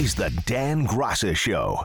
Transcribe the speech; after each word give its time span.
is 0.00 0.14
the 0.14 0.30
Dan 0.46 0.86
Graca 0.86 1.36
Show 1.36 1.84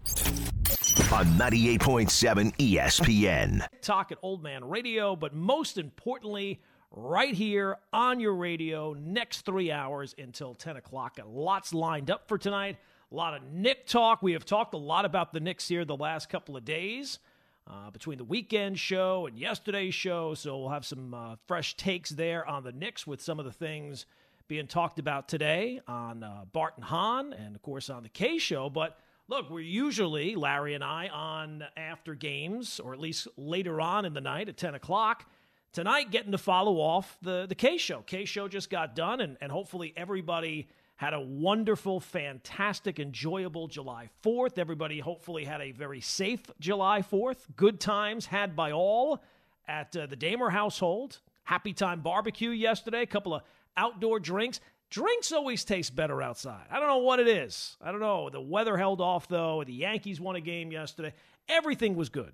on 1.13 1.25
98.7 1.37 2.55
ESPN. 2.55 3.67
Talk 3.81 4.13
at 4.13 4.17
Old 4.21 4.41
Man 4.41 4.63
Radio, 4.63 5.17
but 5.17 5.35
most 5.35 5.77
importantly, 5.77 6.61
right 6.91 7.33
here 7.33 7.75
on 7.91 8.21
your 8.21 8.33
radio, 8.33 8.93
next 8.93 9.41
three 9.41 9.69
hours 9.69 10.15
until 10.17 10.55
10 10.55 10.77
o'clock. 10.77 11.17
Got 11.17 11.27
lots 11.27 11.73
lined 11.73 12.09
up 12.09 12.29
for 12.29 12.37
tonight. 12.37 12.77
A 13.11 13.15
lot 13.15 13.33
of 13.33 13.43
Knick 13.51 13.85
talk. 13.85 14.23
We 14.23 14.31
have 14.31 14.45
talked 14.45 14.73
a 14.73 14.77
lot 14.77 15.03
about 15.03 15.33
the 15.33 15.41
Knicks 15.41 15.67
here 15.67 15.83
the 15.83 15.97
last 15.97 16.29
couple 16.29 16.55
of 16.55 16.63
days. 16.63 17.19
Uh, 17.67 17.89
between 17.89 18.19
the 18.19 18.23
weekend 18.23 18.77
show 18.77 19.25
and 19.25 19.39
yesterday's 19.39 19.95
show. 19.95 20.35
So 20.35 20.57
we'll 20.59 20.69
have 20.69 20.85
some 20.85 21.15
uh, 21.15 21.35
fresh 21.47 21.75
takes 21.75 22.11
there 22.11 22.47
on 22.47 22.63
the 22.63 22.71
Knicks 22.71 23.07
with 23.07 23.21
some 23.21 23.39
of 23.39 23.45
the 23.45 23.51
things 23.51 24.05
being 24.47 24.67
talked 24.67 24.99
about 24.99 25.27
today 25.27 25.81
on 25.87 26.23
uh, 26.23 26.45
Bart 26.51 26.73
and 26.75 26.85
Hahn 26.85 27.33
and, 27.33 27.55
of 27.55 27.61
course, 27.61 27.89
on 27.89 28.03
the 28.03 28.09
K 28.09 28.37
Show. 28.37 28.69
But 28.69 28.97
look, 29.27 29.49
we're 29.49 29.61
usually, 29.61 30.35
Larry 30.35 30.75
and 30.75 30.83
I, 30.83 31.07
on 31.07 31.63
after 31.75 32.13
games, 32.13 32.79
or 32.79 32.93
at 32.93 32.99
least 32.99 33.27
later 33.37 33.81
on 33.81 34.05
in 34.05 34.13
the 34.13 34.21
night 34.21 34.49
at 34.49 34.57
10 34.57 34.75
o'clock. 34.75 35.25
Tonight, 35.73 36.11
getting 36.11 36.31
to 36.31 36.37
follow 36.37 36.79
off 36.79 37.17
the, 37.21 37.47
the 37.47 37.55
K 37.55 37.77
Show. 37.77 38.01
K 38.01 38.25
Show 38.25 38.47
just 38.47 38.69
got 38.69 38.95
done, 38.95 39.19
and, 39.21 39.37
and 39.41 39.51
hopefully 39.51 39.93
everybody 39.97 40.67
had 40.97 41.13
a 41.13 41.19
wonderful, 41.19 41.99
fantastic, 41.99 42.99
enjoyable 42.99 43.67
July 43.67 44.09
4th. 44.23 44.57
Everybody 44.57 44.99
hopefully 44.99 45.43
had 45.43 45.59
a 45.59 45.71
very 45.71 45.99
safe 45.99 46.41
July 46.59 47.01
4th. 47.01 47.39
Good 47.55 47.79
times 47.81 48.27
had 48.27 48.55
by 48.55 48.71
all 48.71 49.21
at 49.67 49.95
uh, 49.97 50.05
the 50.05 50.15
Damer 50.15 50.49
household. 50.49 51.19
Happy 51.43 51.73
Time 51.73 51.99
Barbecue 51.99 52.51
yesterday. 52.51 53.01
A 53.01 53.05
couple 53.05 53.33
of 53.33 53.41
outdoor 53.77 54.19
drinks. 54.19 54.59
Drinks 54.89 55.31
always 55.31 55.63
taste 55.63 55.95
better 55.95 56.21
outside. 56.21 56.65
I 56.69 56.79
don't 56.79 56.87
know 56.87 56.99
what 56.99 57.19
it 57.19 57.27
is. 57.27 57.75
I 57.81 57.91
don't 57.91 57.99
know. 57.99 58.29
The 58.29 58.41
weather 58.41 58.77
held 58.77 59.01
off, 59.01 59.27
though. 59.27 59.63
The 59.63 59.73
Yankees 59.73 60.21
won 60.21 60.35
a 60.35 60.41
game 60.41 60.71
yesterday. 60.71 61.13
Everything 61.49 61.95
was 61.95 62.09
good. 62.09 62.33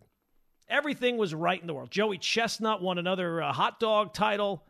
Everything 0.70 1.18
was 1.18 1.34
right 1.34 1.60
in 1.60 1.68
the 1.68 1.74
world. 1.74 1.92
Joey 1.92 2.18
Chestnut 2.18 2.82
won 2.82 2.98
another 2.98 3.42
uh, 3.42 3.52
hot 3.52 3.80
dog 3.80 4.14
title. 4.14 4.64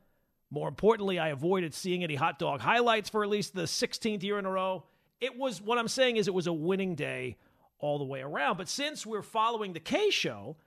More 0.49 0.67
importantly, 0.67 1.19
I 1.19 1.29
avoided 1.29 1.73
seeing 1.73 2.03
any 2.03 2.15
hot 2.15 2.39
dog 2.39 2.59
highlights 2.59 3.09
for 3.09 3.23
at 3.23 3.29
least 3.29 3.53
the 3.53 3.63
16th 3.63 4.23
year 4.23 4.39
in 4.39 4.45
a 4.45 4.51
row. 4.51 4.83
It 5.19 5.37
was, 5.37 5.61
what 5.61 5.77
I'm 5.77 5.87
saying 5.87 6.17
is, 6.17 6.27
it 6.27 6.33
was 6.33 6.47
a 6.47 6.53
winning 6.53 6.95
day 6.95 7.37
all 7.79 7.97
the 7.97 8.05
way 8.05 8.21
around. 8.21 8.57
But 8.57 8.67
since 8.67 9.05
we're 9.05 9.21
following 9.21 9.73
the 9.73 9.79
K 9.79 10.09
show, 10.09 10.57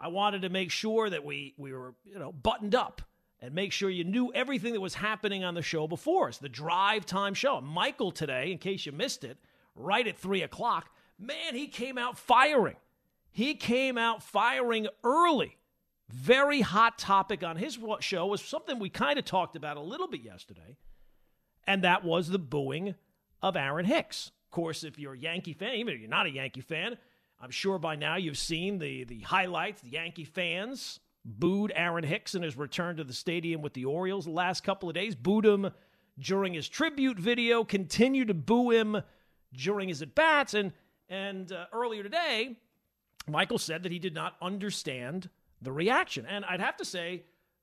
I 0.00 0.08
wanted 0.08 0.42
to 0.42 0.48
make 0.48 0.70
sure 0.70 1.08
that 1.08 1.24
we, 1.24 1.54
we 1.56 1.72
were, 1.72 1.94
you 2.04 2.18
know, 2.18 2.32
buttoned 2.32 2.74
up 2.74 3.02
and 3.42 3.52
make 3.52 3.72
sure 3.72 3.90
you 3.90 4.04
knew 4.04 4.32
everything 4.32 4.72
that 4.72 4.80
was 4.80 4.94
happening 4.94 5.42
on 5.42 5.54
the 5.54 5.62
show 5.62 5.88
before 5.88 6.28
us, 6.28 6.38
the 6.38 6.48
drive 6.48 7.04
time 7.04 7.34
show. 7.34 7.60
Michael 7.60 8.12
today, 8.12 8.52
in 8.52 8.58
case 8.58 8.86
you 8.86 8.92
missed 8.92 9.24
it, 9.24 9.36
right 9.74 10.06
at 10.06 10.16
3 10.16 10.42
o'clock, 10.42 10.90
man, 11.18 11.54
he 11.54 11.66
came 11.66 11.98
out 11.98 12.16
firing. 12.16 12.76
He 13.32 13.54
came 13.54 13.98
out 13.98 14.22
firing 14.22 14.86
early. 15.02 15.58
Very 16.08 16.60
hot 16.60 16.98
topic 16.98 17.42
on 17.42 17.56
his 17.56 17.78
show 18.00 18.26
was 18.26 18.40
something 18.40 18.78
we 18.78 18.90
kind 18.90 19.18
of 19.18 19.24
talked 19.24 19.56
about 19.56 19.76
a 19.76 19.80
little 19.82 20.06
bit 20.06 20.22
yesterday, 20.22 20.76
and 21.66 21.82
that 21.82 22.04
was 22.04 22.28
the 22.28 22.38
booing 22.38 22.94
of 23.42 23.56
Aaron 23.56 23.86
Hicks. 23.86 24.30
Of 24.46 24.50
course, 24.52 24.84
if 24.84 24.98
you're 24.98 25.14
a 25.14 25.18
Yankee 25.18 25.54
fan, 25.54 25.74
even 25.74 25.94
if 25.94 26.00
you're 26.00 26.08
not 26.08 26.26
a 26.26 26.30
Yankee 26.30 26.60
fan, 26.60 26.96
I'm 27.40 27.50
sure 27.50 27.78
by 27.78 27.96
now 27.96 28.16
you've 28.16 28.38
seen 28.38 28.78
the, 28.78 29.04
the 29.04 29.20
highlights, 29.20 29.80
the 29.80 29.90
Yankee 29.90 30.24
fans 30.24 31.00
booed 31.24 31.72
Aaron 31.74 32.04
Hicks 32.04 32.34
in 32.34 32.42
his 32.42 32.56
return 32.56 32.96
to 32.96 33.04
the 33.04 33.12
stadium 33.12 33.62
with 33.62 33.74
the 33.74 33.84
Orioles 33.84 34.24
the 34.24 34.30
last 34.30 34.64
couple 34.64 34.88
of 34.88 34.94
days, 34.94 35.14
booed 35.14 35.46
him 35.46 35.70
during 36.18 36.54
his 36.54 36.68
tribute 36.68 37.18
video, 37.18 37.64
continued 37.64 38.28
to 38.28 38.34
boo 38.34 38.70
him 38.70 39.02
during 39.52 39.88
his 39.88 40.02
at 40.02 40.14
bats. 40.14 40.54
And, 40.54 40.72
and 41.08 41.50
uh, 41.52 41.66
earlier 41.72 42.02
today, 42.02 42.58
Michael 43.28 43.58
said 43.58 43.84
that 43.84 43.92
he 43.92 43.98
did 43.98 44.14
not 44.14 44.34
understand 44.42 45.30
the 45.60 45.72
reaction. 45.72 46.26
And 46.26 46.44
I'd 46.44 46.60
have 46.60 46.76
to 46.78 46.84
say, 46.84 47.22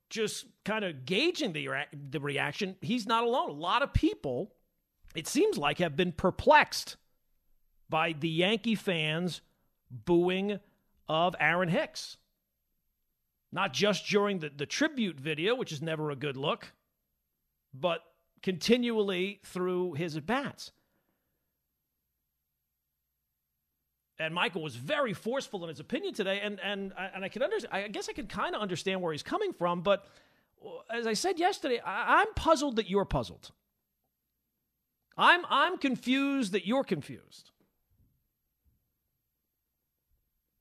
just 0.10 0.46
kind 0.66 0.84
of 0.84 1.06
gauging 1.06 1.54
the, 1.54 1.70
the 2.10 2.20
reaction, 2.20 2.76
he's 2.82 3.06
not 3.06 3.24
alone. 3.24 3.50
A 3.50 3.54
lot 3.54 3.84
of 3.84 3.94
people, 3.94 4.54
it 5.16 5.28
seems 5.28 5.58
like, 5.58 5.78
have 5.80 5.96
been 5.96 6.12
perplexed 6.12 6.96
by 7.90 8.14
the 8.14 8.30
Yankee 8.30 8.76
fans 8.76 9.42
booing 9.92 10.60
of 11.08 11.36
Aaron 11.40 11.70
Hicks 11.70 12.18
not 13.52 13.74
just 13.74 14.08
during 14.08 14.40
the, 14.40 14.52
the 14.56 14.66
tribute 14.66 15.20
video, 15.20 15.56
which 15.56 15.72
is 15.72 15.82
never 15.82 16.12
a 16.12 16.16
good 16.16 16.38
look, 16.38 16.72
but 17.74 18.02
continually 18.42 19.40
through 19.44 19.94
his 19.94 20.16
at 20.16 20.26
bats. 20.26 20.72
And 24.20 24.34
Michael 24.34 24.62
was 24.62 24.76
very 24.76 25.14
forceful 25.14 25.64
in 25.64 25.70
his 25.70 25.80
opinion 25.80 26.14
today, 26.14 26.42
and 26.44 26.60
and 26.60 26.92
and 27.14 27.24
I 27.24 27.30
can 27.30 27.42
understand. 27.42 27.74
I 27.74 27.88
guess 27.88 28.10
I 28.10 28.14
can 28.14 28.28
kind 28.28 28.54
of 28.54 28.62
understand 28.62 29.02
where 29.02 29.14
he's 29.14 29.24
coming 29.24 29.54
from, 29.54 29.82
but 29.82 30.08
as 30.94 31.08
I 31.08 31.14
said 31.14 31.40
yesterday, 31.40 31.80
I, 31.80 32.20
I'm 32.20 32.34
puzzled 32.34 32.76
that 32.76 32.90
you're 32.90 33.06
puzzled. 33.06 33.52
I'm 35.18 35.46
I'm 35.50 35.78
confused 35.78 36.52
that 36.52 36.68
you're 36.68 36.84
confused 36.84 37.52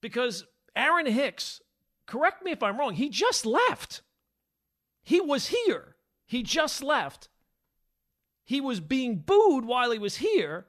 because 0.01 0.45
Aaron 0.77 1.07
Hicks 1.07 1.61
correct 2.09 2.45
me 2.45 2.51
if 2.51 2.63
I'm 2.63 2.79
wrong, 2.79 2.95
he 2.95 3.09
just 3.09 3.47
left. 3.47 4.03
He 5.05 5.21
was 5.21 5.49
here. 5.49 5.95
He 6.27 6.43
just 6.43 6.83
left. 6.83 7.29
He 8.45 8.61
was 8.61 8.81
being 8.81 9.17
booed 9.17 9.65
while 9.65 9.93
he 9.93 9.99
was 9.99 10.17
here. 10.17 10.67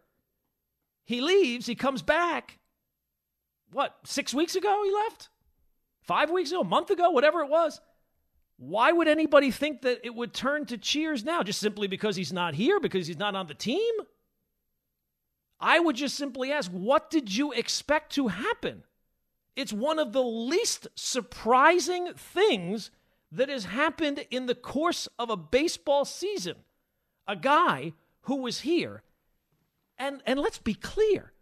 He 1.05 1.21
leaves, 1.21 1.65
he 1.65 1.75
comes 1.75 2.03
back. 2.03 2.59
What, 3.71 3.95
six 4.03 4.33
weeks 4.33 4.55
ago 4.55 4.81
he 4.83 4.91
left? 4.91 5.29
Five 6.01 6.29
weeks 6.29 6.51
ago, 6.51 6.61
a 6.61 6.65
month 6.65 6.89
ago, 6.91 7.09
whatever 7.09 7.41
it 7.41 7.49
was. 7.49 7.79
Why 8.57 8.91
would 8.91 9.07
anybody 9.07 9.51
think 9.51 9.83
that 9.83 10.01
it 10.03 10.13
would 10.13 10.33
turn 10.33 10.65
to 10.65 10.77
cheers 10.77 11.23
now? 11.23 11.43
Just 11.43 11.59
simply 11.59 11.87
because 11.87 12.15
he's 12.15 12.33
not 12.33 12.53
here, 12.53 12.79
because 12.79 13.07
he's 13.07 13.17
not 13.17 13.35
on 13.35 13.47
the 13.47 13.53
team? 13.53 13.93
I 15.59 15.79
would 15.79 15.95
just 15.95 16.15
simply 16.15 16.51
ask, 16.51 16.69
what 16.71 17.09
did 17.09 17.33
you 17.33 17.53
expect 17.53 18.13
to 18.13 18.27
happen? 18.27 18.83
It's 19.59 19.73
one 19.73 19.99
of 19.99 20.13
the 20.13 20.23
least 20.23 20.87
surprising 20.95 22.13
things 22.13 22.91
that 23.29 23.49
has 23.49 23.65
happened 23.65 24.25
in 24.31 24.45
the 24.45 24.55
course 24.55 25.09
of 25.19 25.29
a 25.29 25.35
baseball 25.35 26.05
season. 26.05 26.55
A 27.27 27.35
guy 27.35 27.91
who 28.21 28.37
was 28.37 28.61
here, 28.61 29.03
and, 29.97 30.23
and 30.25 30.39
let's 30.39 30.59
be 30.59 30.75
clear, 30.75 31.33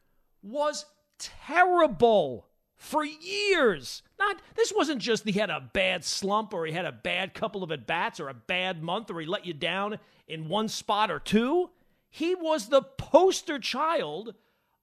was 0.42 0.88
terrible 1.20 2.48
for 2.76 3.06
years. 3.06 4.02
Not 4.18 4.42
this 4.56 4.74
wasn't 4.76 5.00
just 5.00 5.24
he 5.24 5.34
had 5.34 5.52
a 5.52 5.70
bad 5.72 6.04
slump 6.04 6.56
or 6.56 6.66
he 6.66 6.74
had 6.74 6.86
a 6.86 6.92
bad 6.92 7.36
couple 7.36 7.64
of 7.64 7.72
at 7.72 7.86
bats 7.86 8.20
or 8.20 8.30
a 8.30 8.34
bad 8.34 8.82
month 8.82 9.12
or 9.12 9.20
he 9.20 9.28
let 9.28 9.46
you 9.46 9.54
down 9.54 10.00
in 10.28 10.50
one 10.50 10.70
spot 10.70 11.12
or 11.12 11.20
two. 11.20 11.70
He 12.10 12.34
was 12.34 12.70
the 12.70 12.82
poster 12.82 13.60
child 13.60 14.34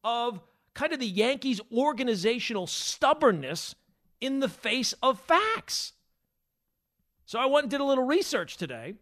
of 0.04 0.40
kind 0.74 0.92
of 0.92 1.00
the 1.00 1.06
Yankees' 1.06 1.60
organizational 1.72 2.66
stubbornness 2.66 3.74
in 4.20 4.40
the 4.40 4.48
face 4.48 4.92
of 5.02 5.20
facts. 5.20 5.92
So 7.26 7.38
I 7.38 7.46
went 7.46 7.64
and 7.64 7.70
did 7.70 7.80
a 7.80 7.84
little 7.84 8.04
research 8.04 8.56
today. 8.56 8.94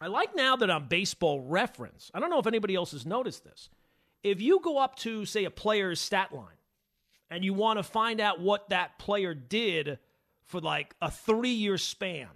I 0.00 0.08
like 0.08 0.34
now 0.36 0.56
that 0.56 0.70
on 0.70 0.88
baseball 0.88 1.40
reference, 1.40 2.10
I 2.14 2.20
don't 2.20 2.30
know 2.30 2.38
if 2.38 2.46
anybody 2.46 2.74
else 2.74 2.92
has 2.92 3.06
noticed 3.06 3.44
this. 3.44 3.68
If 4.22 4.40
you 4.40 4.60
go 4.60 4.78
up 4.78 4.96
to, 4.96 5.24
say, 5.24 5.44
a 5.44 5.50
player's 5.50 6.00
stat 6.00 6.32
line 6.32 6.58
and 7.30 7.44
you 7.44 7.54
want 7.54 7.78
to 7.78 7.82
find 7.82 8.20
out 8.20 8.40
what 8.40 8.68
that 8.68 8.98
player 8.98 9.34
did 9.34 9.98
for 10.44 10.60
like 10.60 10.94
a 11.00 11.10
three 11.10 11.50
year 11.50 11.78
span, 11.78 12.28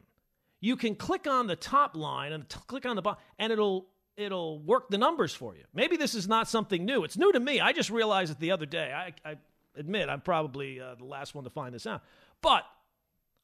you 0.61 0.77
can 0.77 0.95
click 0.95 1.27
on 1.27 1.47
the 1.47 1.57
top 1.57 1.97
line 1.97 2.33
and 2.33 2.49
t- 2.49 2.61
click 2.67 2.87
on 2.87 2.97
the 2.97 3.03
bottom, 3.03 3.23
and 3.39 3.53
it'll 3.53 3.87
it'll 4.17 4.59
work 4.59 4.91
the 4.91 4.99
numbers 4.99 5.35
for 5.35 5.55
you. 5.55 5.65
Maybe 5.75 5.97
this 5.97 6.15
is 6.15 6.29
not 6.29 6.49
something 6.49 6.85
new. 6.85 7.05
It's 7.05 7.17
new 7.17 7.33
to 7.33 7.41
me. 7.41 7.61
I 7.61 7.73
just 7.73 7.91
realized 7.91 8.33
it 8.33 8.41
the 8.41 8.53
other 8.53 8.67
day. 8.67 8.93
I, 8.93 9.29
I 9.29 9.37
admit 9.77 10.09
I'm 10.09 10.21
probably 10.21 10.81
uh, 10.81 10.95
the 10.97 11.05
last 11.05 11.35
one 11.35 11.45
to 11.45 11.51
find 11.51 11.75
this 11.75 11.87
out. 11.87 12.03
But 12.43 12.65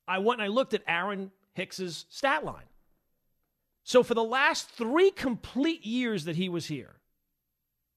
I 0.06 0.18
went 0.18 0.40
and 0.40 0.50
I 0.50 0.52
looked 0.52 0.74
at 0.74 0.82
Aaron 0.86 1.30
Hicks's 1.54 2.06
stat 2.10 2.44
line. 2.44 2.64
So 3.84 4.02
for 4.02 4.14
the 4.14 4.24
last 4.24 4.68
three 4.70 5.10
complete 5.10 5.86
years 5.86 6.24
that 6.24 6.36
he 6.36 6.48
was 6.48 6.66
here, 6.66 6.96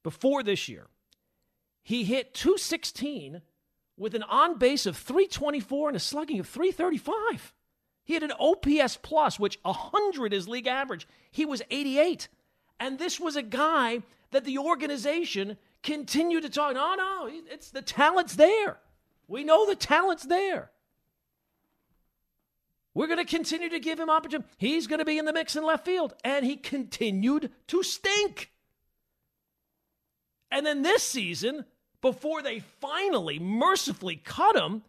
before 0.04 0.44
this 0.44 0.70
year, 0.70 0.88
he 1.82 2.04
hit 2.04 2.34
216 2.34 3.42
with 3.98 4.14
an 4.14 4.24
on 4.24 4.58
base 4.58 4.86
of 4.86 4.96
324 4.96 5.90
and 5.90 5.98
a 5.98 6.00
slugging 6.00 6.40
of 6.40 6.48
335. 6.48 7.54
He 8.04 8.14
had 8.14 8.24
an 8.24 8.32
OPS 8.40 8.98
plus, 9.02 9.40
which 9.40 9.60
100 9.64 10.34
is 10.34 10.48
league 10.48 10.68
average. 10.68 11.08
He 11.32 11.46
was 11.46 11.62
88. 11.70 12.28
And 12.80 12.98
this 12.98 13.20
was 13.20 13.36
a 13.36 13.42
guy 13.42 14.02
that 14.32 14.46
the 14.46 14.58
organization 14.58 15.58
continued 15.84 16.44
to 16.44 16.50
talk. 16.50 16.74
No, 16.74 16.96
no, 16.96 17.30
it's 17.30 17.72
the 17.72 17.82
talent's 17.82 18.36
there. 18.36 18.78
We 19.28 19.44
know 19.44 19.66
the 19.66 19.76
talent's 19.76 20.24
there. 20.24 20.72
We're 22.94 23.08
going 23.08 23.20
to 23.20 23.26
continue 23.26 23.70
to 23.70 23.80
give 23.80 24.00
him 24.00 24.10
opportunity. 24.10 24.50
He's 24.58 24.88
going 24.88 25.00
to 25.00 25.06
be 25.06 25.18
in 25.18 25.26
the 25.26 25.34
mix 25.34 25.56
in 25.56 25.64
left 25.64 25.86
field. 25.86 26.14
And 26.24 26.46
he 26.46 26.58
continued 26.58 27.52
to 27.68 27.84
stink. 27.84 28.52
And 30.52 30.66
then 30.66 30.82
this 30.82 31.04
season, 31.04 31.66
before 32.02 32.42
they 32.42 32.60
finally 32.60 33.40
mercifully 33.40 34.16
cut 34.16 34.56
him, 34.56 34.82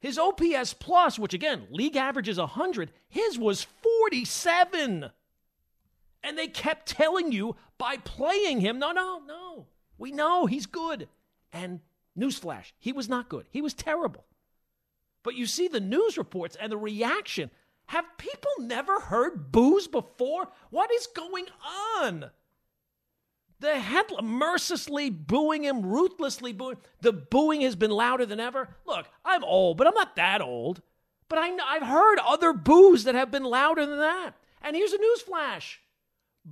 his 0.00 0.18
OPS 0.18 0.74
plus, 0.74 1.18
which 1.18 1.34
again, 1.34 1.66
league 1.70 1.96
average 1.96 2.28
is 2.28 2.38
100, 2.38 2.92
his 3.08 3.36
was 3.38 3.66
47. 3.82 5.10
And 6.22 6.36
they 6.36 6.48
kept 6.48 6.86
telling 6.86 7.32
you 7.32 7.56
by 7.78 7.96
playing 7.98 8.60
him, 8.60 8.78
no, 8.78 8.92
no, 8.92 9.22
no. 9.26 9.66
We 9.96 10.10
know 10.10 10.46
he's 10.46 10.66
good. 10.66 11.08
And 11.52 11.80
newsflash, 12.18 12.72
he 12.78 12.92
was 12.92 13.08
not 13.08 13.28
good. 13.28 13.46
He 13.50 13.62
was 13.62 13.74
terrible. 13.74 14.24
But 15.22 15.34
you 15.34 15.46
see 15.46 15.68
the 15.68 15.80
news 15.80 16.18
reports 16.18 16.56
and 16.60 16.72
the 16.72 16.76
reaction. 16.76 17.50
Have 17.86 18.04
people 18.18 18.50
never 18.60 19.00
heard 19.00 19.50
boos 19.50 19.88
before? 19.88 20.48
What 20.70 20.90
is 20.92 21.06
going 21.06 21.46
on? 22.00 22.30
The 23.60 23.78
headline 23.78 24.26
mercilessly 24.26 25.10
booing 25.10 25.64
him, 25.64 25.84
ruthlessly 25.84 26.52
booing. 26.52 26.76
The 27.00 27.12
booing 27.12 27.62
has 27.62 27.74
been 27.74 27.90
louder 27.90 28.24
than 28.24 28.40
ever. 28.40 28.68
Look, 28.86 29.06
I'm 29.24 29.42
old, 29.42 29.76
but 29.76 29.86
I'm 29.86 29.94
not 29.94 30.16
that 30.16 30.40
old. 30.40 30.80
But 31.28 31.38
I, 31.40 31.50
I've 31.66 31.82
heard 31.82 32.18
other 32.24 32.52
boos 32.52 33.04
that 33.04 33.14
have 33.14 33.30
been 33.30 33.44
louder 33.44 33.84
than 33.84 33.98
that. 33.98 34.32
And 34.62 34.76
here's 34.76 34.92
a 34.92 34.98
news 34.98 35.22
flash: 35.22 35.80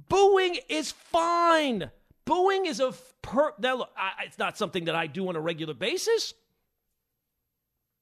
booing 0.09 0.59
is 0.69 0.93
fine. 0.93 1.91
Booing 2.25 2.67
is 2.67 2.81
a 2.81 2.93
per. 3.23 3.53
Now, 3.59 3.77
look, 3.77 3.91
I, 3.97 4.25
it's 4.25 4.39
not 4.39 4.59
something 4.59 4.85
that 4.87 4.95
I 4.95 5.07
do 5.07 5.29
on 5.29 5.37
a 5.37 5.41
regular 5.41 5.75
basis. 5.75 6.35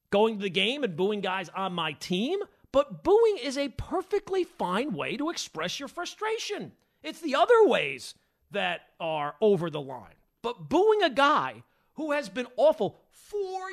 Going 0.09 0.37
to 0.37 0.43
the 0.43 0.49
game 0.49 0.83
and 0.83 0.95
booing 0.95 1.21
guys 1.21 1.49
on 1.55 1.73
my 1.73 1.93
team, 1.93 2.39
but 2.71 3.03
booing 3.03 3.37
is 3.41 3.57
a 3.57 3.69
perfectly 3.69 4.43
fine 4.43 4.93
way 4.93 5.17
to 5.17 5.29
express 5.29 5.79
your 5.79 5.89
frustration. 5.89 6.71
It's 7.03 7.21
the 7.21 7.35
other 7.35 7.65
ways 7.67 8.15
that 8.51 8.81
are 8.99 9.35
over 9.41 9.69
the 9.69 9.81
line. 9.81 10.15
But 10.41 10.69
booing 10.69 11.03
a 11.03 11.09
guy 11.09 11.63
who 11.95 12.11
has 12.11 12.29
been 12.29 12.47
awful 12.55 12.97
for 13.11 13.67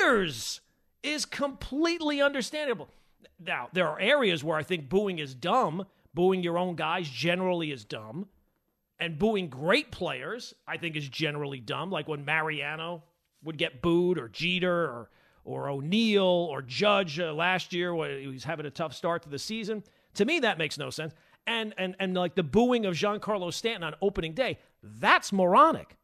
years 0.00 0.60
is 1.02 1.24
completely 1.24 2.20
understandable. 2.20 2.88
Now, 3.38 3.68
there 3.72 3.88
are 3.88 4.00
areas 4.00 4.42
where 4.42 4.56
I 4.56 4.62
think 4.62 4.88
booing 4.88 5.18
is 5.18 5.34
dumb. 5.34 5.86
Booing 6.16 6.42
your 6.42 6.58
own 6.58 6.74
guys 6.74 7.08
generally 7.08 7.70
is 7.70 7.84
dumb. 7.84 8.26
And 8.98 9.18
booing 9.18 9.48
great 9.48 9.92
players, 9.92 10.54
I 10.66 10.78
think, 10.78 10.96
is 10.96 11.08
generally 11.08 11.60
dumb. 11.60 11.92
Like 11.92 12.08
when 12.08 12.24
Mariano 12.24 13.04
would 13.44 13.58
get 13.58 13.82
booed, 13.82 14.18
or 14.18 14.28
Jeter, 14.28 14.84
or 14.84 15.10
or 15.44 15.68
O'Neill, 15.70 16.24
or 16.24 16.60
Judge 16.60 17.20
uh, 17.20 17.32
last 17.32 17.72
year 17.72 17.94
when 17.94 18.18
he 18.18 18.26
was 18.26 18.42
having 18.42 18.66
a 18.66 18.70
tough 18.70 18.94
start 18.94 19.22
to 19.22 19.28
the 19.28 19.38
season. 19.38 19.84
To 20.14 20.24
me, 20.24 20.40
that 20.40 20.58
makes 20.58 20.76
no 20.76 20.90
sense 20.90 21.12
and 21.46 21.74
and 21.78 21.96
and 21.98 22.14
like 22.14 22.34
the 22.34 22.42
booing 22.42 22.86
of 22.86 22.94
Giancarlo 22.94 23.52
Stanton 23.52 23.84
on 23.84 23.94
opening 24.02 24.34
day, 24.34 24.58
that's 24.82 25.32
moronic. 25.32 25.96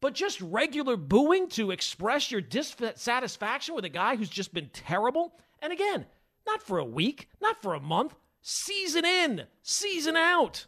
But 0.00 0.14
just 0.14 0.40
regular 0.40 0.96
booing 0.96 1.48
to 1.50 1.70
express 1.70 2.30
your 2.30 2.40
dissatisfaction 2.40 3.74
with 3.74 3.84
a 3.84 3.90
guy 3.90 4.16
who's 4.16 4.30
just 4.30 4.54
been 4.54 4.70
terrible, 4.72 5.34
and 5.60 5.72
again, 5.72 6.06
not 6.46 6.62
for 6.62 6.78
a 6.78 6.84
week, 6.84 7.28
not 7.40 7.60
for 7.60 7.74
a 7.74 7.80
month, 7.80 8.14
season 8.42 9.04
in, 9.04 9.44
season 9.62 10.16
out. 10.16 10.66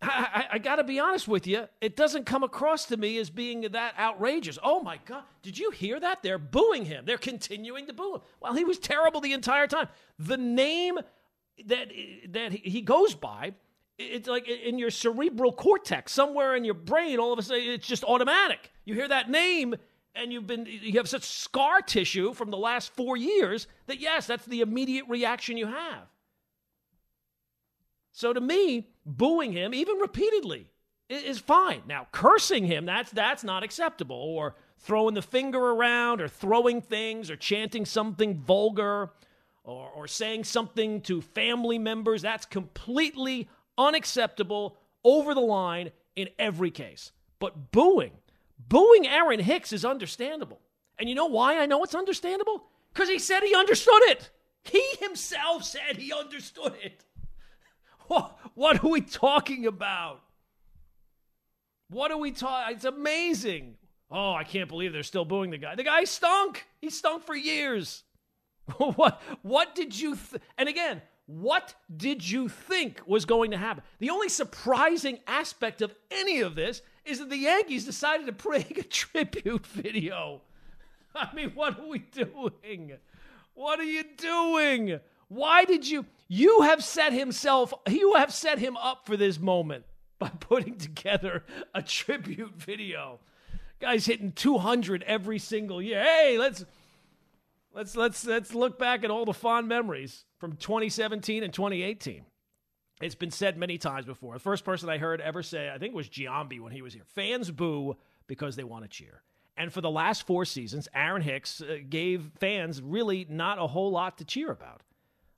I, 0.00 0.46
I, 0.50 0.54
I 0.54 0.58
got 0.58 0.76
to 0.76 0.84
be 0.84 1.00
honest 1.00 1.26
with 1.26 1.46
you. 1.46 1.66
It 1.80 1.96
doesn't 1.96 2.24
come 2.24 2.44
across 2.44 2.86
to 2.86 2.96
me 2.96 3.18
as 3.18 3.30
being 3.30 3.62
that 3.72 3.94
outrageous. 3.98 4.58
Oh 4.62 4.80
my 4.80 4.98
God. 5.04 5.24
Did 5.42 5.58
you 5.58 5.70
hear 5.70 5.98
that? 5.98 6.22
They're 6.22 6.38
booing 6.38 6.84
him. 6.84 7.04
They're 7.04 7.18
continuing 7.18 7.86
to 7.88 7.92
boo 7.92 8.16
him. 8.16 8.20
Well, 8.40 8.54
he 8.54 8.64
was 8.64 8.78
terrible 8.78 9.20
the 9.20 9.32
entire 9.32 9.66
time. 9.66 9.88
The 10.18 10.36
name 10.36 10.98
that 11.66 11.88
that 12.30 12.52
he 12.52 12.82
goes 12.82 13.14
by 13.14 13.52
it's 13.98 14.28
like 14.28 14.46
in 14.48 14.78
your 14.78 14.90
cerebral 14.90 15.52
cortex 15.52 16.12
somewhere 16.12 16.54
in 16.54 16.64
your 16.64 16.74
brain 16.74 17.18
all 17.18 17.32
of 17.32 17.38
a 17.38 17.42
sudden 17.42 17.64
it's 17.64 17.86
just 17.86 18.04
automatic 18.04 18.70
you 18.84 18.94
hear 18.94 19.08
that 19.08 19.28
name 19.28 19.74
and 20.14 20.32
you've 20.32 20.46
been 20.46 20.66
you 20.66 20.98
have 20.98 21.08
such 21.08 21.22
scar 21.24 21.80
tissue 21.80 22.32
from 22.32 22.50
the 22.50 22.56
last 22.56 22.94
4 22.94 23.16
years 23.16 23.66
that 23.86 24.00
yes 24.00 24.26
that's 24.26 24.46
the 24.46 24.60
immediate 24.60 25.04
reaction 25.08 25.56
you 25.56 25.66
have 25.66 26.06
so 28.12 28.32
to 28.32 28.40
me 28.40 28.88
booing 29.04 29.52
him 29.52 29.74
even 29.74 29.96
repeatedly 29.98 30.70
is 31.08 31.38
fine 31.38 31.82
now 31.86 32.06
cursing 32.12 32.64
him 32.64 32.84
that's 32.84 33.10
that's 33.10 33.44
not 33.44 33.62
acceptable 33.62 34.16
or 34.16 34.56
throwing 34.78 35.14
the 35.14 35.22
finger 35.22 35.58
around 35.58 36.20
or 36.20 36.28
throwing 36.28 36.80
things 36.80 37.30
or 37.30 37.36
chanting 37.36 37.84
something 37.84 38.36
vulgar 38.36 39.10
or, 39.68 39.90
or 39.90 40.08
saying 40.08 40.44
something 40.44 41.00
to 41.02 41.20
family 41.20 41.78
members. 41.78 42.22
That's 42.22 42.46
completely 42.46 43.48
unacceptable, 43.76 44.76
over 45.04 45.34
the 45.34 45.40
line 45.40 45.90
in 46.16 46.28
every 46.38 46.70
case. 46.70 47.12
But 47.38 47.70
booing, 47.70 48.12
booing 48.58 49.06
Aaron 49.06 49.40
Hicks 49.40 49.72
is 49.72 49.84
understandable. 49.84 50.60
And 50.98 51.08
you 51.08 51.14
know 51.14 51.26
why 51.26 51.58
I 51.58 51.66
know 51.66 51.82
it's 51.84 51.94
understandable? 51.94 52.64
Because 52.92 53.08
he 53.08 53.18
said 53.18 53.42
he 53.42 53.54
understood 53.54 54.02
it. 54.02 54.30
He 54.64 54.82
himself 55.00 55.64
said 55.64 55.96
he 55.96 56.12
understood 56.12 56.74
it. 56.82 57.04
What, 58.08 58.38
what 58.54 58.82
are 58.82 58.88
we 58.88 59.02
talking 59.02 59.66
about? 59.66 60.22
What 61.90 62.10
are 62.10 62.16
we 62.16 62.32
talking? 62.32 62.74
It's 62.74 62.86
amazing. 62.86 63.76
Oh, 64.10 64.32
I 64.32 64.44
can't 64.44 64.66
believe 64.66 64.94
they're 64.94 65.02
still 65.02 65.26
booing 65.26 65.50
the 65.50 65.58
guy. 65.58 65.74
The 65.74 65.84
guy 65.84 66.04
stunk. 66.04 66.66
He 66.80 66.88
stunk 66.88 67.24
for 67.24 67.36
years. 67.36 68.04
what 68.76 69.20
what 69.42 69.74
did 69.74 69.98
you 69.98 70.16
th- 70.16 70.42
and 70.56 70.68
again 70.68 71.00
what 71.26 71.74
did 71.94 72.28
you 72.28 72.48
think 72.48 73.00
was 73.06 73.24
going 73.24 73.50
to 73.50 73.56
happen 73.56 73.82
the 73.98 74.10
only 74.10 74.28
surprising 74.28 75.18
aspect 75.26 75.80
of 75.80 75.94
any 76.10 76.40
of 76.40 76.54
this 76.54 76.82
is 77.08 77.18
that 77.18 77.30
the 77.30 77.36
yankees 77.36 77.84
decided 77.84 78.26
to 78.26 78.50
make 78.50 78.78
a 78.78 78.82
tribute 78.82 79.66
video. 79.66 80.42
I 81.14 81.34
mean 81.34 81.50
what 81.54 81.78
are 81.78 81.86
we 81.86 81.98
doing? 81.98 82.92
What 83.54 83.80
are 83.80 83.84
you 83.84 84.04
doing? 84.16 85.00
Why 85.28 85.64
did 85.64 85.88
you 85.88 86.06
you 86.28 86.62
have 86.62 86.84
set 86.84 87.12
himself 87.12 87.72
you 87.88 88.14
have 88.14 88.32
set 88.32 88.58
him 88.58 88.76
up 88.76 89.06
for 89.06 89.16
this 89.16 89.38
moment 89.38 89.84
by 90.18 90.28
putting 90.40 90.76
together 90.76 91.44
a 91.74 91.82
tribute 91.82 92.54
video. 92.54 93.20
Guys 93.80 94.06
hitting 94.06 94.32
200 94.32 95.02
every 95.04 95.38
single 95.38 95.80
year. 95.80 96.02
Hey 96.02 96.36
let's 96.38 96.64
Let's 97.74 97.94
let's 97.94 98.26
let's 98.26 98.54
look 98.54 98.78
back 98.78 99.04
at 99.04 99.10
all 99.10 99.24
the 99.24 99.32
fond 99.32 99.68
memories 99.68 100.24
from 100.38 100.56
2017 100.56 101.44
and 101.44 101.52
2018. 101.52 102.24
It's 103.00 103.14
been 103.14 103.30
said 103.30 103.56
many 103.56 103.78
times 103.78 104.06
before. 104.06 104.34
The 104.34 104.40
first 104.40 104.64
person 104.64 104.88
I 104.88 104.98
heard 104.98 105.20
ever 105.20 105.42
say, 105.42 105.70
I 105.70 105.78
think, 105.78 105.94
was 105.94 106.08
Giambi 106.08 106.60
when 106.60 106.72
he 106.72 106.82
was 106.82 106.94
here. 106.94 107.04
Fans 107.06 107.50
boo 107.50 107.96
because 108.26 108.56
they 108.56 108.64
want 108.64 108.84
to 108.84 108.88
cheer. 108.88 109.22
And 109.56 109.72
for 109.72 109.80
the 109.80 109.90
last 109.90 110.26
four 110.26 110.44
seasons, 110.44 110.88
Aaron 110.94 111.22
Hicks 111.22 111.60
uh, 111.60 111.78
gave 111.88 112.30
fans 112.38 112.80
really 112.80 113.26
not 113.28 113.58
a 113.58 113.66
whole 113.66 113.90
lot 113.90 114.18
to 114.18 114.24
cheer 114.24 114.50
about. 114.50 114.82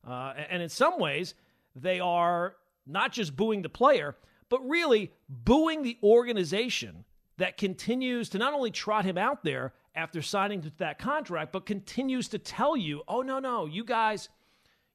Uh, 0.07 0.35
and 0.49 0.63
in 0.63 0.69
some 0.69 0.99
ways, 0.99 1.35
they 1.75 2.01
are 2.01 2.57
not 2.87 3.13
just 3.13 3.37
booing 3.37 3.63
the 3.63 3.69
player, 3.69 4.17
but 4.49 4.67
really 4.69 5.13
booing 5.29 5.83
the 5.83 5.97
organization 6.03 7.05
that 7.39 7.57
continues 7.57 8.29
to 8.31 8.39
not 8.39 8.53
only 8.53 8.71
trot 8.71 9.05
him 9.05 9.17
out 9.17 9.45
there, 9.45 9.73
after 9.95 10.23
signing 10.23 10.71
that 10.79 10.99
contract, 10.99 11.53
but 11.53 11.67
continues 11.67 12.29
to 12.29 12.39
tell 12.39 12.77
you, 12.77 13.03
oh, 13.09 13.23
no, 13.23 13.39
no, 13.39 13.67
you 13.67 13.85
guys, 13.85 14.29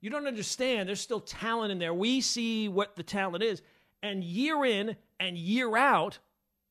you 0.06 0.12
don't 0.12 0.28
understand. 0.28 0.88
There's 0.88 1.02
still 1.02 1.20
talent 1.20 1.72
in 1.72 1.80
there. 1.80 1.92
We 1.92 2.22
see 2.22 2.70
what 2.70 2.96
the 2.96 3.02
talent 3.02 3.44
is. 3.44 3.64
And 4.04 4.24
year 4.24 4.64
in 4.64 4.98
and 5.20 5.36
year 5.36 5.76
out, 5.76 6.20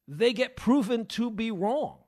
they 0.07 0.33
get 0.33 0.55
proven 0.55 1.07
to 1.07 1.33
be 1.33 1.50
wrong. 1.50 1.99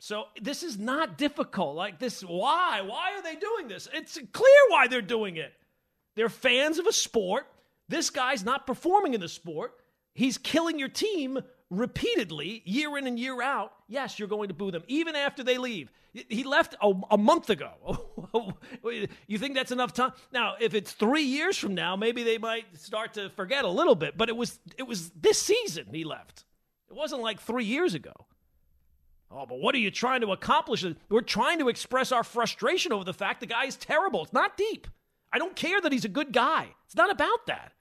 So 0.00 0.24
this 0.42 0.64
is 0.64 0.80
not 0.80 1.16
difficult. 1.16 1.76
Like 1.76 2.00
this, 2.00 2.22
why? 2.22 2.80
Why 2.80 3.12
are 3.16 3.22
they 3.22 3.36
doing 3.36 3.68
this? 3.68 3.88
It's 3.94 4.18
clear 4.32 4.60
why 4.66 4.88
they're 4.88 5.00
doing 5.00 5.36
it. 5.36 5.52
They're 6.16 6.28
fans 6.28 6.80
of 6.80 6.88
a 6.88 6.92
sport. 6.92 7.46
This 7.88 8.10
guy's 8.10 8.42
not 8.42 8.66
performing 8.66 9.14
in 9.14 9.20
the 9.20 9.28
sport. 9.28 9.74
He's 10.14 10.38
killing 10.38 10.76
your 10.76 10.88
team 10.88 11.38
repeatedly, 11.70 12.62
year 12.64 12.98
in 12.98 13.06
and 13.06 13.16
year 13.16 13.40
out, 13.40 13.74
yes, 13.86 14.18
you're 14.18 14.26
going 14.26 14.48
to 14.48 14.54
boo 14.54 14.72
them, 14.72 14.82
even 14.88 15.14
after 15.14 15.44
they 15.44 15.56
leave. 15.56 15.92
He 16.14 16.44
left 16.44 16.76
a, 16.80 16.92
a, 17.10 17.18
month 17.18 17.50
ago. 17.50 17.72
you 19.26 19.36
think 19.36 19.56
that's 19.56 19.72
enough 19.72 19.92
time? 19.92 20.12
Now, 20.32 20.54
if 20.60 20.72
it's 20.72 20.92
three 20.92 21.24
years 21.24 21.58
from 21.58 21.74
now, 21.74 21.96
maybe 21.96 22.22
they 22.22 22.38
might 22.38 22.66
start 22.78 23.14
to 23.14 23.30
forget 23.30 23.64
a 23.64 23.68
little 23.68 23.96
bit. 23.96 24.16
But 24.16 24.28
it 24.28 24.36
was 24.36 24.60
it 24.78 24.84
was 24.84 25.10
this 25.10 25.42
season 25.42 25.86
he 25.90 26.04
left. 26.04 26.44
It 26.88 26.94
wasn't 26.94 27.20
like 27.20 27.40
three 27.40 27.64
years 27.64 27.94
ago. 27.94 28.12
Oh, 29.28 29.44
but 29.44 29.58
what 29.58 29.74
are 29.74 29.78
you 29.78 29.90
trying 29.90 30.20
to 30.20 30.30
accomplish? 30.30 30.84
We're 31.08 31.20
trying 31.20 31.58
to 31.58 31.68
express 31.68 32.12
our 32.12 32.22
frustration 32.22 32.92
over 32.92 33.02
the 33.02 33.12
fact 33.12 33.40
the 33.40 33.46
guy 33.46 33.64
is 33.64 33.76
terrible. 33.76 34.22
It's 34.22 34.32
not 34.32 34.56
deep. 34.56 34.86
I 35.32 35.38
don't 35.38 35.56
care 35.56 35.80
that 35.80 35.90
he's 35.90 36.04
a 36.04 36.08
good 36.08 36.32
guy. 36.32 36.68
It's 36.86 36.94
not 36.94 37.10
about 37.10 37.46
that. 37.46 37.72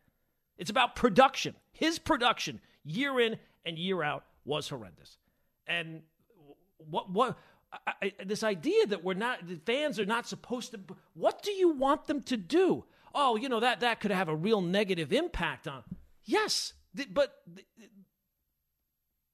It's 0.58 0.72
about 0.72 0.96
production. 0.96 1.54
His 1.72 2.00
production, 2.00 2.60
year 2.84 3.20
in 3.20 3.38
and 3.64 3.78
year 3.78 4.02
out, 4.02 4.26
was 4.44 4.70
horrendous. 4.70 5.20
And 5.68 6.02
what 6.90 7.12
what 7.12 7.38
I, 7.88 7.94
I, 8.02 8.14
this 8.26 8.44
idea 8.44 8.86
that 8.88 9.04
we're 9.04 9.14
not 9.14 9.48
the 9.48 9.60
fans 9.66 10.00
are 10.00 10.06
not 10.06 10.28
supposed 10.28 10.72
to. 10.72 10.80
What 11.14 11.42
do 11.42 11.52
you 11.52 11.70
want 11.70 12.08
them 12.08 12.22
to 12.24 12.38
do? 12.38 12.86
Oh, 13.16 13.36
you 13.36 13.50
know 13.50 13.60
that 13.60 13.82
that 13.82 14.00
could 14.00 14.12
have 14.12 14.30
a 14.30 14.36
real 14.36 14.62
negative 14.62 15.12
impact 15.12 15.68
on. 15.68 15.84
Yes, 16.24 16.74
but 17.12 17.34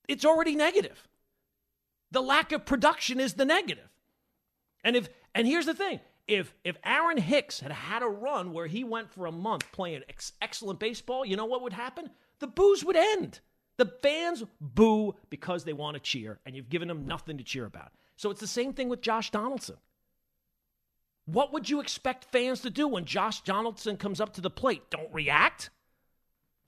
it's 0.07 0.25
already 0.25 0.55
negative. 0.55 1.07
The 2.11 2.21
lack 2.21 2.51
of 2.51 2.65
production 2.65 3.19
is 3.19 3.35
the 3.35 3.45
negative. 3.45 3.89
And 4.83 4.95
if 4.95 5.09
and 5.35 5.47
here's 5.47 5.65
the 5.65 5.73
thing, 5.73 5.99
if 6.27 6.53
if 6.63 6.77
Aaron 6.83 7.17
Hicks 7.17 7.59
had 7.59 7.71
had 7.71 8.03
a 8.03 8.07
run 8.07 8.53
where 8.53 8.67
he 8.67 8.83
went 8.83 9.11
for 9.11 9.25
a 9.25 9.31
month 9.31 9.71
playing 9.71 10.03
ex- 10.09 10.33
excellent 10.41 10.79
baseball, 10.79 11.25
you 11.25 11.35
know 11.35 11.45
what 11.45 11.61
would 11.61 11.73
happen? 11.73 12.09
The 12.39 12.47
boos 12.47 12.83
would 12.83 12.95
end. 12.95 13.39
The 13.77 13.93
fans 14.01 14.43
boo 14.59 15.15
because 15.29 15.63
they 15.63 15.73
want 15.73 15.95
to 15.95 16.01
cheer, 16.01 16.39
and 16.45 16.55
you've 16.55 16.69
given 16.69 16.87
them 16.87 17.07
nothing 17.07 17.37
to 17.37 17.43
cheer 17.43 17.65
about. 17.65 17.91
So 18.19 18.29
it's 18.31 18.41
the 18.41 18.47
same 18.47 18.73
thing 18.73 18.89
with 18.89 19.01
Josh 19.01 19.31
Donaldson. 19.31 19.77
What 21.25 21.53
would 21.53 21.69
you 21.69 21.79
expect 21.79 22.25
fans 22.25 22.59
to 22.61 22.69
do 22.69 22.87
when 22.87 23.05
Josh 23.05 23.41
Donaldson 23.41 23.97
comes 23.97 24.19
up 24.19 24.33
to 24.33 24.41
the 24.41 24.49
plate? 24.49 24.83
Don't 24.89 25.13
react? 25.13 25.69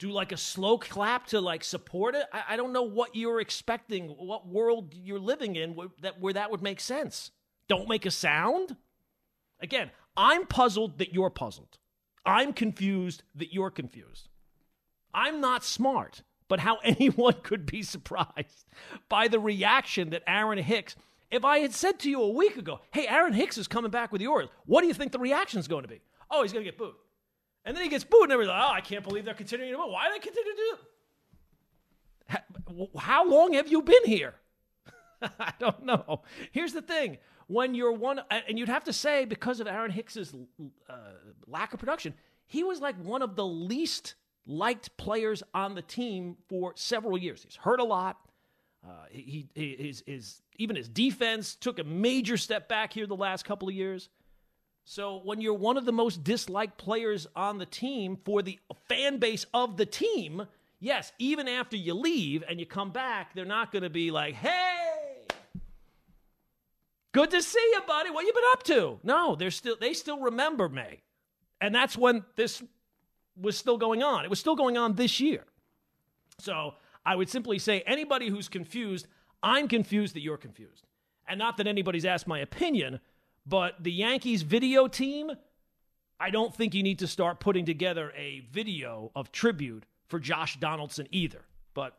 do 0.01 0.09
like 0.09 0.31
a 0.31 0.37
slow 0.37 0.79
clap 0.79 1.27
to 1.27 1.39
like 1.39 1.63
support 1.63 2.15
it. 2.15 2.25
I, 2.33 2.41
I 2.49 2.55
don't 2.55 2.73
know 2.73 2.81
what 2.81 3.15
you're 3.15 3.39
expecting, 3.39 4.07
what 4.07 4.47
world 4.47 4.95
you're 4.95 5.19
living 5.19 5.55
in 5.55 5.75
that 6.01 6.19
where 6.19 6.33
that 6.33 6.49
would 6.49 6.63
make 6.63 6.79
sense. 6.79 7.29
Don't 7.67 7.87
make 7.87 8.07
a 8.07 8.11
sound. 8.11 8.75
Again, 9.59 9.91
I'm 10.17 10.47
puzzled 10.47 10.97
that 10.97 11.13
you're 11.13 11.29
puzzled. 11.29 11.77
I'm 12.25 12.51
confused 12.51 13.21
that 13.35 13.53
you're 13.53 13.69
confused. 13.69 14.27
I'm 15.13 15.39
not 15.39 15.63
smart, 15.63 16.23
but 16.47 16.61
how 16.61 16.79
anyone 16.83 17.35
could 17.43 17.67
be 17.67 17.83
surprised 17.83 18.65
by 19.07 19.27
the 19.27 19.39
reaction 19.39 20.09
that 20.09 20.23
Aaron 20.25 20.57
Hicks. 20.57 20.95
If 21.31 21.45
I 21.45 21.59
had 21.59 21.73
said 21.73 21.99
to 21.99 22.09
you 22.09 22.21
a 22.21 22.29
week 22.29 22.57
ago, 22.57 22.81
"Hey, 22.91 23.07
Aaron 23.07 23.33
Hicks 23.33 23.57
is 23.57 23.67
coming 23.67 23.91
back 23.91 24.11
with 24.11 24.19
the 24.19 24.27
Orioles," 24.27 24.51
what 24.65 24.81
do 24.81 24.87
you 24.87 24.93
think 24.93 25.11
the 25.11 25.19
reaction 25.19 25.59
is 25.59 25.67
going 25.67 25.83
to 25.83 25.87
be? 25.87 26.01
Oh, 26.29 26.43
he's 26.43 26.53
going 26.53 26.65
to 26.65 26.71
get 26.71 26.77
booed. 26.77 26.95
And 27.65 27.75
then 27.75 27.83
he 27.83 27.89
gets 27.89 28.03
booed, 28.03 28.23
and 28.23 28.31
everybody's 28.31 28.57
like, 28.57 28.69
oh, 28.69 28.73
I 28.73 28.81
can't 28.81 29.03
believe 29.03 29.25
they're 29.25 29.33
continuing 29.33 29.71
to 29.71 29.77
boo. 29.77 29.91
Why 29.91 30.07
do 30.07 30.13
they 30.13 30.19
continue 30.19 30.51
to 30.51 30.77
do 32.71 32.89
How 32.97 33.29
long 33.29 33.53
have 33.53 33.69
you 33.69 33.81
been 33.81 34.05
here? 34.05 34.33
I 35.39 35.53
don't 35.59 35.85
know. 35.85 36.23
Here's 36.51 36.73
the 36.73 36.81
thing. 36.81 37.17
When 37.47 37.75
you're 37.75 37.91
one, 37.91 38.21
and 38.31 38.57
you'd 38.57 38.69
have 38.69 38.85
to 38.85 38.93
say, 38.93 39.25
because 39.25 39.59
of 39.59 39.67
Aaron 39.67 39.91
Hicks's 39.91 40.33
uh, 40.89 40.93
lack 41.47 41.73
of 41.73 41.79
production, 41.79 42.13
he 42.47 42.63
was 42.63 42.79
like 42.79 42.95
one 43.03 43.21
of 43.21 43.35
the 43.35 43.45
least 43.45 44.15
liked 44.47 44.95
players 44.97 45.43
on 45.53 45.75
the 45.75 45.81
team 45.81 46.37
for 46.47 46.73
several 46.75 47.17
years. 47.17 47.43
He's 47.43 47.57
hurt 47.57 47.79
a 47.79 47.83
lot. 47.83 48.17
Uh, 48.83 49.05
he, 49.09 49.47
he 49.53 49.75
his, 49.77 50.03
his, 50.07 50.41
even 50.57 50.75
his 50.75 50.87
defense 50.87 51.55
took 51.55 51.79
a 51.79 51.83
major 51.83 52.37
step 52.37 52.67
back 52.67 52.93
here 52.93 53.05
the 53.05 53.15
last 53.15 53.45
couple 53.45 53.67
of 53.67 53.75
years. 53.75 54.09
So 54.85 55.21
when 55.23 55.41
you're 55.41 55.53
one 55.53 55.77
of 55.77 55.85
the 55.85 55.91
most 55.91 56.23
disliked 56.23 56.77
players 56.77 57.27
on 57.35 57.59
the 57.59 57.65
team 57.65 58.17
for 58.25 58.41
the 58.41 58.59
fan 58.89 59.17
base 59.17 59.45
of 59.53 59.77
the 59.77 59.85
team, 59.85 60.47
yes, 60.79 61.11
even 61.19 61.47
after 61.47 61.77
you 61.77 61.93
leave 61.93 62.43
and 62.49 62.59
you 62.59 62.65
come 62.65 62.91
back, 62.91 63.35
they're 63.35 63.45
not 63.45 63.71
going 63.71 63.83
to 63.83 63.89
be 63.89 64.09
like, 64.09 64.33
"Hey, 64.33 65.27
good 67.11 67.29
to 67.29 67.41
see 67.41 67.69
you, 67.73 67.81
buddy. 67.85 68.09
What 68.09 68.25
you 68.25 68.33
been 68.33 68.43
up 68.53 68.63
to?" 68.63 68.99
No, 69.03 69.35
they're 69.35 69.51
still 69.51 69.75
they 69.79 69.93
still 69.93 70.19
remember 70.19 70.67
me. 70.67 71.03
And 71.61 71.75
that's 71.75 71.95
when 71.95 72.25
this 72.35 72.63
was 73.39 73.55
still 73.55 73.77
going 73.77 74.01
on. 74.01 74.25
It 74.25 74.29
was 74.29 74.39
still 74.39 74.55
going 74.55 74.77
on 74.77 74.95
this 74.95 75.19
year. 75.19 75.45
So, 76.39 76.73
I 77.05 77.15
would 77.15 77.29
simply 77.29 77.59
say 77.59 77.81
anybody 77.85 78.29
who's 78.29 78.47
confused, 78.47 79.07
I'm 79.41 79.67
confused 79.67 80.15
that 80.15 80.21
you're 80.21 80.37
confused. 80.37 80.85
And 81.27 81.39
not 81.39 81.57
that 81.57 81.67
anybody's 81.67 82.05
asked 82.05 82.27
my 82.27 82.39
opinion, 82.39 82.99
but 83.45 83.83
the 83.83 83.91
Yankees 83.91 84.41
video 84.43 84.87
team, 84.87 85.31
I 86.19 86.29
don't 86.29 86.53
think 86.53 86.73
you 86.73 86.83
need 86.83 86.99
to 86.99 87.07
start 87.07 87.39
putting 87.39 87.65
together 87.65 88.11
a 88.15 88.41
video 88.51 89.11
of 89.15 89.31
tribute 89.31 89.85
for 90.07 90.19
Josh 90.19 90.59
Donaldson 90.59 91.07
either. 91.11 91.41
But 91.73 91.97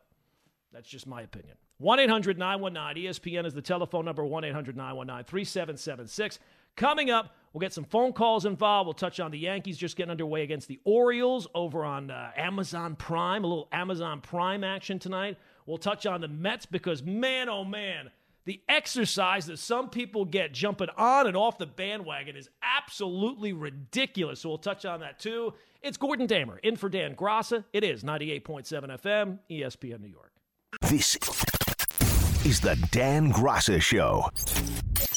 that's 0.73 0.89
just 0.89 1.07
my 1.07 1.23
opinion. 1.23 1.57
1 1.79 1.99
800 1.99 2.39
919 2.39 3.05
ESPN 3.05 3.45
is 3.45 3.55
the 3.55 3.63
telephone 3.63 4.05
number 4.05 4.25
1 4.25 4.45
800 4.45 4.77
919 4.77 5.25
3776. 5.25 6.39
Coming 6.77 7.11
up, 7.11 7.35
we'll 7.53 7.61
get 7.61 7.73
some 7.73 7.85
phone 7.85 8.13
calls 8.13 8.45
involved. 8.45 8.87
We'll 8.87 8.95
touch 8.95 9.21
on 9.21 9.31
the 9.31 9.39
Yankees 9.39 9.79
just 9.79 9.97
getting 9.97 10.11
underway 10.11 10.43
against 10.43 10.69
the 10.69 10.81
Orioles 10.85 11.47
over 11.55 11.85
on 11.85 12.11
uh, 12.11 12.31
Amazon 12.37 12.97
Prime, 12.97 13.45
a 13.45 13.47
little 13.47 13.69
Amazon 13.73 14.21
Prime 14.21 14.65
action 14.65 14.99
tonight. 14.99 15.39
We'll 15.67 15.79
touch 15.79 16.07
on 16.07 16.21
the 16.21 16.29
Mets 16.29 16.67
because, 16.67 17.03
man, 17.03 17.49
oh 17.49 17.65
man, 17.65 18.11
the 18.45 18.61
exercise 18.69 19.47
that 19.47 19.59
some 19.59 19.91
people 19.91 20.25
get 20.25 20.53
jumping 20.53 20.89
on 20.97 21.27
and 21.27 21.37
off 21.37 21.59
the 21.59 21.67
bandwagon 21.67 22.37
is 22.37 22.49
absolutely 22.63 23.53
ridiculous. 23.53 24.41
So 24.41 24.49
we'll 24.49 24.59
touch 24.59 24.85
on 24.85 25.01
that 25.01 25.19
too. 25.19 25.55
It's 25.83 25.97
Gordon 25.97 26.27
Damer 26.27 26.59
in 26.59 26.77
for 26.77 26.89
Dan 26.89 27.15
Graca. 27.15 27.65
It 27.73 27.85
is 27.85 28.03
98.7 28.03 28.65
FM, 29.01 29.39
ESPN 29.51 30.01
New 30.01 30.09
York. 30.09 30.33
This 30.83 31.17
is 32.45 32.61
the 32.61 32.77
Dan 32.91 33.33
Graca 33.33 33.81
Show 33.81 34.29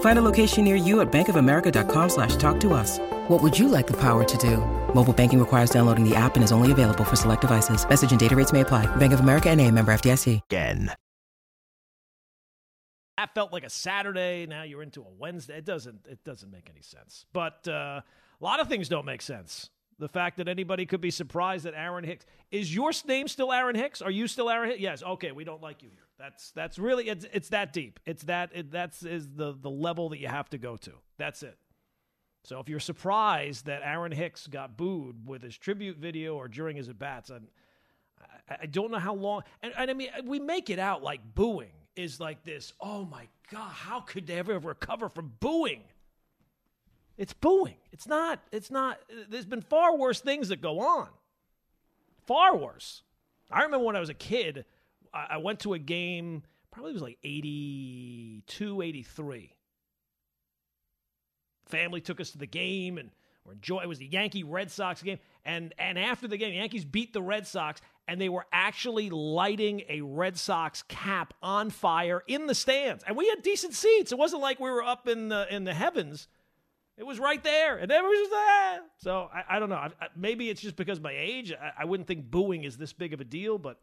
Find 0.00 0.18
a 0.18 0.22
location 0.22 0.64
near 0.64 0.74
you 0.74 1.00
at 1.00 1.12
bankofamerica.com 1.12 2.08
slash 2.08 2.34
talk 2.34 2.58
to 2.60 2.72
us. 2.72 2.98
What 3.28 3.40
would 3.40 3.56
you 3.56 3.68
like 3.68 3.86
the 3.86 4.00
power 4.00 4.24
to 4.24 4.36
do? 4.38 4.56
Mobile 4.92 5.12
banking 5.12 5.38
requires 5.38 5.70
downloading 5.70 6.02
the 6.08 6.16
app 6.16 6.34
and 6.34 6.42
is 6.42 6.50
only 6.50 6.72
available 6.72 7.04
for 7.04 7.14
select 7.14 7.42
devices. 7.42 7.88
Message 7.88 8.10
and 8.10 8.18
data 8.18 8.34
rates 8.34 8.52
may 8.52 8.62
apply. 8.62 8.86
Bank 8.96 9.12
of 9.12 9.20
America 9.20 9.48
and 9.48 9.60
a 9.60 9.70
member 9.70 9.92
FDIC. 9.92 10.40
Again. 10.44 10.90
That 13.18 13.34
felt 13.34 13.52
like 13.52 13.64
a 13.64 13.70
Saturday. 13.70 14.46
Now 14.46 14.62
you're 14.62 14.82
into 14.82 15.02
a 15.02 15.10
Wednesday. 15.18 15.58
It 15.58 15.64
doesn't. 15.64 16.06
It 16.08 16.22
doesn't 16.22 16.52
make 16.52 16.70
any 16.70 16.82
sense. 16.82 17.26
But 17.32 17.66
uh, 17.66 18.00
a 18.00 18.44
lot 18.44 18.60
of 18.60 18.68
things 18.68 18.88
don't 18.88 19.04
make 19.04 19.22
sense. 19.22 19.70
The 19.98 20.08
fact 20.08 20.36
that 20.36 20.46
anybody 20.46 20.86
could 20.86 21.00
be 21.00 21.10
surprised 21.10 21.64
that 21.64 21.74
Aaron 21.74 22.04
Hicks 22.04 22.24
is 22.52 22.72
your 22.72 22.92
name 23.08 23.26
still 23.26 23.52
Aaron 23.52 23.74
Hicks? 23.74 24.00
Are 24.00 24.10
you 24.12 24.28
still 24.28 24.48
Aaron 24.48 24.70
Hicks? 24.70 24.80
Yes. 24.80 25.02
Okay. 25.02 25.32
We 25.32 25.42
don't 25.42 25.60
like 25.60 25.82
you 25.82 25.90
here. 25.90 26.07
That's 26.18 26.50
that's 26.50 26.78
really 26.78 27.08
it's 27.08 27.24
it's 27.32 27.50
that 27.50 27.72
deep. 27.72 28.00
It's 28.04 28.24
that 28.24 28.50
it, 28.52 28.70
that's 28.72 29.04
is 29.04 29.28
the 29.28 29.54
the 29.58 29.70
level 29.70 30.08
that 30.08 30.18
you 30.18 30.28
have 30.28 30.50
to 30.50 30.58
go 30.58 30.76
to. 30.76 30.92
That's 31.16 31.42
it. 31.42 31.56
So 32.44 32.60
if 32.60 32.68
you're 32.68 32.80
surprised 32.80 33.66
that 33.66 33.82
Aaron 33.84 34.12
Hicks 34.12 34.46
got 34.46 34.76
booed 34.76 35.26
with 35.26 35.42
his 35.42 35.56
tribute 35.56 35.98
video 35.98 36.34
or 36.36 36.48
during 36.48 36.76
his 36.76 36.88
at 36.88 36.98
bats, 36.98 37.30
I, 37.30 38.56
I 38.62 38.66
don't 38.66 38.90
know 38.90 38.98
how 38.98 39.14
long. 39.14 39.42
And, 39.62 39.72
and 39.76 39.90
I 39.90 39.94
mean, 39.94 40.08
we 40.24 40.38
make 40.38 40.70
it 40.70 40.78
out 40.78 41.02
like 41.02 41.20
booing 41.34 41.72
is 41.94 42.20
like 42.20 42.44
this. 42.44 42.72
Oh 42.80 43.04
my 43.04 43.28
God, 43.52 43.70
how 43.70 44.00
could 44.00 44.26
they 44.26 44.38
ever 44.38 44.58
recover 44.58 45.08
from 45.08 45.34
booing? 45.40 45.82
It's 47.16 47.32
booing. 47.32 47.76
It's 47.92 48.06
not. 48.06 48.40
It's 48.52 48.70
not. 48.70 48.98
There's 49.28 49.44
been 49.44 49.60
far 49.60 49.96
worse 49.96 50.20
things 50.20 50.48
that 50.48 50.60
go 50.60 50.80
on. 50.80 51.08
Far 52.26 52.56
worse. 52.56 53.02
I 53.50 53.62
remember 53.62 53.84
when 53.84 53.96
I 53.96 54.00
was 54.00 54.10
a 54.10 54.14
kid, 54.14 54.64
I, 55.12 55.36
went 55.38 55.60
to 55.60 55.74
a 55.74 55.78
game. 55.78 56.42
Probably 56.70 56.92
was 56.92 57.02
like 57.02 57.18
82, 57.24 58.82
83 58.82 59.52
family 61.68 62.00
took 62.00 62.20
us 62.20 62.30
to 62.30 62.38
the 62.38 62.46
game 62.46 62.98
and 62.98 63.10
we're 63.44 63.52
enjoying 63.52 63.84
it 63.84 63.88
was 63.88 63.98
the 63.98 64.06
Yankee 64.06 64.42
Red 64.42 64.70
Sox 64.70 65.02
game. 65.02 65.18
And 65.44 65.74
and 65.78 65.98
after 65.98 66.28
the 66.28 66.36
game 66.36 66.50
the 66.50 66.56
Yankees 66.56 66.84
beat 66.84 67.12
the 67.12 67.22
Red 67.22 67.46
Sox 67.46 67.80
and 68.06 68.20
they 68.20 68.28
were 68.28 68.46
actually 68.52 69.10
lighting 69.10 69.82
a 69.88 70.00
Red 70.00 70.36
Sox 70.36 70.82
cap 70.88 71.34
on 71.42 71.70
fire 71.70 72.22
in 72.26 72.46
the 72.46 72.54
stands. 72.54 73.04
And 73.06 73.16
we 73.16 73.28
had 73.28 73.42
decent 73.42 73.74
seats. 73.74 74.12
It 74.12 74.18
wasn't 74.18 74.42
like 74.42 74.60
we 74.60 74.70
were 74.70 74.82
up 74.82 75.08
in 75.08 75.28
the 75.28 75.46
in 75.54 75.64
the 75.64 75.74
heavens. 75.74 76.28
It 76.96 77.06
was 77.06 77.18
right 77.18 77.42
there. 77.42 77.78
And 77.78 77.90
everybody 77.90 78.20
was 78.20 78.30
there 78.30 78.80
ah. 78.82 78.86
so 78.98 79.30
I, 79.32 79.56
I 79.56 79.58
don't 79.58 79.68
know. 79.68 79.76
I, 79.76 79.90
I, 80.00 80.08
maybe 80.16 80.50
it's 80.50 80.60
just 80.60 80.76
because 80.76 81.00
my 81.00 81.14
age. 81.16 81.52
I 81.78 81.84
wouldn't 81.84 82.06
think 82.06 82.30
booing 82.30 82.64
is 82.64 82.76
this 82.76 82.92
big 82.92 83.12
of 83.14 83.20
a 83.20 83.24
deal 83.24 83.58
but 83.58 83.80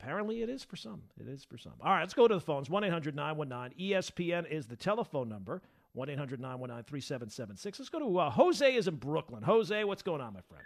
Apparently, 0.00 0.42
it 0.42 0.48
is 0.48 0.64
for 0.64 0.76
some. 0.76 1.02
It 1.20 1.28
is 1.28 1.44
for 1.44 1.56
some. 1.56 1.72
All 1.80 1.92
right, 1.92 2.00
let's 2.00 2.14
go 2.14 2.26
to 2.26 2.34
the 2.34 2.40
phones. 2.40 2.68
1 2.68 2.84
800 2.84 3.14
919 3.14 3.90
ESPN 3.90 4.50
is 4.50 4.66
the 4.66 4.76
telephone 4.76 5.28
number. 5.28 5.62
1 5.92 6.10
800 6.10 6.40
919 6.40 6.84
3776. 6.84 7.78
Let's 7.78 7.88
go 7.88 8.00
to 8.00 8.18
uh, 8.18 8.30
Jose 8.30 8.74
is 8.74 8.88
in 8.88 8.96
Brooklyn. 8.96 9.42
Jose, 9.42 9.84
what's 9.84 10.02
going 10.02 10.20
on, 10.20 10.34
my 10.34 10.40
friend? 10.48 10.64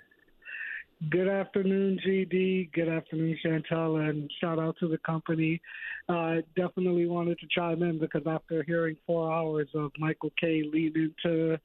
Good 1.10 1.28
afternoon, 1.28 2.00
GD. 2.04 2.72
Good 2.72 2.88
afternoon, 2.88 3.38
Chantel, 3.44 4.08
and 4.08 4.30
shout 4.40 4.58
out 4.58 4.76
to 4.80 4.88
the 4.88 4.98
company. 4.98 5.60
Uh, 6.08 6.36
definitely 6.56 7.06
wanted 7.06 7.38
to 7.38 7.46
chime 7.54 7.82
in 7.82 7.98
because 8.00 8.22
after 8.26 8.64
hearing 8.64 8.96
four 9.06 9.32
hours 9.32 9.68
of 9.74 9.92
Michael 9.98 10.32
Kay 10.40 10.64
lead 10.72 10.96
into 10.96 11.58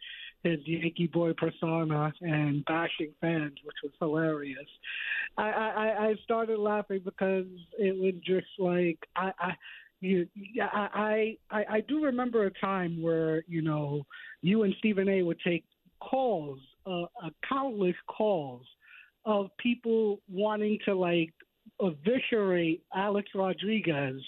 his 0.44 0.60
Yankee 0.66 1.08
boy 1.08 1.34
persona 1.34 2.14
and 2.22 2.64
bashing 2.66 3.12
fans, 3.22 3.58
which 3.64 3.78
was 3.84 3.94
hilarious, 4.00 4.68
I, 5.38 5.44
I, 5.44 6.08
I 6.08 6.16
started 6.24 6.60
laughing 6.60 7.02
because 7.04 7.46
it 7.80 7.98
was 7.98 8.14
just 8.26 8.48
like 8.60 9.00
I, 9.16 9.32
I 9.40 9.52
you, 10.02 10.28
I, 10.62 11.38
I, 11.50 11.64
I 11.70 11.80
do 11.88 12.04
remember 12.04 12.46
a 12.46 12.52
time 12.52 13.02
where 13.02 13.44
you 13.48 13.62
know 13.62 14.06
you 14.42 14.64
and 14.64 14.76
Stephen 14.80 15.08
A. 15.08 15.24
would 15.24 15.40
take 15.46 15.64
calls, 16.02 16.60
uh, 16.86 17.04
uh, 17.04 17.30
countless 17.48 17.96
calls 18.08 18.66
of 19.26 19.48
people 19.58 20.20
wanting 20.30 20.78
to 20.86 20.94
like 20.94 21.34
eviscerate 21.82 22.84
Alex 22.94 23.30
Rodriguez 23.34 24.22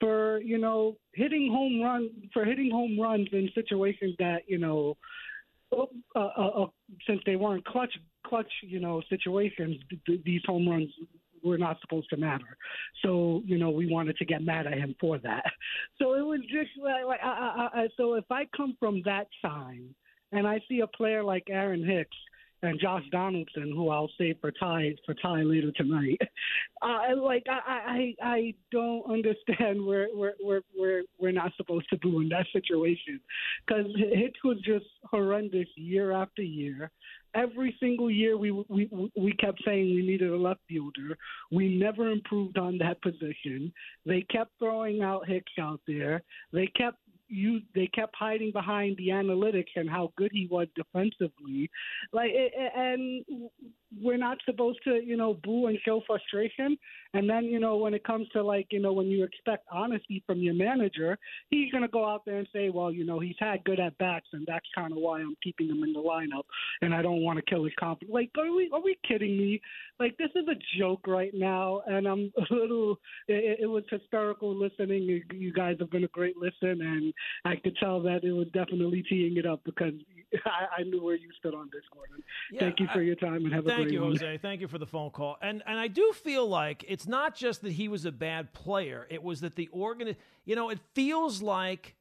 for 0.00 0.40
you 0.40 0.58
know 0.58 0.96
hitting 1.14 1.48
home 1.50 1.80
run 1.80 2.10
for 2.32 2.44
hitting 2.44 2.70
home 2.70 2.98
runs 2.98 3.28
in 3.32 3.48
situations 3.54 4.16
that 4.18 4.42
you 4.48 4.58
know 4.58 4.96
uh, 5.72 6.18
uh, 6.18 6.62
uh, 6.62 6.66
since 7.06 7.20
they 7.26 7.36
weren't 7.36 7.64
clutch 7.64 7.92
clutch 8.26 8.52
you 8.62 8.80
know 8.80 9.02
situations 9.08 9.76
th- 10.06 10.20
these 10.24 10.42
home 10.46 10.68
runs 10.68 10.90
were 11.42 11.58
not 11.58 11.76
supposed 11.80 12.08
to 12.10 12.16
matter. 12.16 12.56
So 13.04 13.42
you 13.44 13.58
know 13.58 13.70
we 13.70 13.90
wanted 13.90 14.16
to 14.18 14.24
get 14.24 14.42
mad 14.42 14.66
at 14.66 14.74
him 14.74 14.94
for 15.00 15.18
that. 15.18 15.44
So 15.98 16.14
it 16.14 16.22
was 16.22 16.40
just 16.50 16.70
like, 16.82 17.04
like 17.06 17.20
I, 17.22 17.68
I, 17.74 17.80
I, 17.82 17.88
so 17.96 18.14
if 18.14 18.24
I 18.30 18.44
come 18.56 18.76
from 18.80 19.02
that 19.04 19.28
side 19.40 19.84
and 20.32 20.48
I 20.48 20.60
see 20.68 20.80
a 20.80 20.86
player 20.86 21.22
like 21.22 21.44
Aaron 21.48 21.84
Hicks 21.84 22.16
and 22.62 22.80
Josh 22.80 23.02
Donaldson, 23.10 23.72
who 23.74 23.88
I'll 23.88 24.10
save 24.18 24.36
for 24.40 24.52
Ty 24.52 24.94
for 25.04 25.14
Ty 25.14 25.42
later 25.42 25.72
tonight. 25.72 26.20
Uh, 26.82 27.14
like 27.16 27.44
I, 27.48 28.14
I 28.20 28.26
I 28.26 28.54
don't 28.72 29.08
understand 29.08 29.86
where 29.86 30.08
where 30.08 30.34
where 30.42 30.62
we're 30.76 31.02
we're 31.16 31.30
not 31.30 31.52
supposed 31.56 31.88
to 31.90 31.96
boo 31.98 32.20
in 32.20 32.28
that 32.30 32.46
situation 32.52 33.20
because 33.64 33.86
Hicks 34.12 34.42
was 34.42 34.58
just 34.64 34.86
horrendous 35.04 35.68
year 35.76 36.10
after 36.10 36.42
year 36.42 36.90
every 37.34 37.76
single 37.80 38.10
year 38.10 38.36
we 38.36 38.50
we 38.50 38.88
we 39.16 39.32
kept 39.34 39.62
saying 39.64 39.94
we 39.94 40.02
needed 40.02 40.30
a 40.30 40.36
left 40.36 40.60
fielder. 40.68 41.16
We 41.50 41.76
never 41.76 42.10
improved 42.10 42.58
on 42.58 42.78
that 42.78 43.00
position. 43.02 43.72
They 44.06 44.22
kept 44.22 44.50
throwing 44.58 45.02
out 45.02 45.28
Hicks 45.28 45.52
out 45.60 45.80
there. 45.86 46.22
They 46.52 46.66
kept 46.76 46.98
you 47.32 47.60
they 47.74 47.86
kept 47.88 48.14
hiding 48.14 48.52
behind 48.52 48.96
the 48.98 49.08
analytics 49.08 49.72
and 49.76 49.88
how 49.88 50.12
good 50.16 50.30
he 50.32 50.46
was 50.50 50.68
defensively. 50.76 51.70
Like 52.12 52.30
and 52.76 53.24
we're 54.00 54.18
not 54.18 54.38
supposed 54.44 54.78
to 54.84 55.00
you 55.04 55.16
know 55.16 55.34
boo 55.34 55.66
and 55.66 55.78
show 55.84 56.02
frustration. 56.06 56.76
And 57.14 57.28
then 57.28 57.44
you 57.44 57.58
know 57.58 57.76
when 57.76 57.94
it 57.94 58.04
comes 58.04 58.28
to 58.30 58.42
like 58.42 58.66
you 58.70 58.80
know 58.80 58.92
when 58.92 59.06
you 59.06 59.24
expect 59.24 59.66
honesty 59.72 60.22
from 60.26 60.38
your 60.38 60.54
manager 60.54 61.18
he's 61.50 61.70
going 61.70 61.82
to 61.82 61.88
go 61.88 62.08
out 62.08 62.24
there 62.24 62.38
and 62.38 62.48
say 62.52 62.70
well 62.70 62.90
you 62.90 63.04
know 63.04 63.18
he's 63.18 63.36
had 63.38 63.64
good 63.64 63.80
at 63.80 63.96
bats 63.98 64.26
and 64.32 64.46
that's 64.46 64.66
kind 64.74 64.92
of 64.92 64.98
why 64.98 65.20
I'm 65.20 65.36
keeping 65.42 65.68
him 65.68 65.82
in 65.82 65.92
the 65.92 66.00
lineup 66.00 66.44
and 66.80 66.94
I 66.94 67.02
don't 67.02 67.22
want 67.22 67.38
to 67.38 67.44
kill 67.50 67.64
his 67.64 67.72
confidence. 67.78 68.12
Like 68.12 68.30
are 68.38 68.54
we 68.54 68.70
are 68.72 68.80
we 68.80 68.98
kidding 69.06 69.36
me? 69.38 69.60
Like 69.98 70.16
this 70.18 70.30
is 70.34 70.46
a 70.48 70.78
joke 70.78 71.06
right 71.06 71.32
now 71.34 71.82
and 71.86 72.06
I'm 72.06 72.32
a 72.50 72.54
little 72.54 72.98
it, 73.28 73.60
it 73.62 73.66
was 73.66 73.84
hysterical 73.90 74.54
listening. 74.54 75.02
You, 75.02 75.22
you 75.32 75.52
guys 75.52 75.76
have 75.80 75.90
been 75.90 76.04
a 76.04 76.08
great 76.08 76.36
listen 76.36 76.80
and 76.82 77.12
I 77.44 77.56
could 77.56 77.76
tell 77.76 78.00
that 78.02 78.24
it 78.24 78.32
was 78.32 78.48
definitely 78.48 79.02
teeing 79.02 79.36
it 79.36 79.46
up 79.46 79.62
because 79.64 79.94
I, 80.46 80.80
I 80.80 80.82
knew 80.84 81.02
where 81.02 81.16
you 81.16 81.30
stood 81.38 81.54
on 81.54 81.68
this, 81.72 81.82
Gordon. 81.92 82.22
Yeah, 82.50 82.60
thank 82.60 82.80
you 82.80 82.86
for 82.92 83.00
I, 83.00 83.02
your 83.02 83.16
time 83.16 83.44
and 83.44 83.52
have 83.52 83.64
a 83.64 83.68
great 83.68 83.76
Thank 83.76 83.92
you, 83.92 84.00
one. 84.02 84.12
Jose. 84.12 84.38
Thank 84.38 84.60
you 84.60 84.68
for 84.68 84.78
the 84.78 84.86
phone 84.86 85.10
call. 85.10 85.36
And 85.42 85.62
and 85.66 85.78
I 85.78 85.88
do 85.88 86.12
feel 86.12 86.46
like 86.46 86.84
it's 86.88 87.06
not 87.06 87.34
just 87.34 87.62
that 87.62 87.72
he 87.72 87.88
was 87.88 88.04
a 88.04 88.12
bad 88.12 88.52
player; 88.52 89.06
it 89.10 89.22
was 89.22 89.40
that 89.40 89.56
the 89.56 89.68
organ. 89.72 90.14
You 90.44 90.56
know, 90.56 90.70
it 90.70 90.80
feels 90.94 91.42
like 91.42 91.94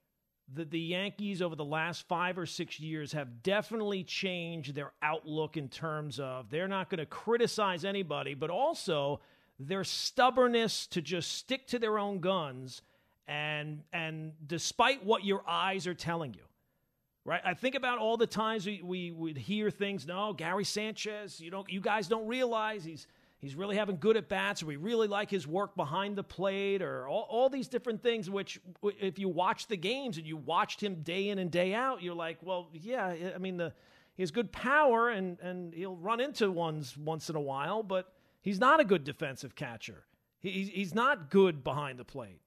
the 0.53 0.65
the 0.65 0.79
Yankees 0.79 1.41
over 1.41 1.55
the 1.55 1.65
last 1.65 2.07
five 2.07 2.38
or 2.38 2.45
six 2.45 2.79
years 2.79 3.13
have 3.13 3.43
definitely 3.43 4.03
changed 4.03 4.75
their 4.75 4.91
outlook 5.01 5.57
in 5.57 5.69
terms 5.69 6.19
of 6.19 6.49
they're 6.49 6.67
not 6.67 6.89
going 6.89 6.99
to 6.99 7.05
criticize 7.05 7.86
anybody, 7.86 8.34
but 8.34 8.49
also 8.49 9.19
their 9.60 9.84
stubbornness 9.84 10.88
to 10.88 11.01
just 11.01 11.34
stick 11.34 11.67
to 11.67 11.79
their 11.79 11.99
own 11.99 12.19
guns 12.19 12.81
and 13.32 13.84
and 13.94 14.34
despite 14.46 15.06
what 15.06 15.24
your 15.24 15.41
eyes 15.48 15.88
are 15.88 15.94
telling 15.94 16.34
you 16.34 16.41
right? 17.24 17.41
I 17.46 17.54
think 17.54 17.76
about 17.76 18.00
all 18.00 18.17
the 18.17 18.28
times 18.28 18.65
we, 18.65 18.82
we 18.84 19.12
would 19.12 19.38
hear 19.38 19.70
things 19.70 20.06
no 20.06 20.34
gary 20.34 20.65
sanchez 20.65 21.39
you 21.39 21.50
don't 21.50 21.72
you 21.72 21.80
guys 21.80 22.08
don't 22.08 22.28
realize 22.28 22.84
he's 22.84 23.08
he's 23.39 23.56
really 23.56 23.78
having 23.78 23.98
good 23.98 24.17
at 24.17 24.28
bats 24.28 24.62
or 24.62 24.65
we 24.65 24.76
really 24.76 25.08
like 25.08 25.32
his 25.32 25.48
work 25.48 25.76
behind 25.76 26.15
the 26.15 26.24
plate 26.24 26.82
or 26.82 27.08
all, 27.08 27.28
all 27.30 27.50
these 27.50 27.67
different 27.67 28.04
things 28.04 28.30
which 28.30 28.60
if 29.00 29.17
you 29.17 29.30
watch 29.30 29.67
the 29.67 29.78
games 29.78 30.17
and 30.17 30.28
you 30.28 30.36
watched 30.36 30.82
him 30.82 30.96
day 31.04 31.30
in 31.30 31.39
and 31.39 31.52
day 31.52 31.74
out 31.74 32.04
you're 32.04 32.15
like 32.15 32.38
well 32.41 32.70
yeah 32.74 33.15
i 33.34 33.38
mean 33.38 33.58
the 33.58 33.74
he 34.15 34.24
has 34.24 34.32
good 34.32 34.52
power 34.52 35.10
and 35.10 35.39
and 35.39 35.74
he'll 35.74 35.96
run 35.96 36.20
into 36.20 36.52
ones 36.52 36.98
once 36.98 37.30
in 37.30 37.36
a 37.36 37.41
while 37.41 37.82
but 37.82 38.13
he's 38.41 38.60
not 38.60 38.80
a 38.80 38.84
good 38.84 39.04
defensive 39.04 39.56
catcher. 39.56 40.04
He, 40.39 40.63
he's 40.74 40.96
not 40.96 41.30
good 41.30 41.63
behind 41.63 42.00
the 42.00 42.04
plate 42.04 42.40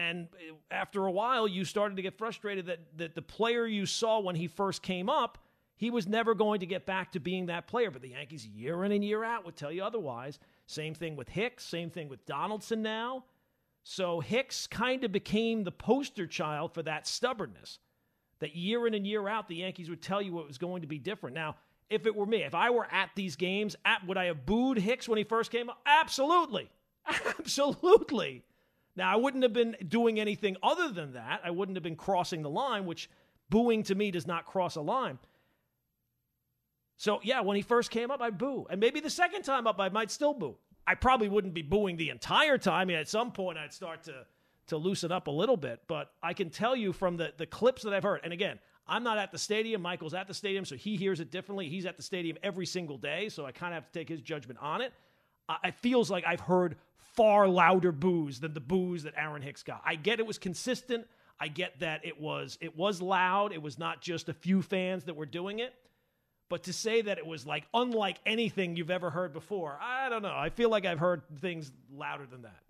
and 0.00 0.28
uh, 0.34 0.54
after 0.70 1.06
a 1.06 1.10
while, 1.10 1.46
you 1.46 1.64
started 1.64 1.96
to 1.96 2.02
get 2.02 2.16
frustrated 2.16 2.66
that, 2.66 2.80
that 2.96 3.14
the 3.14 3.22
player 3.22 3.66
you 3.66 3.86
saw 3.86 4.20
when 4.20 4.36
he 4.36 4.46
first 4.46 4.82
came 4.82 5.08
up, 5.08 5.38
he 5.76 5.90
was 5.90 6.06
never 6.06 6.34
going 6.34 6.60
to 6.60 6.66
get 6.66 6.86
back 6.86 7.12
to 7.12 7.20
being 7.20 7.46
that 7.46 7.66
player. 7.66 7.90
But 7.90 8.02
the 8.02 8.10
Yankees, 8.10 8.46
year 8.46 8.84
in 8.84 8.92
and 8.92 9.04
year 9.04 9.24
out, 9.24 9.44
would 9.44 9.56
tell 9.56 9.72
you 9.72 9.84
otherwise. 9.84 10.38
Same 10.66 10.94
thing 10.94 11.16
with 11.16 11.28
Hicks, 11.28 11.64
same 11.64 11.90
thing 11.90 12.08
with 12.08 12.24
Donaldson 12.26 12.82
now. 12.82 13.24
So 13.82 14.20
Hicks 14.20 14.66
kind 14.66 15.04
of 15.04 15.12
became 15.12 15.64
the 15.64 15.72
poster 15.72 16.26
child 16.26 16.74
for 16.74 16.82
that 16.82 17.06
stubbornness 17.06 17.78
that 18.40 18.56
year 18.56 18.86
in 18.86 18.94
and 18.94 19.06
year 19.06 19.28
out, 19.28 19.48
the 19.48 19.56
Yankees 19.56 19.88
would 19.88 20.02
tell 20.02 20.20
you 20.20 20.32
what 20.32 20.46
was 20.46 20.58
going 20.58 20.82
to 20.82 20.88
be 20.88 20.98
different. 20.98 21.34
Now, 21.36 21.56
if 21.88 22.06
it 22.06 22.14
were 22.14 22.26
me, 22.26 22.42
if 22.42 22.54
I 22.54 22.70
were 22.70 22.86
at 22.90 23.10
these 23.14 23.36
games, 23.36 23.76
at, 23.84 24.06
would 24.06 24.16
I 24.16 24.26
have 24.26 24.46
booed 24.46 24.78
Hicks 24.78 25.08
when 25.08 25.18
he 25.18 25.24
first 25.24 25.50
came 25.50 25.68
up? 25.68 25.80
Absolutely. 25.86 26.70
Absolutely. 27.38 28.44
Now, 29.00 29.10
I 29.10 29.16
wouldn't 29.16 29.42
have 29.44 29.54
been 29.54 29.76
doing 29.88 30.20
anything 30.20 30.58
other 30.62 30.90
than 30.90 31.14
that. 31.14 31.40
I 31.42 31.50
wouldn't 31.50 31.74
have 31.76 31.82
been 31.82 31.96
crossing 31.96 32.42
the 32.42 32.50
line, 32.50 32.84
which 32.84 33.08
booing 33.48 33.82
to 33.84 33.94
me 33.94 34.10
does 34.10 34.26
not 34.26 34.44
cross 34.44 34.76
a 34.76 34.82
line. 34.82 35.18
So, 36.98 37.18
yeah, 37.22 37.40
when 37.40 37.56
he 37.56 37.62
first 37.62 37.90
came 37.90 38.10
up, 38.10 38.20
I'd 38.20 38.36
boo. 38.36 38.66
And 38.68 38.78
maybe 38.78 39.00
the 39.00 39.08
second 39.08 39.44
time 39.44 39.66
up, 39.66 39.80
I 39.80 39.88
might 39.88 40.10
still 40.10 40.34
boo. 40.34 40.56
I 40.86 40.96
probably 40.96 41.30
wouldn't 41.30 41.54
be 41.54 41.62
booing 41.62 41.96
the 41.96 42.10
entire 42.10 42.58
time. 42.58 42.82
I 42.82 42.84
mean, 42.84 42.98
at 42.98 43.08
some 43.08 43.32
point, 43.32 43.56
I'd 43.56 43.72
start 43.72 44.02
to, 44.02 44.26
to 44.66 44.76
loosen 44.76 45.10
up 45.10 45.28
a 45.28 45.30
little 45.30 45.56
bit. 45.56 45.80
But 45.88 46.12
I 46.22 46.34
can 46.34 46.50
tell 46.50 46.76
you 46.76 46.92
from 46.92 47.16
the, 47.16 47.32
the 47.38 47.46
clips 47.46 47.82
that 47.84 47.94
I've 47.94 48.02
heard, 48.02 48.20
and 48.22 48.34
again, 48.34 48.58
I'm 48.86 49.02
not 49.02 49.16
at 49.16 49.32
the 49.32 49.38
stadium. 49.38 49.80
Michael's 49.80 50.12
at 50.12 50.28
the 50.28 50.34
stadium, 50.34 50.66
so 50.66 50.76
he 50.76 50.96
hears 50.96 51.20
it 51.20 51.30
differently. 51.30 51.70
He's 51.70 51.86
at 51.86 51.96
the 51.96 52.02
stadium 52.02 52.36
every 52.42 52.66
single 52.66 52.98
day, 52.98 53.30
so 53.30 53.46
I 53.46 53.52
kind 53.52 53.72
of 53.72 53.82
have 53.82 53.90
to 53.92 53.98
take 53.98 54.10
his 54.10 54.20
judgment 54.20 54.58
on 54.60 54.82
it. 54.82 54.92
It 55.64 55.74
feels 55.76 56.10
like 56.10 56.24
I've 56.26 56.40
heard 56.40 56.76
far 56.96 57.48
louder 57.48 57.92
boos 57.92 58.40
than 58.40 58.54
the 58.54 58.60
boos 58.60 59.02
that 59.02 59.14
Aaron 59.16 59.42
Hicks 59.42 59.62
got. 59.62 59.82
I 59.84 59.94
get 59.96 60.20
it 60.20 60.26
was 60.26 60.38
consistent. 60.38 61.06
I 61.38 61.48
get 61.48 61.80
that 61.80 62.04
it 62.04 62.20
was 62.20 62.58
it 62.60 62.76
was 62.76 63.00
loud. 63.00 63.52
It 63.52 63.62
was 63.62 63.78
not 63.78 64.00
just 64.00 64.28
a 64.28 64.34
few 64.34 64.62
fans 64.62 65.04
that 65.04 65.16
were 65.16 65.26
doing 65.26 65.58
it. 65.58 65.74
But 66.48 66.64
to 66.64 66.72
say 66.72 67.00
that 67.02 67.16
it 67.16 67.26
was 67.26 67.46
like 67.46 67.64
unlike 67.72 68.18
anything 68.26 68.76
you've 68.76 68.90
ever 68.90 69.10
heard 69.10 69.32
before, 69.32 69.78
I 69.80 70.08
don't 70.08 70.22
know. 70.22 70.34
I 70.36 70.50
feel 70.50 70.68
like 70.68 70.84
I've 70.84 70.98
heard 70.98 71.22
things 71.40 71.72
louder 71.92 72.26
than 72.26 72.42
that. 72.42 72.62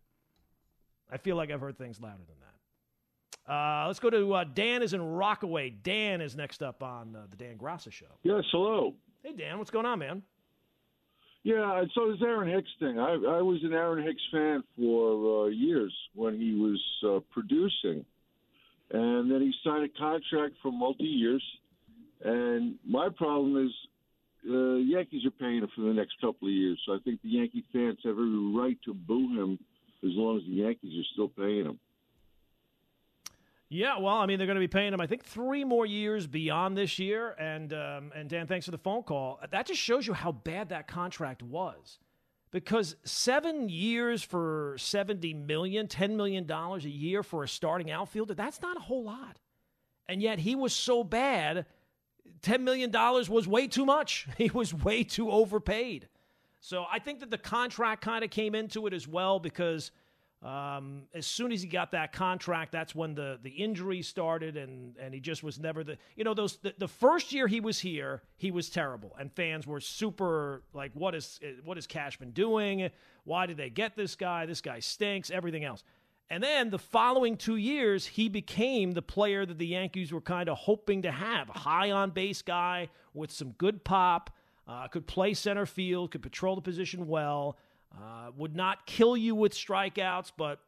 I 1.10 1.16
feel 1.16 1.36
like 1.36 1.50
I've 1.50 1.60
heard 1.60 1.78
things 1.78 2.00
louder 2.00 2.22
than 2.26 2.36
that. 2.40 3.52
Uh, 3.52 3.86
let's 3.88 3.98
go 3.98 4.10
to 4.10 4.34
uh, 4.34 4.44
Dan 4.44 4.82
is 4.82 4.92
in 4.92 5.02
Rockaway. 5.02 5.70
Dan 5.70 6.20
is 6.20 6.36
next 6.36 6.62
up 6.62 6.82
on 6.82 7.16
uh, 7.16 7.26
the 7.30 7.36
Dan 7.36 7.56
Graca 7.58 7.90
show. 7.90 8.06
Yes, 8.22 8.44
hello. 8.52 8.94
Hey 9.24 9.32
Dan, 9.32 9.58
what's 9.58 9.70
going 9.70 9.86
on, 9.86 9.98
man? 9.98 10.22
Yeah, 11.42 11.84
so 11.94 12.10
this 12.10 12.20
Aaron 12.22 12.50
Hicks 12.50 12.68
thing. 12.78 12.98
I, 12.98 13.12
I 13.12 13.40
was 13.40 13.60
an 13.62 13.72
Aaron 13.72 14.04
Hicks 14.04 14.22
fan 14.30 14.62
for 14.76 15.46
uh, 15.46 15.48
years 15.48 15.94
when 16.14 16.38
he 16.38 16.54
was 16.54 16.80
uh, 17.06 17.20
producing, 17.32 18.04
and 18.90 19.30
then 19.30 19.40
he 19.40 19.52
signed 19.64 19.84
a 19.84 19.98
contract 19.98 20.56
for 20.62 20.70
multi 20.70 21.04
years. 21.04 21.42
And 22.22 22.74
my 22.86 23.08
problem 23.16 23.66
is, 23.66 23.72
uh, 24.50 24.74
Yankees 24.76 25.24
are 25.24 25.30
paying 25.30 25.58
him 25.58 25.68
for 25.74 25.82
the 25.82 25.94
next 25.94 26.20
couple 26.20 26.48
of 26.48 26.52
years, 26.52 26.78
so 26.84 26.92
I 26.92 26.98
think 27.04 27.22
the 27.22 27.30
Yankee 27.30 27.64
fans 27.72 27.98
have 28.04 28.12
every 28.12 28.54
right 28.54 28.76
to 28.84 28.92
boo 28.92 29.28
him 29.40 29.58
as 30.02 30.10
long 30.12 30.36
as 30.36 30.42
the 30.44 30.62
Yankees 30.62 30.92
are 30.98 31.08
still 31.14 31.28
paying 31.28 31.64
him. 31.64 31.78
Yeah, 33.72 33.98
well, 33.98 34.16
I 34.16 34.26
mean, 34.26 34.38
they're 34.38 34.48
going 34.48 34.56
to 34.56 34.60
be 34.60 34.66
paying 34.66 34.92
him, 34.92 35.00
I 35.00 35.06
think, 35.06 35.24
three 35.24 35.62
more 35.62 35.86
years 35.86 36.26
beyond 36.26 36.76
this 36.76 36.98
year. 36.98 37.36
And 37.38 37.72
um, 37.72 38.10
and 38.16 38.28
Dan, 38.28 38.48
thanks 38.48 38.64
for 38.64 38.72
the 38.72 38.78
phone 38.78 39.04
call. 39.04 39.38
That 39.48 39.64
just 39.66 39.80
shows 39.80 40.08
you 40.08 40.12
how 40.12 40.32
bad 40.32 40.70
that 40.70 40.88
contract 40.88 41.40
was, 41.40 42.00
because 42.50 42.96
seven 43.04 43.68
years 43.68 44.24
for 44.24 44.74
seventy 44.76 45.32
million, 45.34 45.86
ten 45.86 46.16
million 46.16 46.46
dollars 46.46 46.84
a 46.84 46.90
year 46.90 47.22
for 47.22 47.44
a 47.44 47.48
starting 47.48 47.92
outfielder, 47.92 48.34
that's 48.34 48.60
not 48.60 48.76
a 48.76 48.80
whole 48.80 49.04
lot. 49.04 49.38
And 50.08 50.20
yet 50.20 50.40
he 50.40 50.56
was 50.56 50.74
so 50.74 51.04
bad, 51.04 51.64
ten 52.42 52.64
million 52.64 52.90
dollars 52.90 53.30
was 53.30 53.46
way 53.46 53.68
too 53.68 53.86
much. 53.86 54.26
He 54.36 54.50
was 54.50 54.74
way 54.74 55.04
too 55.04 55.30
overpaid. 55.30 56.08
So 56.58 56.86
I 56.92 56.98
think 56.98 57.20
that 57.20 57.30
the 57.30 57.38
contract 57.38 58.02
kind 58.02 58.24
of 58.24 58.30
came 58.30 58.56
into 58.56 58.88
it 58.88 58.92
as 58.92 59.06
well 59.06 59.38
because 59.38 59.92
um, 60.42 61.02
as 61.12 61.26
soon 61.26 61.52
as 61.52 61.60
he 61.60 61.68
got 61.68 61.92
that 61.92 62.12
contract, 62.12 62.72
that's 62.72 62.94
when 62.94 63.14
the 63.14 63.38
the 63.42 63.50
injury 63.50 64.00
started, 64.00 64.56
and 64.56 64.96
and 64.96 65.12
he 65.12 65.20
just 65.20 65.42
was 65.42 65.58
never 65.58 65.84
the 65.84 65.98
you 66.16 66.24
know 66.24 66.32
those 66.32 66.56
the, 66.58 66.74
the 66.78 66.88
first 66.88 67.32
year 67.32 67.46
he 67.46 67.60
was 67.60 67.78
here, 67.78 68.22
he 68.38 68.50
was 68.50 68.70
terrible, 68.70 69.14
and 69.18 69.30
fans 69.32 69.66
were 69.66 69.80
super 69.80 70.62
like, 70.72 70.92
what 70.94 71.14
is 71.14 71.40
what 71.64 71.76
is 71.76 71.86
Cashman 71.86 72.30
doing? 72.30 72.88
Why 73.24 73.44
did 73.44 73.58
they 73.58 73.68
get 73.68 73.96
this 73.96 74.16
guy? 74.16 74.46
This 74.46 74.62
guy 74.62 74.80
stinks. 74.80 75.30
Everything 75.30 75.64
else. 75.64 75.84
And 76.30 76.42
then 76.42 76.70
the 76.70 76.78
following 76.78 77.36
two 77.36 77.56
years, 77.56 78.06
he 78.06 78.28
became 78.28 78.92
the 78.92 79.02
player 79.02 79.44
that 79.44 79.58
the 79.58 79.66
Yankees 79.66 80.12
were 80.12 80.20
kind 80.20 80.48
of 80.48 80.56
hoping 80.56 81.02
to 81.02 81.10
have 81.10 81.48
a 81.48 81.58
high 81.58 81.90
on 81.90 82.10
base 82.10 82.40
guy 82.40 82.88
with 83.12 83.32
some 83.32 83.50
good 83.52 83.82
pop, 83.82 84.30
uh, 84.68 84.86
could 84.86 85.08
play 85.08 85.34
center 85.34 85.66
field, 85.66 86.12
could 86.12 86.22
patrol 86.22 86.54
the 86.54 86.62
position 86.62 87.08
well. 87.08 87.58
Uh, 87.96 88.30
would 88.36 88.54
not 88.54 88.86
kill 88.86 89.16
you 89.16 89.34
with 89.34 89.52
strikeouts, 89.52 90.32
but 90.36 90.60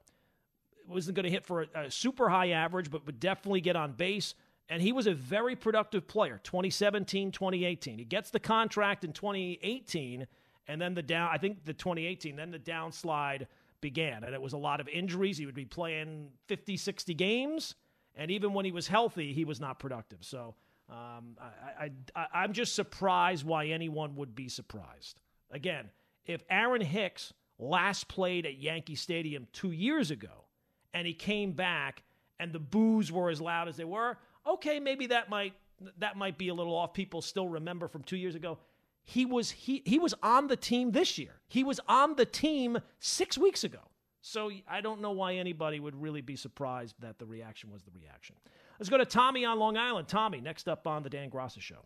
wasn't 0.88 1.14
going 1.14 1.24
to 1.24 1.30
hit 1.30 1.46
for 1.46 1.62
a, 1.62 1.84
a, 1.84 1.90
super 1.90 2.28
high 2.28 2.50
average, 2.50 2.90
but 2.90 3.06
would 3.06 3.20
definitely 3.20 3.60
get 3.60 3.76
on 3.76 3.92
base. 3.92 4.34
And 4.68 4.82
he 4.82 4.92
was 4.92 5.06
a 5.06 5.14
very 5.14 5.54
productive 5.54 6.06
player 6.08 6.40
2017, 6.42 7.30
2018. 7.30 7.98
He 7.98 8.04
gets 8.04 8.30
the 8.30 8.40
contract 8.40 9.04
in 9.04 9.12
2018, 9.12 10.26
and 10.66 10.80
then 10.80 10.94
the 10.94 11.02
down, 11.02 11.30
I 11.32 11.38
think 11.38 11.64
the 11.64 11.72
2018, 11.72 12.36
then 12.36 12.50
the 12.50 12.58
downslide 12.58 13.46
began. 13.80 14.24
And 14.24 14.34
it 14.34 14.40
was 14.40 14.52
a 14.52 14.58
lot 14.58 14.80
of 14.80 14.88
injuries. 14.88 15.38
He 15.38 15.46
would 15.46 15.54
be 15.54 15.64
playing 15.64 16.30
50, 16.48 16.76
60 16.76 17.14
games. 17.14 17.74
And 18.14 18.30
even 18.30 18.52
when 18.52 18.64
he 18.64 18.72
was 18.72 18.88
healthy, 18.88 19.32
he 19.32 19.44
was 19.44 19.60
not 19.60 19.78
productive. 19.78 20.18
So 20.20 20.54
um, 20.88 21.36
I, 21.40 21.84
I, 21.84 21.90
I, 22.14 22.26
I'm 22.34 22.52
just 22.52 22.74
surprised 22.74 23.44
why 23.44 23.66
anyone 23.66 24.16
would 24.16 24.34
be 24.34 24.48
surprised. 24.48 25.20
Again, 25.50 25.90
if 26.26 26.42
Aaron 26.50 26.80
Hicks 26.80 27.32
last 27.58 28.08
played 28.08 28.46
at 28.46 28.58
Yankee 28.58 28.94
Stadium 28.94 29.46
two 29.52 29.70
years 29.70 30.10
ago 30.10 30.46
and 30.94 31.06
he 31.06 31.14
came 31.14 31.52
back 31.52 32.02
and 32.38 32.52
the 32.52 32.58
boos 32.58 33.12
were 33.12 33.30
as 33.30 33.40
loud 33.40 33.68
as 33.68 33.76
they 33.76 33.84
were, 33.84 34.18
okay, 34.46 34.80
maybe 34.80 35.06
that 35.08 35.28
might 35.28 35.54
that 35.98 36.16
might 36.16 36.38
be 36.38 36.48
a 36.48 36.54
little 36.54 36.74
off. 36.74 36.94
People 36.94 37.20
still 37.22 37.48
remember 37.48 37.88
from 37.88 38.02
two 38.02 38.16
years 38.16 38.34
ago. 38.34 38.58
He 39.04 39.26
was 39.26 39.50
he 39.50 39.82
he 39.84 39.98
was 39.98 40.14
on 40.22 40.46
the 40.46 40.56
team 40.56 40.92
this 40.92 41.18
year. 41.18 41.40
He 41.48 41.64
was 41.64 41.80
on 41.88 42.14
the 42.16 42.26
team 42.26 42.78
six 43.00 43.36
weeks 43.36 43.64
ago. 43.64 43.80
So 44.20 44.52
I 44.68 44.80
don't 44.80 45.00
know 45.00 45.10
why 45.10 45.34
anybody 45.34 45.80
would 45.80 46.00
really 46.00 46.20
be 46.20 46.36
surprised 46.36 46.94
that 47.00 47.18
the 47.18 47.26
reaction 47.26 47.72
was 47.72 47.82
the 47.82 47.90
reaction. 47.90 48.36
Let's 48.78 48.88
go 48.88 48.98
to 48.98 49.04
Tommy 49.04 49.44
on 49.44 49.58
Long 49.58 49.76
Island. 49.76 50.06
Tommy, 50.06 50.40
next 50.40 50.68
up 50.68 50.86
on 50.86 51.02
the 51.02 51.10
Dan 51.10 51.28
Graca 51.28 51.60
show. 51.60 51.84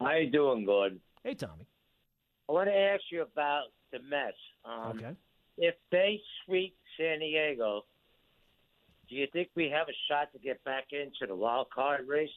How 0.00 0.14
you 0.14 0.30
doing, 0.30 0.64
Gordon? 0.64 1.00
Hey, 1.22 1.34
Tommy. 1.34 1.66
I 2.52 2.54
want 2.54 2.68
to 2.68 2.76
ask 2.76 3.02
you 3.10 3.22
about 3.22 3.68
the 3.92 3.98
Mets. 4.10 4.36
Um, 4.66 4.98
okay. 4.98 5.16
If 5.56 5.74
they 5.90 6.20
sweep 6.44 6.76
San 6.98 7.20
Diego, 7.20 7.86
do 9.08 9.14
you 9.14 9.26
think 9.32 9.48
we 9.56 9.70
have 9.70 9.88
a 9.88 9.96
shot 10.06 10.30
to 10.34 10.38
get 10.38 10.62
back 10.62 10.88
into 10.92 11.26
the 11.26 11.34
wild 11.34 11.68
card 11.74 12.06
race? 12.06 12.28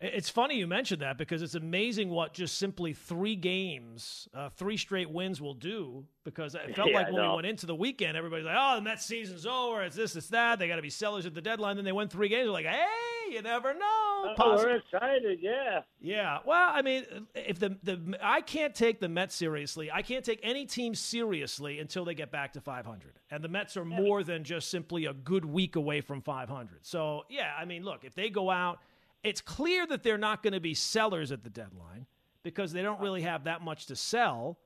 It's 0.00 0.28
funny 0.28 0.58
you 0.58 0.66
mentioned 0.66 1.00
that 1.00 1.16
because 1.16 1.40
it's 1.40 1.54
amazing 1.54 2.10
what 2.10 2.34
just 2.34 2.58
simply 2.58 2.92
three 2.92 3.34
games, 3.34 4.28
uh, 4.34 4.50
three 4.50 4.76
straight 4.76 5.08
wins 5.08 5.40
will 5.40 5.54
do. 5.54 6.04
Because 6.22 6.54
it 6.54 6.74
felt 6.74 6.90
Yeah, 6.90 6.96
like 6.96 7.12
when 7.12 7.22
we 7.22 7.34
went 7.34 7.46
into 7.46 7.66
the 7.66 7.74
weekend, 7.74 8.16
everybody's 8.16 8.44
like, 8.44 8.56
"Oh, 8.58 8.76
the 8.76 8.82
Mets 8.82 9.06
season's 9.06 9.46
over. 9.46 9.82
It's 9.84 9.94
this, 9.94 10.16
it's 10.16 10.28
that. 10.28 10.58
They 10.58 10.66
got 10.68 10.76
to 10.76 10.82
be 10.82 10.90
sellers 10.90 11.24
at 11.24 11.34
the 11.34 11.40
deadline." 11.40 11.76
Then 11.76 11.84
they 11.84 11.92
win 11.92 12.08
three 12.08 12.28
games. 12.28 12.46
They're 12.46 12.52
like, 12.52 12.66
"Hey, 12.66 13.30
you 13.32 13.42
never 13.42 13.72
know." 13.72 14.34
Oh, 14.38 14.56
we're 14.56 14.76
excited, 14.76 15.38
yeah. 15.40 15.82
Yeah. 16.00 16.40
Well, 16.44 16.70
I 16.74 16.82
mean, 16.82 17.04
if 17.34 17.58
the 17.58 17.78
the 17.82 18.18
I 18.20 18.40
can't 18.40 18.74
take 18.74 18.98
the 19.00 19.08
Mets 19.08 19.34
seriously. 19.36 19.90
I 19.90 20.02
can't 20.02 20.24
take 20.24 20.40
any 20.42 20.66
team 20.66 20.94
seriously 20.94 21.78
until 21.78 22.04
they 22.04 22.14
get 22.14 22.30
back 22.32 22.52
to 22.54 22.60
500. 22.60 23.20
And 23.30 23.42
the 23.42 23.48
Mets 23.48 23.76
are 23.76 23.84
more 23.84 24.24
than 24.24 24.44
just 24.44 24.68
simply 24.68 25.06
a 25.06 25.12
good 25.12 25.44
week 25.44 25.76
away 25.76 26.00
from 26.00 26.20
500. 26.22 26.80
So, 26.84 27.22
yeah, 27.28 27.52
I 27.58 27.64
mean, 27.64 27.84
look, 27.84 28.04
if 28.04 28.14
they 28.14 28.30
go 28.30 28.50
out, 28.50 28.80
it's 29.26 29.40
clear 29.40 29.86
that 29.86 30.02
they're 30.02 30.18
not 30.18 30.42
going 30.42 30.52
to 30.52 30.60
be 30.60 30.74
sellers 30.74 31.32
at 31.32 31.42
the 31.42 31.50
deadline 31.50 32.06
because 32.42 32.72
they 32.72 32.82
don't 32.82 33.00
really 33.00 33.22
have 33.22 33.44
that 33.44 33.60
much 33.62 33.86
to 33.86 33.96
sell. 33.96 34.58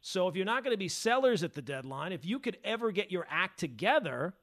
So, 0.00 0.28
if 0.28 0.36
you're 0.36 0.44
not 0.46 0.62
going 0.64 0.74
to 0.74 0.78
be 0.78 0.88
sellers 0.88 1.42
at 1.42 1.54
the 1.54 1.62
deadline, 1.62 2.12
if 2.12 2.24
you 2.24 2.38
could 2.38 2.58
ever 2.64 2.92
get 2.92 3.10
your 3.10 3.26
act 3.28 3.58
together, 3.58 4.34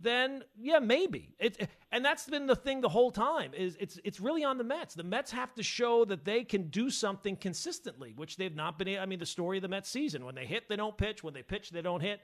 then 0.00 0.42
yeah, 0.56 0.78
maybe. 0.78 1.34
It, 1.38 1.68
and 1.90 2.04
that's 2.04 2.26
been 2.28 2.46
the 2.46 2.56
thing 2.56 2.80
the 2.80 2.88
whole 2.88 3.10
time. 3.10 3.52
Is 3.54 3.76
it's 3.80 3.98
it's 4.04 4.20
really 4.20 4.44
on 4.44 4.58
the 4.58 4.64
Mets. 4.64 4.94
The 4.94 5.02
Mets 5.02 5.30
have 5.32 5.54
to 5.54 5.62
show 5.62 6.04
that 6.04 6.24
they 6.24 6.44
can 6.44 6.68
do 6.68 6.90
something 6.90 7.36
consistently, 7.36 8.12
which 8.14 8.36
they've 8.36 8.54
not 8.54 8.78
been. 8.78 8.98
I 8.98 9.06
mean, 9.06 9.18
the 9.18 9.26
story 9.26 9.58
of 9.58 9.62
the 9.62 9.68
Mets 9.68 9.88
season: 9.88 10.24
when 10.24 10.34
they 10.34 10.46
hit, 10.46 10.68
they 10.68 10.76
don't 10.76 10.96
pitch. 10.96 11.24
When 11.24 11.34
they 11.34 11.42
pitch, 11.42 11.70
they 11.70 11.82
don't 11.82 12.00
hit. 12.00 12.20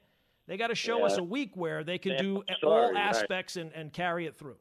They 0.47 0.57
got 0.57 0.69
to 0.69 0.75
show 0.75 0.99
Yeah. 0.99 1.05
us 1.07 1.19
a 1.19 1.23
week 1.23 1.53
where 1.55 1.85
they 1.85 1.99
can 1.99 2.13
Yeah, 2.13 2.19
do 2.19 2.45
all 2.65 2.93
right. 2.93 2.97
aspects 2.97 3.57
and, 3.57 3.73
and 3.73 3.93
carry 3.93 4.27
it 4.27 4.37
through. 4.37 4.57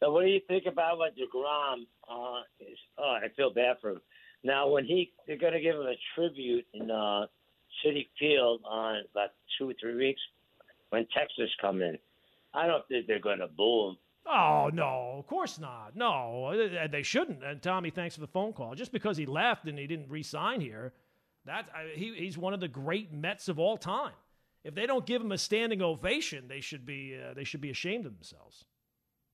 So 0.00 0.10
what 0.10 0.24
do 0.24 0.30
you 0.30 0.40
think 0.48 0.64
about 0.66 0.98
what 0.98 1.12
Degrom? 1.14 1.86
Uh, 2.10 2.40
is, 2.60 2.78
oh, 2.98 3.18
I 3.22 3.28
feel 3.36 3.52
bad 3.52 3.76
for 3.80 3.90
him. 3.90 4.00
Now, 4.42 4.68
when 4.68 4.84
he 4.84 5.12
they're 5.26 5.36
going 5.36 5.52
to 5.52 5.60
give 5.60 5.76
him 5.76 5.82
a 5.82 5.94
tribute 6.14 6.66
in 6.72 6.90
uh, 6.90 7.26
Citi 7.84 8.08
Field 8.18 8.62
on 8.64 9.02
about 9.12 9.30
two 9.58 9.70
or 9.70 9.74
three 9.80 9.94
weeks 9.94 10.20
when 10.88 11.06
Texas 11.16 11.50
come 11.60 11.82
in. 11.82 11.98
I 12.52 12.66
don't 12.66 12.86
think 12.88 13.06
they're 13.06 13.20
going 13.20 13.38
to 13.38 13.46
boo 13.46 13.90
him. 13.90 13.96
Oh 14.26 14.70
no, 14.72 15.16
of 15.18 15.26
course 15.26 15.58
not. 15.58 15.96
No, 15.96 16.68
they 16.90 17.02
shouldn't. 17.02 17.42
And 17.42 17.62
Tommy, 17.62 17.90
thanks 17.90 18.14
for 18.14 18.20
the 18.20 18.26
phone 18.26 18.52
call. 18.52 18.74
Just 18.74 18.92
because 18.92 19.16
he 19.16 19.26
left 19.26 19.66
and 19.66 19.78
he 19.78 19.86
didn't 19.86 20.10
re-sign 20.10 20.60
here, 20.60 20.92
that 21.46 21.66
I, 21.74 21.96
he, 21.96 22.14
he's 22.16 22.36
one 22.36 22.52
of 22.52 22.60
the 22.60 22.68
great 22.68 23.12
Mets 23.12 23.48
of 23.48 23.58
all 23.58 23.78
time. 23.78 24.12
If 24.62 24.74
they 24.74 24.86
don't 24.86 25.06
give 25.06 25.22
him 25.22 25.32
a 25.32 25.38
standing 25.38 25.80
ovation, 25.80 26.48
they 26.48 26.60
should 26.60 26.84
be 26.84 27.18
uh, 27.18 27.34
they 27.34 27.44
should 27.44 27.62
be 27.62 27.70
ashamed 27.70 28.04
of 28.04 28.14
themselves. 28.14 28.66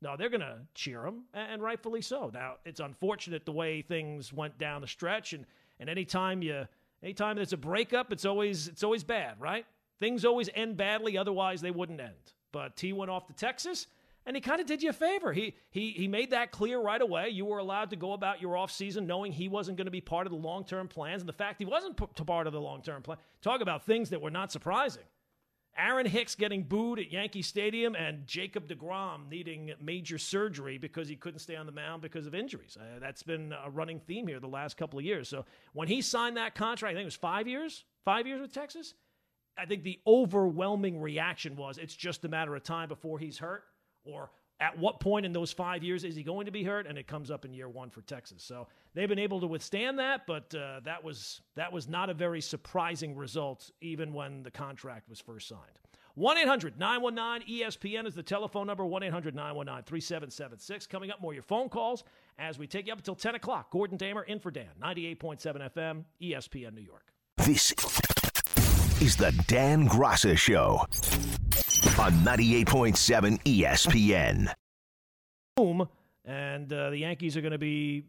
No, 0.02 0.16
they're 0.16 0.28
going 0.28 0.42
to 0.42 0.58
cheer 0.74 1.06
him, 1.06 1.22
and 1.32 1.62
rightfully 1.62 2.02
so. 2.02 2.30
Now, 2.32 2.56
it's 2.64 2.80
unfortunate 2.80 3.46
the 3.46 3.52
way 3.52 3.80
things 3.80 4.32
went 4.32 4.58
down 4.58 4.82
the 4.82 4.86
stretch, 4.86 5.32
and 5.32 5.46
and 5.80 5.88
anytime 5.88 6.42
you 6.42 6.66
anytime 7.02 7.36
there's 7.36 7.52
a 7.52 7.58
breakup, 7.58 8.12
it's 8.12 8.24
always 8.24 8.68
it's 8.68 8.82
always 8.82 9.04
bad, 9.04 9.40
right? 9.40 9.64
Things 9.98 10.24
always 10.24 10.50
end 10.54 10.76
badly, 10.76 11.16
otherwise 11.16 11.60
they 11.60 11.70
wouldn't 11.70 12.00
end. 12.00 12.12
But 12.52 12.76
T 12.76 12.92
went 12.92 13.10
off 13.10 13.26
to 13.26 13.32
Texas, 13.32 13.86
and 14.26 14.36
he 14.36 14.42
kind 14.42 14.60
of 14.60 14.66
did 14.66 14.82
you 14.82 14.90
a 14.90 14.92
favor. 14.92 15.32
He 15.32 15.54
he 15.70 15.92
he 15.92 16.08
made 16.08 16.30
that 16.30 16.50
clear 16.50 16.78
right 16.78 17.00
away. 17.00 17.30
You 17.30 17.46
were 17.46 17.58
allowed 17.58 17.90
to 17.90 17.96
go 17.96 18.12
about 18.12 18.42
your 18.42 18.54
offseason 18.54 19.06
knowing 19.06 19.32
he 19.32 19.48
wasn't 19.48 19.78
going 19.78 19.86
to 19.86 19.90
be 19.90 20.02
part 20.02 20.26
of 20.26 20.30
the 20.30 20.38
long 20.38 20.64
term 20.64 20.88
plans, 20.88 21.22
and 21.22 21.28
the 21.28 21.32
fact 21.32 21.58
he 21.58 21.64
wasn't 21.64 21.96
p- 21.96 22.24
part 22.24 22.46
of 22.46 22.52
the 22.52 22.60
long 22.60 22.82
term 22.82 23.00
plan. 23.02 23.18
Talk 23.40 23.62
about 23.62 23.86
things 23.86 24.10
that 24.10 24.20
were 24.20 24.30
not 24.30 24.52
surprising. 24.52 25.04
Aaron 25.78 26.06
Hicks 26.06 26.34
getting 26.34 26.62
booed 26.62 26.98
at 26.98 27.12
Yankee 27.12 27.42
Stadium 27.42 27.94
and 27.94 28.26
Jacob 28.26 28.68
DeGrom 28.68 29.28
needing 29.30 29.72
major 29.80 30.18
surgery 30.18 30.78
because 30.78 31.08
he 31.08 31.16
couldn't 31.16 31.40
stay 31.40 31.56
on 31.56 31.66
the 31.66 31.72
mound 31.72 32.02
because 32.02 32.26
of 32.26 32.34
injuries. 32.34 32.76
Uh, 32.80 32.98
that's 32.98 33.22
been 33.22 33.52
a 33.64 33.70
running 33.70 34.00
theme 34.00 34.26
here 34.26 34.40
the 34.40 34.46
last 34.46 34.76
couple 34.76 34.98
of 34.98 35.04
years. 35.04 35.28
So 35.28 35.44
when 35.72 35.88
he 35.88 36.00
signed 36.00 36.36
that 36.36 36.54
contract, 36.54 36.92
I 36.92 36.94
think 36.94 37.02
it 37.02 37.06
was 37.06 37.16
five 37.16 37.46
years, 37.46 37.84
five 38.04 38.26
years 38.26 38.40
with 38.40 38.52
Texas. 38.52 38.94
I 39.58 39.66
think 39.66 39.82
the 39.84 39.98
overwhelming 40.06 41.00
reaction 41.00 41.56
was 41.56 41.78
it's 41.78 41.94
just 41.94 42.24
a 42.24 42.28
matter 42.28 42.54
of 42.54 42.62
time 42.62 42.88
before 42.88 43.18
he's 43.18 43.38
hurt 43.38 43.64
or 44.04 44.30
at 44.60 44.78
what 44.78 45.00
point 45.00 45.26
in 45.26 45.32
those 45.32 45.52
five 45.52 45.82
years 45.82 46.04
is 46.04 46.16
he 46.16 46.22
going 46.22 46.46
to 46.46 46.52
be 46.52 46.64
hurt? 46.64 46.86
And 46.86 46.96
it 46.96 47.06
comes 47.06 47.30
up 47.30 47.44
in 47.44 47.52
year 47.52 47.68
one 47.68 47.90
for 47.90 48.02
Texas. 48.02 48.42
So 48.42 48.66
they've 48.94 49.08
been 49.08 49.18
able 49.18 49.40
to 49.40 49.46
withstand 49.46 49.98
that, 49.98 50.26
but 50.26 50.54
uh, 50.54 50.80
that 50.84 51.02
was 51.02 51.42
that 51.54 51.72
was 51.72 51.88
not 51.88 52.10
a 52.10 52.14
very 52.14 52.40
surprising 52.40 53.14
result, 53.14 53.70
even 53.80 54.12
when 54.12 54.42
the 54.42 54.50
contract 54.50 55.08
was 55.08 55.20
first 55.20 55.48
signed. 55.48 55.78
1 56.14 56.38
800 56.38 56.78
919 56.78 57.60
ESPN 57.60 58.06
is 58.06 58.14
the 58.14 58.22
telephone 58.22 58.66
number 58.66 58.86
1 58.86 59.02
800 59.02 59.34
919 59.34 59.84
3776. 59.84 60.86
Coming 60.86 61.10
up, 61.10 61.20
more 61.20 61.34
your 61.34 61.42
phone 61.42 61.68
calls 61.68 62.04
as 62.38 62.58
we 62.58 62.66
take 62.66 62.86
you 62.86 62.92
up 62.92 62.98
until 62.98 63.14
10 63.14 63.34
o'clock. 63.34 63.70
Gordon 63.70 63.98
Damer 63.98 64.22
in 64.22 64.38
for 64.38 64.50
Dan, 64.50 64.70
98.7 64.82 65.70
FM, 65.74 66.04
ESPN 66.22 66.74
New 66.74 66.80
York. 66.80 67.12
This 67.36 67.72
is 69.02 69.16
the 69.16 69.30
Dan 69.46 69.86
Graca 69.86 70.38
Show 70.38 70.86
on 71.98 72.12
98.7 72.24 73.42
ESPN. 73.44 74.52
Boom. 75.56 75.88
And 76.24 76.72
uh, 76.72 76.90
the 76.90 76.98
Yankees 76.98 77.36
are 77.36 77.40
going 77.40 77.52
to 77.52 77.58
be 77.58 78.04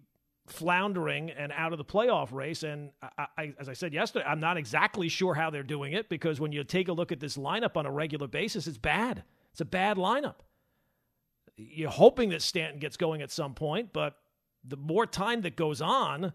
floundering 0.47 1.29
and 1.31 1.51
out 1.51 1.71
of 1.73 1.77
the 1.77 1.85
playoff 1.85 2.31
race. 2.33 2.63
And 2.63 2.91
I, 3.01 3.27
I, 3.37 3.53
as 3.59 3.69
I 3.69 3.73
said 3.73 3.93
yesterday, 3.93 4.25
I'm 4.25 4.39
not 4.39 4.57
exactly 4.57 5.09
sure 5.09 5.33
how 5.33 5.49
they're 5.49 5.63
doing 5.63 5.93
it 5.93 6.09
because 6.09 6.39
when 6.39 6.51
you 6.51 6.63
take 6.63 6.87
a 6.87 6.93
look 6.93 7.11
at 7.11 7.19
this 7.19 7.37
lineup 7.37 7.77
on 7.77 7.85
a 7.85 7.91
regular 7.91 8.27
basis, 8.27 8.67
it's 8.67 8.77
bad. 8.77 9.23
It's 9.51 9.61
a 9.61 9.65
bad 9.65 9.97
lineup. 9.97 10.35
You're 11.55 11.89
hoping 11.89 12.29
that 12.29 12.41
Stanton 12.41 12.79
gets 12.79 12.97
going 12.97 13.21
at 13.21 13.31
some 13.31 13.53
point, 13.53 13.91
but 13.91 14.15
the 14.63 14.77
more 14.77 15.05
time 15.05 15.41
that 15.41 15.55
goes 15.55 15.81
on, 15.81 16.33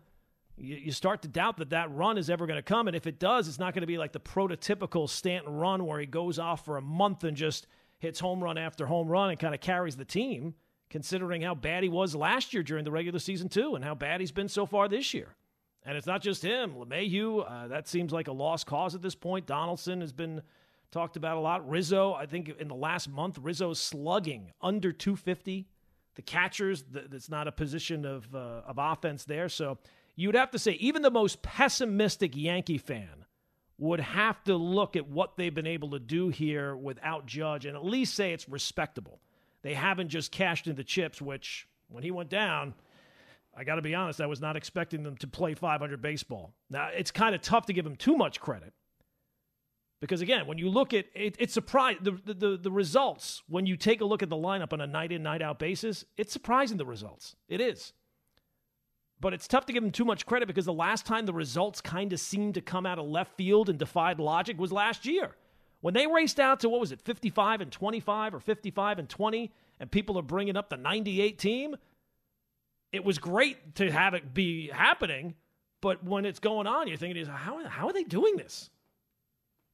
you, 0.57 0.77
you 0.77 0.93
start 0.93 1.23
to 1.23 1.29
doubt 1.29 1.59
that 1.59 1.71
that 1.71 1.91
run 1.93 2.19
is 2.19 2.31
ever 2.31 2.47
going 2.47 2.59
to 2.59 2.63
come. 2.63 2.87
And 2.87 2.97
if 2.97 3.07
it 3.07 3.19
does, 3.19 3.49
it's 3.49 3.59
not 3.59 3.75
going 3.75 3.83
to 3.83 3.87
be 3.87 3.99
like 3.99 4.13
the 4.13 4.21
prototypical 4.21 5.09
Stanton 5.09 5.55
run 5.55 5.85
where 5.87 6.01
he 6.01 6.07
goes 6.07 6.39
off 6.39 6.65
for 6.65 6.77
a 6.77 6.83
month 6.83 7.25
and 7.25 7.37
just 7.37 7.67
hits 7.99 8.21
home 8.21 8.43
run 8.43 8.59
after 8.59 8.87
home 8.87 9.09
run 9.09 9.31
and 9.31 9.39
kind 9.39 9.55
of 9.55 9.61
carries 9.61 9.97
the 9.97 10.05
team, 10.05 10.55
considering 10.91 11.43
how 11.43 11.55
bad 11.55 11.83
he 11.83 11.89
was 11.89 12.15
last 12.15 12.53
year 12.53 12.63
during 12.63 12.85
the 12.85 12.91
regular 12.91 13.19
season, 13.19 13.49
too, 13.49 13.75
and 13.75 13.85
how 13.85 13.95
bad 13.95 14.21
he's 14.21 14.33
been 14.33 14.49
so 14.49 14.67
far 14.67 14.89
this 14.89 15.15
year. 15.15 15.37
And 15.85 15.97
it's 15.97 16.07
not 16.07 16.23
just 16.23 16.43
him. 16.43 16.75
LeMahieu, 16.75 17.45
uh, 17.49 17.69
that 17.69 17.89
seems 17.89 18.13
like 18.13 18.29
a 18.29 18.33
lost 18.33 18.67
cause 18.67 18.95
at 18.95 19.03
this 19.03 19.15
point. 19.15 19.47
Donaldson 19.47 20.01
has 20.01 20.13
been 20.13 20.43
talked 20.93 21.17
about 21.17 21.37
a 21.37 21.41
lot. 21.41 21.69
Rizzo, 21.69 22.13
I 22.13 22.27
think 22.27 22.51
in 22.61 22.69
the 22.69 22.75
last 22.75 23.09
month, 23.09 23.39
Rizzo's 23.41 23.81
slugging 23.81 24.53
under 24.61 24.93
250. 24.93 25.67
The 26.15 26.23
catchers, 26.23 26.85
that's 26.91 27.31
not 27.31 27.49
a 27.49 27.53
position 27.53 28.05
of, 28.05 28.33
uh, 28.35 28.61
of 28.67 28.77
offense 28.79 29.25
there. 29.25 29.49
So 29.49 29.79
you'd 30.17 30.35
have 30.35 30.51
to 30.51 30.59
say 30.59 30.73
even 30.73 31.03
the 31.03 31.11
most 31.11 31.43
pessimistic 31.43 32.37
Yankee 32.37 32.79
fan 32.79 33.25
would 33.79 34.01
have 34.01 34.43
to 34.45 34.55
look 34.55 34.97
at 34.97 35.09
what 35.09 35.37
they've 35.37 35.55
been 35.55 35.67
able 35.67 35.91
to 35.91 35.99
do 35.99 36.29
here 36.29 36.77
without 36.77 37.27
Judge 37.27 37.67
and 37.67 37.77
at 37.77 37.85
least 37.85 38.15
say 38.15 38.33
it's 38.33 38.49
respectable. 38.49 39.21
They 39.63 39.75
haven't 39.75 40.09
just 40.09 40.31
cashed 40.31 40.67
in 40.67 40.77
the 40.77 40.85
chips, 40.85 41.21
which 41.21 41.67
when 41.89 42.03
he 42.03 42.11
went 42.11 42.31
down, 42.31 42.75
I 43.57 43.65
got 43.65 43.77
to 43.77 43.83
be 43.83 43.95
honest, 43.95 44.21
I 44.21 44.27
was 44.27 44.41
not 44.41 44.57
expecting 44.57 45.03
them 45.03 45.17
to 45.19 45.27
play 45.27 45.55
500 45.55 46.01
baseball. 46.01 46.55
Now, 46.71 46.89
it's 46.95 47.11
kind 47.11 47.35
of 47.35 47.43
tough 47.43 47.67
to 47.67 47.73
give 47.73 47.85
them 47.85 47.97
too 47.97 48.17
much 48.17 48.41
credit. 48.41 48.73
Because 50.01 50.21
again, 50.21 50.47
when 50.47 50.59
you 50.59 50.69
look 50.69 50.95
at 50.95 51.07
it, 51.15 51.37
it's 51.39 51.55
surprising 51.55 52.03
the, 52.03 52.35
the, 52.35 52.57
the 52.57 52.73
results. 52.73 53.43
When 53.49 53.67
you 53.67 53.77
take 53.77 54.01
a 54.01 54.05
look 54.05 54.23
at 54.23 54.31
the 54.31 54.37
lineup 54.37 54.73
on 54.73 54.81
a 54.81 54.87
night 54.87 55.13
in, 55.13 55.23
night 55.23 55.43
out 55.43 55.61
basis, 55.61 56.05
it's 56.17 56.33
surprising 56.33 56.77
the 56.77 56.85
results. 56.85 57.37
It 57.49 57.61
is. 57.61 57.93
But 59.23 59.33
it's 59.33 59.47
tough 59.47 59.67
to 59.67 59.73
give 59.73 59.85
them 59.85 59.93
too 59.93 60.05
much 60.05 60.27
credit 60.27 60.47
because 60.47 60.65
the 60.65 60.73
last 60.73 61.07
time 61.07 61.27
the 61.27 61.33
results 61.33 61.81
kind 61.81 62.13
of 62.13 62.19
seemed 62.19 62.55
to 62.55 62.61
come 62.61 62.85
out 62.85 62.99
of 62.99 63.07
left 63.07 63.37
field 63.37 63.69
and 63.69 63.79
defied 63.79 64.19
logic 64.19 64.59
was 64.59 64.73
last 64.73 65.07
year. 65.07 65.37
When 65.81 65.95
they 65.95 66.09
raced 66.09 66.41
out 66.41 66.59
to, 66.61 66.69
what 66.69 66.81
was 66.81 66.91
it, 66.91 67.01
55 67.01 67.61
and 67.61 67.71
25 67.71 68.35
or 68.35 68.41
55 68.41 68.99
and 68.99 69.09
20, 69.09 69.53
and 69.79 69.91
people 69.93 70.19
are 70.19 70.23
bringing 70.23 70.57
up 70.57 70.71
the 70.71 70.77
98 70.77 71.39
team, 71.39 71.77
it 72.91 73.05
was 73.05 73.19
great 73.19 73.77
to 73.77 73.93
have 73.93 74.15
it 74.15 74.35
be 74.35 74.69
happening. 74.71 75.37
But 75.81 76.03
when 76.03 76.25
it's 76.25 76.41
going 76.41 76.67
on, 76.67 76.89
you're 76.89 76.97
thinking, 76.97 77.25
how, 77.25 77.65
how 77.69 77.87
are 77.87 77.93
they 77.93 78.05
doing 78.05 78.37
this? 78.37 78.71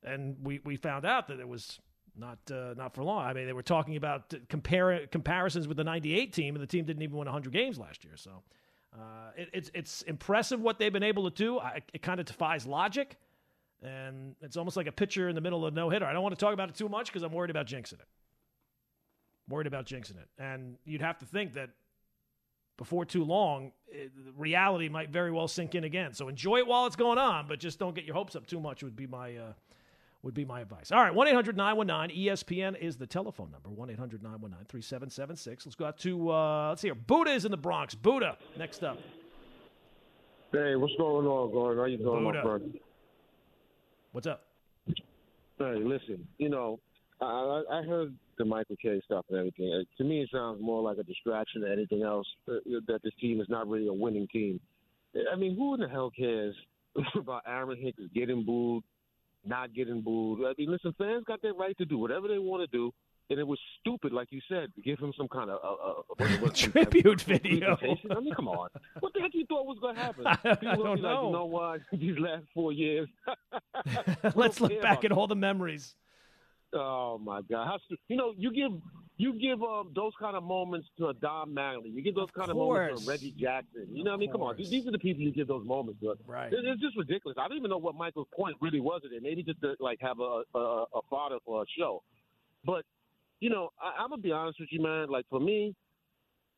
And 0.03 0.37
we, 0.43 0.61
we 0.63 0.77
found 0.77 1.07
out 1.07 1.29
that 1.29 1.41
it 1.41 1.49
was 1.49 1.81
not 2.15 2.39
uh, 2.51 2.75
not 2.77 2.95
for 2.95 3.03
long. 3.03 3.25
I 3.25 3.33
mean, 3.33 3.47
they 3.47 3.53
were 3.55 3.63
talking 3.63 3.97
about 3.97 4.35
compare, 4.51 5.07
comparisons 5.07 5.67
with 5.67 5.79
the 5.79 5.85
98 5.85 6.35
team, 6.35 6.55
and 6.55 6.63
the 6.63 6.67
team 6.67 6.85
didn't 6.85 7.03
even 7.03 7.17
win 7.17 7.27
100 7.27 7.51
games 7.51 7.79
last 7.79 8.05
year. 8.05 8.17
So 8.17 8.43
uh, 8.95 9.31
it, 9.37 9.51
it's 9.53 9.71
it's 9.75 10.03
impressive 10.03 10.61
what 10.61 10.79
they've 10.79 10.93
been 10.93 11.03
able 11.03 11.31
to 11.31 11.35
do. 11.35 11.59
I, 11.59 11.83
it 11.93 12.03
kind 12.03 12.21
of 12.21 12.27
defies 12.27 12.67
logic, 12.67 13.17
and 13.83 14.35
it's 14.41 14.57
almost 14.57 14.77
like 14.77 14.87
a 14.87 14.93
pitcher 14.93 15.29
in 15.29 15.35
the 15.35 15.41
middle 15.41 15.67
of 15.67 15.75
no 15.75 15.91
hitter. 15.91 16.07
I 16.07 16.13
don't 16.13 16.23
want 16.23 16.39
to 16.39 16.43
talk 16.43 16.55
about 16.55 16.69
it 16.69 16.75
too 16.75 16.89
much 16.89 17.07
because 17.07 17.23
I'm 17.23 17.33
worried 17.33 17.51
about 17.51 17.67
jinxing 17.67 17.95
it. 17.95 18.09
Worried 19.49 19.67
about 19.67 19.87
jinxing 19.87 20.17
it, 20.19 20.29
and 20.39 20.77
you'd 20.85 21.03
have 21.03 21.19
to 21.19 21.27
think 21.27 21.55
that 21.55 21.71
before 22.77 23.05
too 23.05 23.25
long, 23.25 23.73
it, 23.89 24.13
reality 24.37 24.89
might 24.89 25.11
very 25.11 25.33
well 25.33 25.49
sink 25.49 25.75
in 25.75 25.85
again. 25.85 26.15
So 26.15 26.29
enjoy 26.29 26.59
it 26.59 26.67
while 26.67 26.87
it's 26.87 26.97
going 26.97 27.19
on, 27.19 27.47
but 27.49 27.59
just 27.59 27.79
don't 27.79 27.95
get 27.95 28.05
your 28.05 28.15
hopes 28.15 28.37
up 28.37 28.47
too 28.47 28.61
much. 28.61 28.83
Would 28.83 28.97
be 28.97 29.07
my 29.07 29.37
uh, 29.37 29.53
would 30.29 30.35
be 30.35 30.45
my 30.45 30.61
advice. 30.61 30.93
All 30.93 31.01
right, 31.01 31.15
1 31.15 31.27
800 31.29 31.57
919 31.57 32.27
ESPN 32.27 32.79
is 32.79 32.99
the 32.99 33.07
telephone 33.07 33.51
number 33.51 33.71
1 33.71 33.89
800 33.89 34.23
919 34.23 34.67
3776. 34.69 35.65
Let's 35.65 35.75
go 35.75 35.87
out 35.87 35.97
to, 36.01 36.31
uh, 36.31 36.69
let's 36.69 36.83
see 36.83 36.89
here. 36.89 36.95
Buddha 36.95 37.31
is 37.31 37.47
in 37.47 37.51
the 37.51 37.57
Bronx. 37.57 37.95
Buddha, 37.95 38.37
next 38.59 38.85
up. 38.85 38.99
Hey, 40.53 40.77
what's 40.77 40.93
going 40.99 41.27
on, 41.27 41.51
Gordon? 41.51 41.79
How 41.79 41.85
are 41.85 41.89
you 41.89 41.97
doing, 41.97 42.25
Buddha. 42.25 42.39
my 42.39 42.43
friend? 42.43 42.79
What's 44.13 44.27
up? 44.27 44.45
Hey, 44.87 45.77
listen, 45.83 46.29
you 46.37 46.51
know, 46.51 46.79
I, 47.23 47.63
I 47.73 47.83
heard 47.83 48.15
the 48.37 48.45
Michael 48.45 48.77
Kay 48.83 49.01
stuff 49.07 49.25
and 49.31 49.39
everything. 49.39 49.73
Uh, 49.73 49.85
to 49.97 50.05
me, 50.05 50.21
it 50.21 50.29
sounds 50.31 50.61
more 50.61 50.83
like 50.83 50.99
a 50.99 51.05
distraction 51.05 51.63
than 51.63 51.73
anything 51.73 52.03
else, 52.03 52.27
uh, 52.49 52.57
that 52.87 53.03
this 53.03 53.15
team 53.19 53.41
is 53.41 53.49
not 53.49 53.67
really 53.67 53.89
a 53.89 53.95
winning 53.95 54.29
team. 54.31 54.61
I 55.33 55.37
mean, 55.37 55.57
who 55.57 55.73
in 55.73 55.81
the 55.81 55.89
hell 55.89 56.13
cares 56.15 56.55
about 57.17 57.45
Aaron 57.47 57.79
Hicks 57.81 58.03
getting 58.15 58.45
booed 58.45 58.85
not 59.45 59.75
getting 59.75 60.03
booed. 60.03 60.45
I 60.45 60.53
mean, 60.59 60.71
listen, 60.71 60.95
fans 60.99 61.25
got 61.27 61.43
their 61.43 61.55
right 61.55 61.77
to 61.79 61.85
do 61.85 61.99
whatever 61.99 62.29
they 62.29 62.39
want 62.39 62.69
to 62.69 62.77
do. 62.77 62.93
And 63.31 63.39
it 63.39 63.47
was 63.47 63.59
stupid, 63.81 64.13
like 64.13 64.29
you 64.31 64.41
said, 64.49 64.75
to 64.75 64.81
give 64.81 64.99
him 64.99 65.13
some 65.15 65.29
kind 65.29 65.51
of 65.51 65.59
uh, 65.63 65.91
uh, 65.91 66.03
what, 66.17 66.41
what, 66.41 66.55
tribute 66.73 67.21
video. 67.21 67.77
I 68.11 68.21
mean, 68.21 68.35
come 68.35 68.49
on. 68.49 68.71
What 69.01 69.13
the 69.13 69.21
heck 69.21 69.33
you 69.35 69.45
thought 69.47 69.67
was 69.67 69.79
going 69.81 69.97
to 69.97 70.01
happen? 70.01 70.27
I, 70.27 70.39
I 70.45 70.55
People 70.55 70.83
don't 70.83 71.03
know. 71.03 71.09
Like, 71.09 71.25
you 71.27 71.33
know 71.33 71.45
what? 71.45 71.81
These 71.93 72.19
last 72.19 72.45
four 72.55 72.73
years. 72.73 73.07
Let's 74.35 74.63
look 74.63 74.81
back 74.81 75.05
at 75.05 75.13
all 75.13 75.27
the 75.27 75.37
memories. 75.37 75.95
Oh 76.75 77.19
my 77.19 77.41
God! 77.51 77.67
How, 77.67 77.79
you 78.09 78.17
know, 78.17 78.35
you 78.37 78.53
give 78.53 78.73
you 79.17 79.33
give 79.33 79.63
um, 79.63 79.91
those 79.95 80.13
kind 80.21 80.37
of 80.37 80.43
moments 80.43 80.87
to 80.99 81.07
a 81.09 81.15
Don 81.15 81.55
Mattingly. 81.55 81.93
You 81.95 82.03
give 82.03 82.15
those 82.15 82.31
kind 82.37 82.51
of 82.51 82.57
moments 82.57 82.91
course. 82.91 83.05
to 83.05 83.11
Reggie 83.11 83.35
Jackson. 83.39 83.87
You 83.91 84.05
know 84.05 84.11
what 84.11 84.17
I 84.17 84.21
mean? 84.21 84.31
Come 84.33 84.43
on, 84.43 84.55
course. 84.57 84.69
these 84.69 84.87
are 84.87 84.91
the 84.93 84.99
people 84.99 85.23
you 85.23 85.33
give 85.33 85.49
those 85.49 85.67
moments 85.67 86.01
to. 86.03 86.15
Right. 86.27 86.53
It- 86.53 86.65
It's 86.65 86.81
just 86.81 86.97
ridiculous. 86.97 87.37
I 87.41 87.49
don't 87.49 87.57
even 87.57 87.71
know 87.71 87.79
what 87.79 87.95
Michael's 87.95 88.29
point 88.37 88.57
really 88.61 88.81
was 88.81 89.01
it. 89.05 89.23
Maybe 89.23 89.43
just 89.43 89.61
to 89.63 89.77
like 89.81 89.99
have 90.03 90.21
a 90.21 90.43
a, 90.55 90.59
a 90.95 91.01
fodder 91.09 91.39
for 91.45 91.63
a 91.63 91.67
show. 91.79 92.03
But 92.65 92.85
you 93.41 93.49
know, 93.51 93.71
I, 93.81 94.03
I'm 94.03 94.11
gonna 94.11 94.21
be 94.21 94.33
honest 94.33 94.61
with 94.61 94.69
you, 94.71 94.83
man. 94.83 95.09
Like 95.09 95.25
for 95.31 95.41
me, 95.41 95.75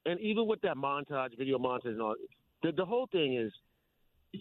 and 0.06 0.18
even 0.20 0.46
with 0.48 0.60
that 0.62 0.76
montage, 0.76 1.38
video 1.38 1.58
montage, 1.58 1.86
and 1.86 2.02
all, 2.02 2.16
the, 2.62 2.72
the 2.72 2.84
whole 2.84 3.06
thing 3.12 3.36
is, 3.36 3.52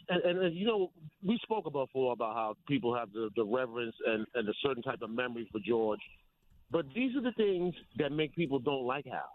and, 0.09 0.21
and, 0.23 0.39
and 0.39 0.55
you 0.55 0.65
know, 0.65 0.91
we 1.25 1.37
spoke 1.43 1.65
about 1.65 1.87
before 1.87 2.13
about 2.13 2.35
how 2.35 2.55
people 2.67 2.95
have 2.95 3.11
the, 3.11 3.29
the 3.35 3.43
reverence 3.43 3.95
and, 4.05 4.25
and 4.35 4.47
a 4.47 4.53
certain 4.63 4.83
type 4.83 5.01
of 5.01 5.09
memory 5.09 5.47
for 5.51 5.59
George. 5.65 5.99
But 6.71 6.85
these 6.93 7.15
are 7.15 7.21
the 7.21 7.31
things 7.31 7.73
that 7.97 8.11
make 8.11 8.35
people 8.35 8.59
don't 8.59 8.85
like 8.85 9.05
Hal. 9.05 9.29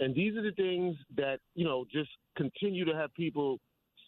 And 0.00 0.14
these 0.14 0.36
are 0.36 0.42
the 0.42 0.52
things 0.52 0.96
that, 1.16 1.38
you 1.54 1.64
know, 1.64 1.84
just 1.92 2.10
continue 2.36 2.84
to 2.84 2.94
have 2.94 3.14
people 3.14 3.58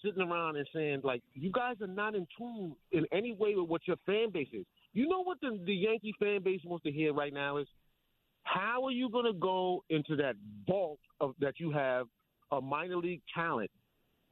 sitting 0.05 0.23
around 0.23 0.57
and 0.57 0.67
saying, 0.75 1.03
like, 1.05 1.23
you 1.35 1.53
guys 1.53 1.77
are 1.81 1.87
not 1.87 2.15
in 2.15 2.27
tune 2.37 2.75
in 2.91 3.07
any 3.13 3.35
way 3.35 3.55
with 3.55 3.69
what 3.69 3.83
your 3.87 3.97
fan 4.05 4.31
base 4.33 4.49
is. 4.53 4.65
You 4.95 5.09
know 5.09 5.23
what 5.23 5.39
the, 5.41 5.61
the 5.65 5.75
Yankee 5.75 6.15
fan 6.19 6.43
base 6.43 6.61
wants 6.65 6.83
to 6.85 6.91
hear 6.91 7.13
right 7.13 7.33
now 7.33 7.59
is? 7.59 7.69
How 8.43 8.85
are 8.85 8.91
you 8.91 9.09
going 9.09 9.27
to 9.27 9.39
go 9.39 9.85
into 9.91 10.17
that 10.17 10.35
vault 10.67 10.99
of 11.21 11.35
that 11.39 11.61
you 11.61 11.71
have 11.71 12.07
a 12.51 12.61
minor 12.61 12.97
league 12.97 13.23
talent 13.33 13.71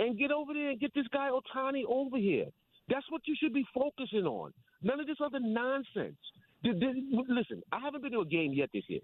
and 0.01 0.19
get 0.19 0.33
over 0.33 0.53
there 0.53 0.71
and 0.71 0.81
get 0.81 0.93
this 0.95 1.07
guy 1.13 1.29
Ohtani 1.31 1.83
over 1.87 2.17
here? 2.17 2.47
That's 2.89 3.07
what 3.11 3.23
you 3.27 3.37
should 3.41 3.55
be 3.55 3.65
focusing 3.73 4.27
on. 4.27 4.53
None 4.83 4.99
of 4.99 5.07
this 5.07 5.19
other 5.25 5.39
nonsense. 5.41 6.17
Listen, 6.65 7.63
I 7.71 7.79
haven't 7.79 8.03
been 8.03 8.13
to 8.13 8.21
a 8.21 8.27
game 8.27 8.53
yet 8.53 8.71
this 8.75 8.83
year. 8.89 9.01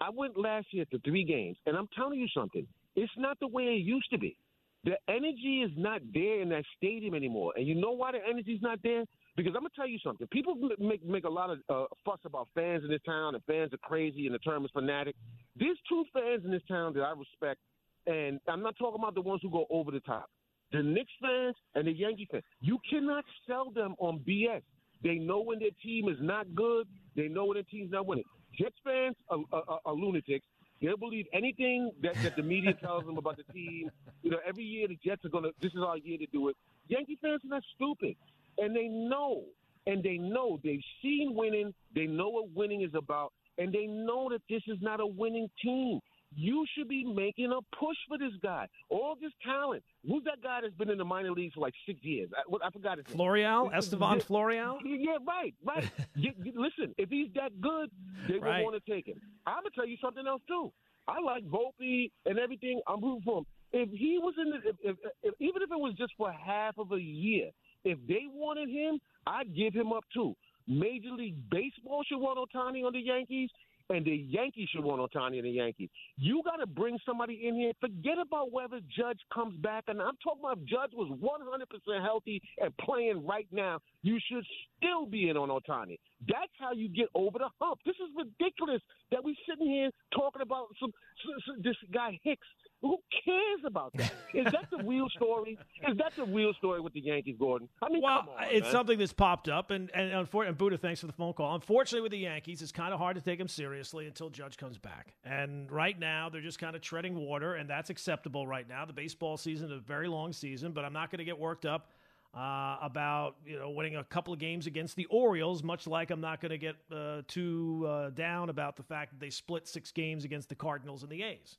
I 0.00 0.10
went 0.10 0.38
last 0.38 0.68
year 0.70 0.84
to 0.92 0.98
three 1.00 1.24
games, 1.24 1.56
and 1.66 1.76
I'm 1.76 1.88
telling 1.96 2.20
you 2.20 2.28
something. 2.34 2.66
It's 2.96 3.12
not 3.18 3.38
the 3.40 3.48
way 3.48 3.64
it 3.64 3.84
used 3.84 4.10
to 4.10 4.18
be. 4.18 4.36
The 4.84 4.96
energy 5.08 5.62
is 5.62 5.70
not 5.76 6.00
there 6.14 6.40
in 6.40 6.48
that 6.50 6.64
stadium 6.76 7.14
anymore. 7.14 7.52
And 7.56 7.66
you 7.66 7.74
know 7.74 7.90
why 7.92 8.12
the 8.12 8.18
energy's 8.26 8.62
not 8.62 8.78
there? 8.82 9.04
Because 9.36 9.52
I'm 9.54 9.60
gonna 9.60 9.70
tell 9.76 9.88
you 9.88 9.98
something. 10.02 10.26
People 10.28 10.56
make 10.78 11.04
make 11.04 11.24
a 11.24 11.28
lot 11.28 11.50
of 11.50 11.58
uh, 11.68 11.84
fuss 12.04 12.18
about 12.24 12.48
fans 12.54 12.82
in 12.84 12.90
this 12.90 13.02
town, 13.04 13.34
and 13.34 13.44
fans 13.44 13.74
are 13.74 13.78
crazy, 13.78 14.26
and 14.26 14.34
the 14.34 14.38
term 14.38 14.64
is 14.64 14.70
fanatic. 14.72 15.16
There's 15.56 15.78
two 15.88 16.04
fans 16.14 16.44
in 16.44 16.50
this 16.50 16.62
town 16.66 16.94
that 16.94 17.02
I 17.02 17.12
respect, 17.12 17.60
and 18.06 18.40
I'm 18.48 18.62
not 18.62 18.76
talking 18.78 19.00
about 19.00 19.14
the 19.14 19.20
ones 19.20 19.40
who 19.42 19.50
go 19.50 19.66
over 19.70 19.90
the 19.90 20.00
top. 20.00 20.30
The 20.72 20.82
Knicks 20.82 21.12
fans 21.20 21.56
and 21.74 21.86
the 21.86 21.92
Yankee 21.92 22.28
fans. 22.30 22.44
You 22.60 22.78
cannot 22.88 23.24
sell 23.48 23.70
them 23.70 23.94
on 23.98 24.20
BS. 24.20 24.62
They 25.02 25.16
know 25.16 25.40
when 25.40 25.58
their 25.58 25.70
team 25.82 26.08
is 26.08 26.18
not 26.20 26.54
good. 26.54 26.86
They 27.16 27.28
know 27.28 27.46
when 27.46 27.54
their 27.54 27.64
team's 27.64 27.90
not 27.90 28.06
winning. 28.06 28.24
Jets 28.58 28.76
fans 28.84 29.16
are, 29.28 29.38
are, 29.52 29.80
are 29.84 29.94
lunatics. 29.94 30.44
They'll 30.80 30.96
believe 30.96 31.26
anything 31.32 31.90
that, 32.02 32.14
that 32.22 32.36
the 32.36 32.42
media 32.42 32.72
tells 32.74 33.04
them 33.04 33.18
about 33.18 33.36
the 33.36 33.52
team. 33.52 33.90
You 34.22 34.30
know, 34.30 34.38
every 34.46 34.64
year 34.64 34.88
the 34.88 34.98
Jets 35.04 35.24
are 35.24 35.28
going 35.28 35.44
to, 35.44 35.50
this 35.60 35.72
is 35.72 35.80
our 35.86 35.98
year 35.98 36.18
to 36.18 36.26
do 36.26 36.48
it. 36.48 36.56
Yankee 36.88 37.18
fans 37.20 37.42
are 37.44 37.48
not 37.48 37.62
stupid. 37.74 38.16
And 38.58 38.74
they 38.74 38.88
know, 38.88 39.44
and 39.86 40.02
they 40.02 40.16
know, 40.18 40.58
they've 40.64 40.82
seen 41.02 41.34
winning. 41.34 41.74
They 41.94 42.06
know 42.06 42.30
what 42.30 42.50
winning 42.54 42.82
is 42.82 42.94
about. 42.94 43.32
And 43.58 43.72
they 43.72 43.86
know 43.86 44.28
that 44.30 44.40
this 44.48 44.62
is 44.68 44.78
not 44.80 45.00
a 45.00 45.06
winning 45.06 45.48
team. 45.62 46.00
You 46.34 46.64
should 46.76 46.88
be 46.88 47.04
making 47.04 47.46
a 47.46 47.60
push 47.76 47.96
for 48.08 48.16
this 48.16 48.32
guy. 48.42 48.68
All 48.88 49.16
this 49.20 49.32
talent. 49.44 49.82
Who's 50.06 50.22
that 50.24 50.42
guy 50.42 50.60
that's 50.62 50.74
been 50.74 50.90
in 50.90 50.98
the 50.98 51.04
minor 51.04 51.32
leagues 51.32 51.54
for 51.54 51.60
like 51.60 51.74
six 51.86 51.98
years? 52.02 52.30
I, 52.36 52.66
I 52.66 52.70
forgot 52.70 52.98
his 52.98 53.06
name. 53.08 53.16
Florial? 53.16 53.70
Estevan 53.76 54.20
Florial? 54.20 54.78
Yeah, 54.84 55.18
right, 55.26 55.54
right. 55.64 55.90
you, 56.14 56.32
you, 56.42 56.52
listen, 56.54 56.94
if 56.98 57.08
he's 57.08 57.28
that 57.34 57.60
good, 57.60 57.90
they 58.28 58.38
right. 58.38 58.58
will 58.58 58.72
want 58.72 58.84
to 58.84 58.90
take 58.90 59.06
him. 59.06 59.20
I'm 59.46 59.62
going 59.62 59.64
to 59.64 59.74
tell 59.74 59.86
you 59.86 59.96
something 60.00 60.26
else, 60.26 60.42
too. 60.46 60.72
I 61.08 61.20
like 61.20 61.44
Volpe 61.44 62.10
and 62.26 62.38
everything. 62.38 62.80
I'm 62.86 63.02
rooting 63.02 63.22
for 63.24 63.38
him. 63.38 63.46
If 63.72 63.90
he 63.90 64.18
was 64.20 64.34
in 64.38 64.50
the, 64.50 64.56
if, 64.68 64.76
if, 64.82 64.96
if, 65.22 65.34
even 65.40 65.62
if 65.62 65.70
it 65.70 65.78
was 65.78 65.94
just 65.98 66.12
for 66.16 66.32
half 66.32 66.78
of 66.78 66.92
a 66.92 67.00
year, 67.00 67.50
if 67.84 67.98
they 68.06 68.24
wanted 68.32 68.68
him, 68.68 69.00
I'd 69.26 69.54
give 69.54 69.74
him 69.74 69.92
up 69.92 70.04
too. 70.12 70.34
Major 70.66 71.10
League 71.10 71.36
Baseball 71.50 72.02
should 72.06 72.18
want 72.18 72.38
Ohtani 72.38 72.84
on 72.84 72.92
the 72.92 73.00
Yankees 73.00 73.50
and 73.90 74.04
the 74.04 74.16
Yankees 74.16 74.68
should 74.72 74.84
want 74.84 75.00
Ohtani 75.00 75.36
and 75.36 75.44
the 75.44 75.50
Yankees. 75.50 75.90
You 76.16 76.42
got 76.44 76.56
to 76.56 76.66
bring 76.66 76.98
somebody 77.04 77.46
in 77.46 77.54
here. 77.56 77.72
Forget 77.80 78.18
about 78.18 78.52
whether 78.52 78.80
Judge 78.96 79.18
comes 79.32 79.56
back. 79.58 79.84
And 79.88 80.00
I'm 80.00 80.16
talking 80.22 80.40
about 80.40 80.58
if 80.58 80.64
Judge 80.64 80.92
was 80.94 81.10
100% 81.20 82.02
healthy 82.02 82.40
and 82.58 82.76
playing 82.78 83.26
right 83.26 83.48
now, 83.50 83.80
you 84.02 84.18
should 84.30 84.44
still 84.76 85.06
be 85.06 85.28
in 85.28 85.36
on 85.36 85.48
Ohtani. 85.48 85.98
That's 86.28 86.52
how 86.58 86.72
you 86.72 86.88
get 86.88 87.08
over 87.14 87.38
the 87.38 87.48
hump. 87.60 87.80
This 87.84 87.96
is 87.96 88.10
ridiculous 88.16 88.80
that 89.10 89.22
we're 89.24 89.34
sitting 89.48 89.66
here 89.66 89.90
talking 90.14 90.42
about 90.42 90.68
some, 90.78 90.92
some, 91.24 91.34
some 91.46 91.62
this 91.62 91.76
guy 91.92 92.18
Hicks 92.22 92.46
who 92.82 92.98
cares 93.24 93.60
about 93.66 93.92
that? 93.94 94.12
Is 94.32 94.44
that 94.46 94.68
the 94.70 94.82
real 94.84 95.08
story? 95.10 95.58
Is 95.86 95.96
that 95.98 96.12
the 96.16 96.24
real 96.24 96.54
story 96.54 96.80
with 96.80 96.94
the 96.94 97.00
Yankees, 97.00 97.36
Gordon? 97.38 97.68
I 97.82 97.90
mean, 97.90 98.02
well, 98.02 98.20
on, 98.20 98.46
it's 98.50 98.62
man. 98.62 98.72
something 98.72 98.98
that's 98.98 99.12
popped 99.12 99.48
up, 99.48 99.70
and 99.70 99.90
and, 99.94 100.28
and 100.32 100.58
Buddha, 100.58 100.78
thanks 100.78 101.00
for 101.00 101.06
the 101.06 101.12
phone 101.12 101.34
call. 101.34 101.54
Unfortunately, 101.54 102.00
with 102.00 102.12
the 102.12 102.18
Yankees, 102.18 102.62
it's 102.62 102.72
kind 102.72 102.94
of 102.94 102.98
hard 102.98 103.16
to 103.16 103.22
take 103.22 103.38
them 103.38 103.48
seriously 103.48 104.06
until 104.06 104.30
Judge 104.30 104.56
comes 104.56 104.78
back. 104.78 105.14
And 105.24 105.70
right 105.70 105.98
now, 105.98 106.30
they're 106.30 106.40
just 106.40 106.58
kind 106.58 106.74
of 106.74 106.80
treading 106.80 107.16
water, 107.16 107.54
and 107.54 107.68
that's 107.68 107.90
acceptable 107.90 108.46
right 108.46 108.68
now. 108.68 108.86
The 108.86 108.92
baseball 108.94 109.36
season 109.36 109.66
is 109.70 109.76
a 109.76 109.80
very 109.80 110.08
long 110.08 110.32
season, 110.32 110.72
but 110.72 110.84
I'm 110.84 110.94
not 110.94 111.10
going 111.10 111.18
to 111.18 111.24
get 111.24 111.38
worked 111.38 111.66
up. 111.66 111.90
Uh, 112.32 112.76
about 112.80 113.34
you 113.44 113.58
know 113.58 113.70
winning 113.70 113.96
a 113.96 114.04
couple 114.04 114.32
of 114.32 114.38
games 114.38 114.68
against 114.68 114.94
the 114.94 115.04
Orioles, 115.06 115.64
much 115.64 115.88
like 115.88 116.12
I'm 116.12 116.20
not 116.20 116.40
going 116.40 116.50
to 116.50 116.58
get 116.58 116.76
uh, 116.94 117.22
too 117.26 117.84
uh, 117.88 118.10
down 118.10 118.50
about 118.50 118.76
the 118.76 118.84
fact 118.84 119.10
that 119.10 119.18
they 119.18 119.30
split 119.30 119.66
six 119.66 119.90
games 119.90 120.24
against 120.24 120.48
the 120.48 120.54
Cardinals 120.54 121.02
and 121.02 121.10
the 121.10 121.24
A's. 121.24 121.58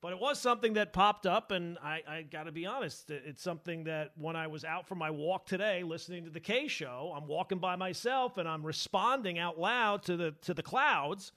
But 0.00 0.12
it 0.12 0.20
was 0.20 0.38
something 0.38 0.74
that 0.74 0.92
popped 0.92 1.26
up, 1.26 1.50
and 1.50 1.76
I, 1.82 2.02
I 2.08 2.22
got 2.22 2.44
to 2.44 2.52
be 2.52 2.66
honest. 2.66 3.10
It's 3.10 3.42
something 3.42 3.84
that 3.84 4.12
when 4.16 4.36
I 4.36 4.46
was 4.46 4.64
out 4.64 4.86
for 4.86 4.94
my 4.94 5.10
walk 5.10 5.46
today, 5.46 5.82
listening 5.82 6.24
to 6.24 6.30
the 6.30 6.38
Kay 6.38 6.68
show, 6.68 7.12
I'm 7.16 7.26
walking 7.26 7.58
by 7.58 7.74
myself 7.74 8.38
and 8.38 8.48
I'm 8.48 8.64
responding 8.64 9.40
out 9.40 9.58
loud 9.58 10.04
to 10.04 10.16
the 10.16 10.34
to 10.42 10.54
the 10.54 10.62
clouds, 10.62 11.32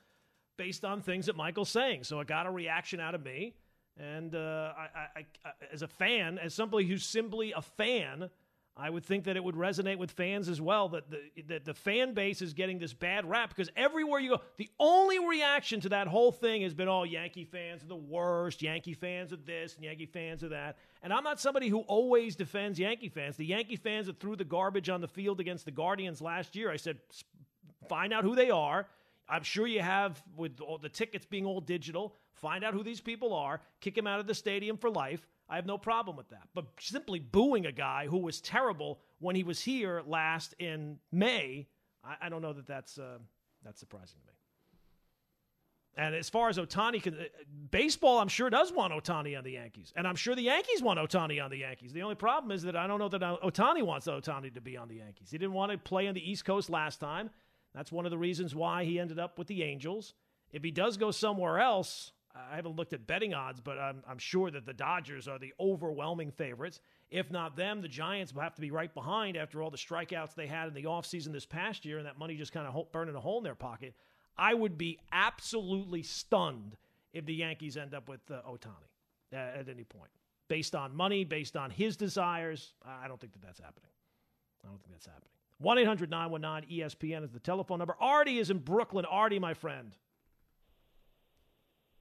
based 0.58 0.86
on 0.86 1.02
things 1.02 1.26
that 1.26 1.36
Michael's 1.36 1.69
saying. 1.69 2.04
So 2.04 2.19
it 2.19 2.28
got 2.28 2.45
a 2.45 2.52
reaction 2.52 3.00
out 3.00 3.15
of 3.15 3.26
me, 3.26 3.56
and 3.97 4.36
uh, 4.36 4.74
I, 4.78 4.82
I, 4.82 5.26
I, 5.43 5.52
as 5.74 5.82
a 5.82 5.88
fan, 5.88 6.38
as 6.38 6.54
somebody 6.54 6.86
who's 6.86 7.04
simply 7.04 7.54
a 7.54 7.63
fan 7.63 8.30
I 8.77 8.89
would 8.89 9.05
think 9.05 9.25
that 9.25 9.36
it 9.36 9.43
would 9.43 9.55
resonate 9.55 9.97
with 9.97 10.12
fans 10.12 10.47
as 10.47 10.62
well 10.62 10.89
that 10.89 11.03
the, 11.12 11.41
that 11.49 11.65
the 11.65 11.73
fan 11.73 12.13
base 12.13 12.41
is 12.41 12.53
getting 12.53 12.79
this 12.79 12.93
bad 12.93 13.29
rap 13.29 13.49
because 13.49 13.69
everywhere 13.75 14.19
you 14.19 14.29
go, 14.29 14.41
the 14.57 14.69
only 14.79 15.19
reaction 15.19 15.81
to 15.81 15.89
that 15.89 16.07
whole 16.07 16.31
thing 16.31 16.62
has 16.62 16.73
been, 16.73 16.88
oh, 16.88 17.03
Yankee 17.03 17.43
fans 17.43 17.84
are 17.84 17.88
the 17.88 17.95
worst, 17.95 18.62
Yankee 18.62 18.93
fans 18.93 19.34
are 19.34 19.38
this, 19.38 19.75
and 19.75 19.84
Yankee 19.84 20.05
fans 20.05 20.41
are 20.41 20.49
that. 20.49 20.77
And 21.03 21.12
I'm 21.12 21.23
not 21.23 21.39
somebody 21.39 21.67
who 21.67 21.79
always 21.81 22.38
defends 22.38 22.79
Yankee 22.79 23.10
fans. 23.10 23.36
The 23.36 23.45
Yankee 23.45 23.75
fans 23.75 24.07
that 24.07 24.19
threw 24.19 24.38
the 24.38 24.45
garbage 24.45 24.89
on 24.89 25.01
the 25.01 25.07
field 25.07 25.41
against 25.41 25.65
the 25.65 25.71
Guardians 25.71 26.21
last 26.21 26.55
year, 26.55 26.71
I 26.71 26.77
said, 26.77 26.97
find 27.89 28.13
out 28.13 28.23
who 28.23 28.36
they 28.36 28.51
are. 28.51 28.88
I'm 29.27 29.43
sure 29.43 29.67
you 29.67 29.81
have 29.81 30.21
with 30.36 30.62
all 30.62 30.77
the 30.77 30.89
tickets 30.89 31.25
being 31.25 31.45
all 31.45 31.62
digital. 31.62 32.15
Find 32.34 32.63
out 32.63 32.73
who 32.73 32.84
these 32.84 33.01
people 33.01 33.34
are, 33.34 33.62
kick 33.81 33.95
them 33.95 34.07
out 34.07 34.19
of 34.19 34.27
the 34.27 34.34
stadium 34.34 34.77
for 34.77 34.89
life 34.89 35.27
I 35.52 35.58
have 35.58 35.66
no 35.66 35.78
problem 35.78 36.16
with 36.16 36.30
that. 36.30 36.48
But 36.56 36.68
simply 36.80 37.20
booing 37.20 37.66
a 37.66 37.74
guy 37.74 38.08
who 38.08 38.20
was 38.20 38.40
terrible 38.40 39.00
when 39.20 39.36
he 39.36 39.44
was 39.44 39.60
here 39.60 40.02
last 40.08 40.56
in 40.60 40.98
May, 41.12 41.68
I, 42.06 42.16
I 42.26 42.30
don't 42.30 42.42
know 42.42 42.54
that 42.54 42.66
that's 42.66 42.98
uh, 42.98 43.18
that's 43.64 43.82
surprising 43.82 44.22
to 44.22 44.28
me. 44.28 44.34
And 45.98 46.16
as 46.16 46.30
far 46.30 46.48
as 46.48 46.58
Ohtani 46.58 47.04
can, 47.04 47.18
baseball, 47.70 48.20
I'm 48.20 48.30
sure 48.30 48.50
does 48.50 48.72
want 48.72 48.94
Ohtani 48.94 49.38
on 49.38 49.44
the 49.44 49.52
Yankees, 49.52 49.92
and 49.98 50.08
I'm 50.08 50.16
sure 50.16 50.36
the 50.36 50.42
Yankees 50.44 50.82
want 50.82 50.98
Ohtani 50.98 51.44
on 51.44 51.52
the 51.52 51.58
Yankees. 51.58 51.92
The 51.92 52.02
only 52.02 52.16
problem 52.16 52.54
is 52.54 52.64
that 52.64 52.78
I 52.78 52.88
don't 52.88 52.98
know 52.98 53.10
that 53.10 53.20
Ohtani 53.20 53.84
wants 53.84 54.08
Ohtani 54.08 54.54
to 54.54 54.62
be 54.62 54.78
on 54.78 54.88
the 54.88 54.96
Yankees. 54.96 55.32
He 55.32 55.38
didn't 55.38 55.54
want 55.54 55.74
to 55.74 55.78
play 55.78 56.08
on 56.08 56.14
the 56.14 56.32
East 56.32 56.46
Coast 56.46 56.70
last 56.70 57.02
time. 57.02 57.30
That's 57.76 57.92
one 57.92 58.06
of 58.06 58.12
the 58.12 58.18
reasons 58.18 58.56
why 58.56 58.86
he 58.86 59.00
ended 59.00 59.20
up 59.20 59.38
with 59.38 59.48
the 59.48 59.64
Angels. 59.64 60.14
If 60.54 60.64
he 60.64 60.72
does 60.72 60.96
go 60.96 61.12
somewhere 61.12 61.60
else, 61.60 62.14
I 62.36 62.56
haven't 62.56 62.76
looked 62.76 62.94
at 62.94 63.08
betting 63.08 63.34
odds, 63.34 63.60
but 63.60 63.78
I'm, 63.78 64.04
I'm, 64.08 64.17
sure 64.17 64.52
that 64.52 64.65
the 64.65 64.74
Dodgers 64.74 65.28
are 65.28 65.39
the 65.39 65.54
overwhelming 65.60 66.32
favorites. 66.32 66.80
If 67.10 67.32
not 67.32 67.56
them, 67.56 67.82
the 67.82 67.88
Giants 67.88 68.34
will 68.34 68.41
have 68.41 68.56
to 68.56 68.62
be 68.62 68.72
right 68.72 68.94
behind 68.94 69.36
after 69.36 69.62
all 69.62 69.70
the 69.70 69.78
strikeouts 69.78 70.36
they 70.36 70.48
had 70.48 70.67
in 70.67 70.74
the 70.74 70.84
offseason 70.84 71.34
this 71.34 71.46
past 71.46 71.86
year 71.86 71.98
and 71.98 72.06
that 72.08 72.17
money 72.17 72.36
just 72.36 72.54
kind 72.54 72.67
of 72.67 72.91
burning 72.91 73.15
a 73.15 73.20
hole 73.20 73.38
in 73.38 73.44
their 73.44 73.56
pocket. 73.56 73.94
I 74.38 74.54
would 74.54 74.78
be 74.78 75.00
absolutely 75.12 76.04
stunned 76.04 76.78
if 77.13 77.26
the 77.26 77.34
Yankees 77.34 77.78
end 77.78 77.94
up 77.94 78.08
with 78.08 78.22
uh, 78.32 78.41
Ohtani 78.50 78.89
uh, 79.34 79.60
at 79.60 79.67
any 79.70 79.84
point. 79.84 80.12
Based 80.48 80.76
on 80.76 80.96
money, 80.96 81.24
based 81.24 81.56
on 81.56 81.70
his 81.70 81.96
desires, 81.98 82.74
I 82.86 83.08
don't 83.08 83.20
think 83.20 83.34
that 83.34 83.41
that's 83.41 83.60
happening. 83.60 83.91
I 84.63 84.67
don't 84.67 84.82
think 84.82 84.94
that's 84.94 85.06
happening. 85.06 85.30
1 85.60 85.78
800 85.78 86.10
919 86.10 86.80
ESPN 86.80 87.24
is 87.24 87.32
the 87.32 87.39
telephone 87.39 87.80
number. 87.80 87.96
Artie 88.00 88.39
is 88.39 88.50
in 88.50 88.58
Brooklyn. 88.58 89.06
Artie, 89.06 89.39
my 89.39 89.54
friend. 89.54 89.96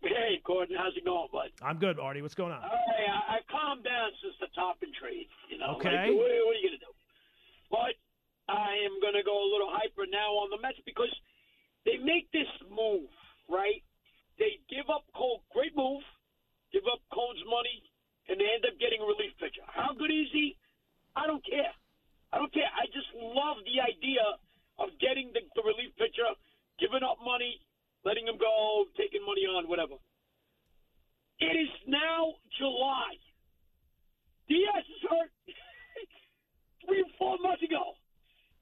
Hey, 0.01 0.41
Gordon, 0.45 0.77
how's 0.81 0.97
it 0.97 1.05
going, 1.05 1.29
bud? 1.29 1.53
I'm 1.61 1.77
good, 1.77 2.01
Artie. 2.01 2.25
What's 2.25 2.35
going 2.35 2.57
on? 2.57 2.65
Hey, 2.65 3.05
I, 3.05 3.37
have 3.37 3.47
calmed 3.53 3.85
down 3.85 4.09
since 4.25 4.33
the 4.41 4.49
top 4.57 4.81
and 4.81 4.93
trade. 4.97 5.29
You 5.53 5.61
know, 5.61 5.77
okay. 5.77 5.93
Like, 5.93 6.17
what, 6.17 6.25
what, 6.25 6.57
are 6.57 6.61
you 6.61 6.73
going 6.73 6.81
to 6.81 6.85
do? 6.89 6.93
But 7.69 7.95
I 8.49 8.81
am 8.89 8.97
going 9.05 9.13
to 9.13 9.23
go 9.23 9.37
a 9.37 9.49
little 9.53 9.69
hyper 9.69 10.09
now 10.09 10.41
on 10.41 10.49
the 10.49 10.57
Mets 10.57 10.81
because 10.89 11.13
they 11.85 12.01
make 12.01 12.33
this 12.33 12.49
move, 12.73 13.13
right? 13.53 13.85
They 14.41 14.57
give 14.73 14.89
up 14.89 15.05
Cole, 15.13 15.45
great 15.53 15.77
move, 15.77 16.01
give 16.73 16.89
up 16.89 17.05
Cole's 17.13 17.45
money, 17.45 17.85
and 18.33 18.41
they 18.41 18.49
end 18.49 18.65
up 18.65 18.81
getting 18.81 19.05
a 19.05 19.07
relief 19.07 19.37
pitcher. 19.37 19.63
How 19.69 19.93
good 19.93 20.09
is 20.09 20.33
he? 20.33 20.57
I 21.13 21.29
don't 21.29 21.45
care. 21.45 21.77
I 22.33 22.41
don't 22.41 22.53
care. 22.55 22.73
I 22.73 22.89
just 22.89 23.13
love 23.21 23.61
the 23.69 23.85
idea 23.85 24.25
of 24.81 24.97
getting 24.97 25.29
the, 25.37 25.45
the 25.53 25.61
relief 25.61 25.93
pitcher, 26.01 26.25
giving 26.81 27.05
up 27.05 27.21
money, 27.21 27.61
letting 28.05 28.27
him 28.27 28.39
go, 28.39 28.85
taking 28.97 29.25
money 29.25 29.45
on, 29.47 29.69
whatever. 29.69 29.95
It 31.41 31.57
is 31.57 31.73
now 31.87 32.35
July. 32.59 33.17
Diaz 34.49 34.85
is 34.85 35.03
hurt 35.09 35.33
three 36.85 37.01
or 37.03 37.13
four 37.19 37.37
months 37.41 37.63
ago. 37.63 37.95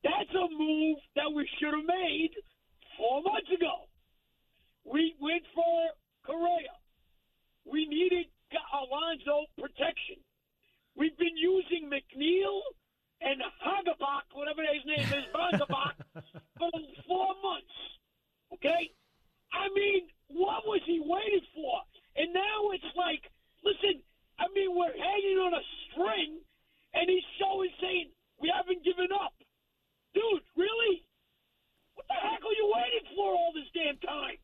That's 0.05 0.31
a 0.31 0.47
move 0.55 0.99
that 1.17 1.31
we 1.35 1.49
should 1.59 1.75
have 1.75 1.87
made 1.87 2.31
four 2.97 3.23
months 3.23 3.51
ago. 3.51 3.89
We 4.85 5.15
went 5.21 5.43
for 5.55 5.91
Correa. 6.25 6.75
We 7.65 7.87
needed 7.87 8.27
Alonso 8.73 9.47
protection. 9.59 10.23
We've 10.97 11.17
been 11.19 11.37
using 11.37 11.91
McNeil 11.91 12.61
and 13.21 13.41
Hagabach, 13.63 14.31
whatever 14.33 14.63
his 14.63 14.85
name 14.87 15.07
is, 15.07 15.25
Hagabach, 15.35 15.95
for 16.59 16.71
four 17.07 17.35
months. 17.43 17.77
Okay? 18.55 18.91
I 19.53 19.69
mean, 19.75 20.09
what 20.29 20.67
was 20.67 20.81
he 20.87 21.01
waiting 21.01 21.47
for? 21.55 21.83
And 22.17 22.33
now 22.33 22.71
it's 22.75 22.93
like, 22.97 23.23
listen, 23.65 24.03
I 24.39 24.47
mean, 24.55 24.75
we're 24.75 24.93
hanging 24.93 25.39
on 25.39 25.55
a 25.55 25.65
string, 25.89 26.39
and 26.95 27.09
he's 27.09 27.27
so 27.39 27.63
saying 27.81 28.11
we 28.41 28.53
haven't 28.55 28.85
given 28.85 29.09
up, 29.13 29.35
dude. 30.15 30.43
Really? 30.57 31.05
What 31.95 32.07
the 32.09 32.15
heck 32.15 32.41
are 32.41 32.57
you 32.57 32.73
waiting 32.75 33.07
for 33.17 33.33
all 33.33 33.53
this 33.55 33.67
damn 33.75 33.99
time? 33.99 34.39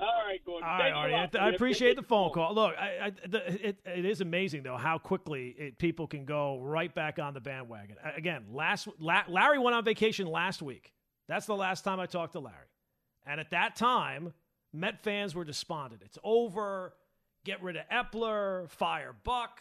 All 0.00 0.22
right, 0.26 0.38
Gordon. 0.44 0.68
All 0.68 0.78
right, 0.78 0.92
all 0.92 1.08
right. 1.08 1.36
I, 1.36 1.46
I 1.46 1.48
appreciate 1.50 1.96
the 1.96 2.04
phone 2.04 2.30
call. 2.30 2.54
Look, 2.54 2.74
I, 2.78 3.06
I, 3.06 3.12
the, 3.28 3.68
it, 3.68 3.76
it 3.84 4.04
is 4.04 4.20
amazing 4.20 4.62
though 4.62 4.76
how 4.76 4.98
quickly 4.98 5.54
it, 5.58 5.78
people 5.78 6.06
can 6.06 6.24
go 6.24 6.60
right 6.60 6.94
back 6.94 7.18
on 7.18 7.34
the 7.34 7.40
bandwagon. 7.40 7.96
Again, 8.16 8.44
last 8.52 8.86
La, 9.00 9.24
Larry 9.28 9.58
went 9.58 9.74
on 9.74 9.84
vacation 9.84 10.28
last 10.28 10.62
week. 10.62 10.92
That's 11.26 11.46
the 11.46 11.56
last 11.56 11.82
time 11.82 11.98
I 11.98 12.06
talked 12.06 12.34
to 12.34 12.40
Larry 12.40 12.68
and 13.28 13.38
at 13.38 13.50
that 13.50 13.76
time, 13.76 14.32
Met 14.72 15.02
fans 15.02 15.34
were 15.34 15.44
despondent. 15.44 16.02
It's 16.04 16.18
over. 16.22 16.94
Get 17.44 17.62
rid 17.62 17.76
of 17.76 17.82
Eppler. 17.88 18.68
Fire 18.68 19.14
Buck. 19.24 19.60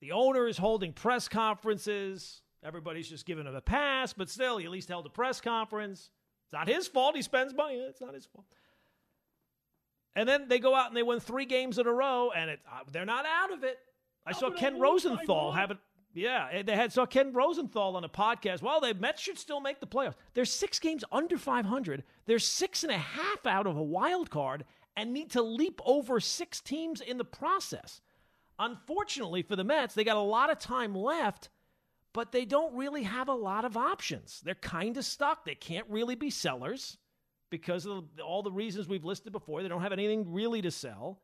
The 0.00 0.12
owner 0.12 0.46
is 0.46 0.56
holding 0.56 0.92
press 0.92 1.28
conferences. 1.28 2.42
Everybody's 2.64 3.08
just 3.08 3.26
giving 3.26 3.46
him 3.46 3.54
a 3.54 3.60
pass, 3.60 4.12
but 4.12 4.30
still, 4.30 4.58
he 4.58 4.64
at 4.64 4.70
least 4.70 4.88
held 4.88 5.06
a 5.06 5.10
press 5.10 5.40
conference. 5.40 6.10
It's 6.44 6.52
not 6.52 6.68
his 6.68 6.88
fault. 6.88 7.16
He 7.16 7.22
spends 7.22 7.54
money. 7.54 7.76
It's 7.76 8.00
not 8.00 8.14
his 8.14 8.26
fault. 8.26 8.46
And 10.14 10.28
then 10.28 10.48
they 10.48 10.58
go 10.58 10.74
out 10.74 10.88
and 10.88 10.96
they 10.96 11.02
win 11.02 11.20
three 11.20 11.44
games 11.44 11.78
in 11.78 11.86
a 11.86 11.92
row, 11.92 12.30
and 12.34 12.50
it, 12.50 12.60
uh, 12.70 12.80
they're 12.90 13.04
not 13.04 13.26
out 13.26 13.52
of 13.52 13.64
it. 13.64 13.78
I 14.24 14.32
saw 14.32 14.50
Ken 14.50 14.80
Rosenthal 14.80 15.52
have 15.52 15.70
it. 15.70 15.78
Yeah, 16.16 16.62
they 16.62 16.74
had 16.74 16.94
saw 16.94 17.04
Ken 17.04 17.34
Rosenthal 17.34 17.94
on 17.94 18.02
a 18.02 18.08
podcast. 18.08 18.62
Well, 18.62 18.80
the 18.80 18.94
Mets 18.94 19.20
should 19.20 19.38
still 19.38 19.60
make 19.60 19.80
the 19.80 19.86
playoffs. 19.86 20.14
They're 20.32 20.46
six 20.46 20.78
games 20.78 21.04
under 21.12 21.36
500. 21.36 22.04
They're 22.24 22.38
six 22.38 22.82
and 22.82 22.90
a 22.90 22.96
half 22.96 23.46
out 23.46 23.66
of 23.66 23.76
a 23.76 23.82
wild 23.82 24.30
card 24.30 24.64
and 24.96 25.12
need 25.12 25.30
to 25.32 25.42
leap 25.42 25.78
over 25.84 26.18
six 26.18 26.62
teams 26.62 27.02
in 27.02 27.18
the 27.18 27.24
process. 27.24 28.00
Unfortunately 28.58 29.42
for 29.42 29.56
the 29.56 29.64
Mets, 29.64 29.94
they 29.94 30.04
got 30.04 30.16
a 30.16 30.20
lot 30.20 30.50
of 30.50 30.58
time 30.58 30.94
left, 30.94 31.50
but 32.14 32.32
they 32.32 32.46
don't 32.46 32.74
really 32.74 33.02
have 33.02 33.28
a 33.28 33.34
lot 33.34 33.66
of 33.66 33.76
options. 33.76 34.40
They're 34.42 34.54
kind 34.54 34.96
of 34.96 35.04
stuck. 35.04 35.44
They 35.44 35.54
can't 35.54 35.86
really 35.90 36.14
be 36.14 36.30
sellers 36.30 36.96
because 37.50 37.84
of 37.84 38.04
all 38.24 38.42
the 38.42 38.50
reasons 38.50 38.88
we've 38.88 39.04
listed 39.04 39.32
before. 39.32 39.62
They 39.62 39.68
don't 39.68 39.82
have 39.82 39.92
anything 39.92 40.32
really 40.32 40.62
to 40.62 40.70
sell. 40.70 41.20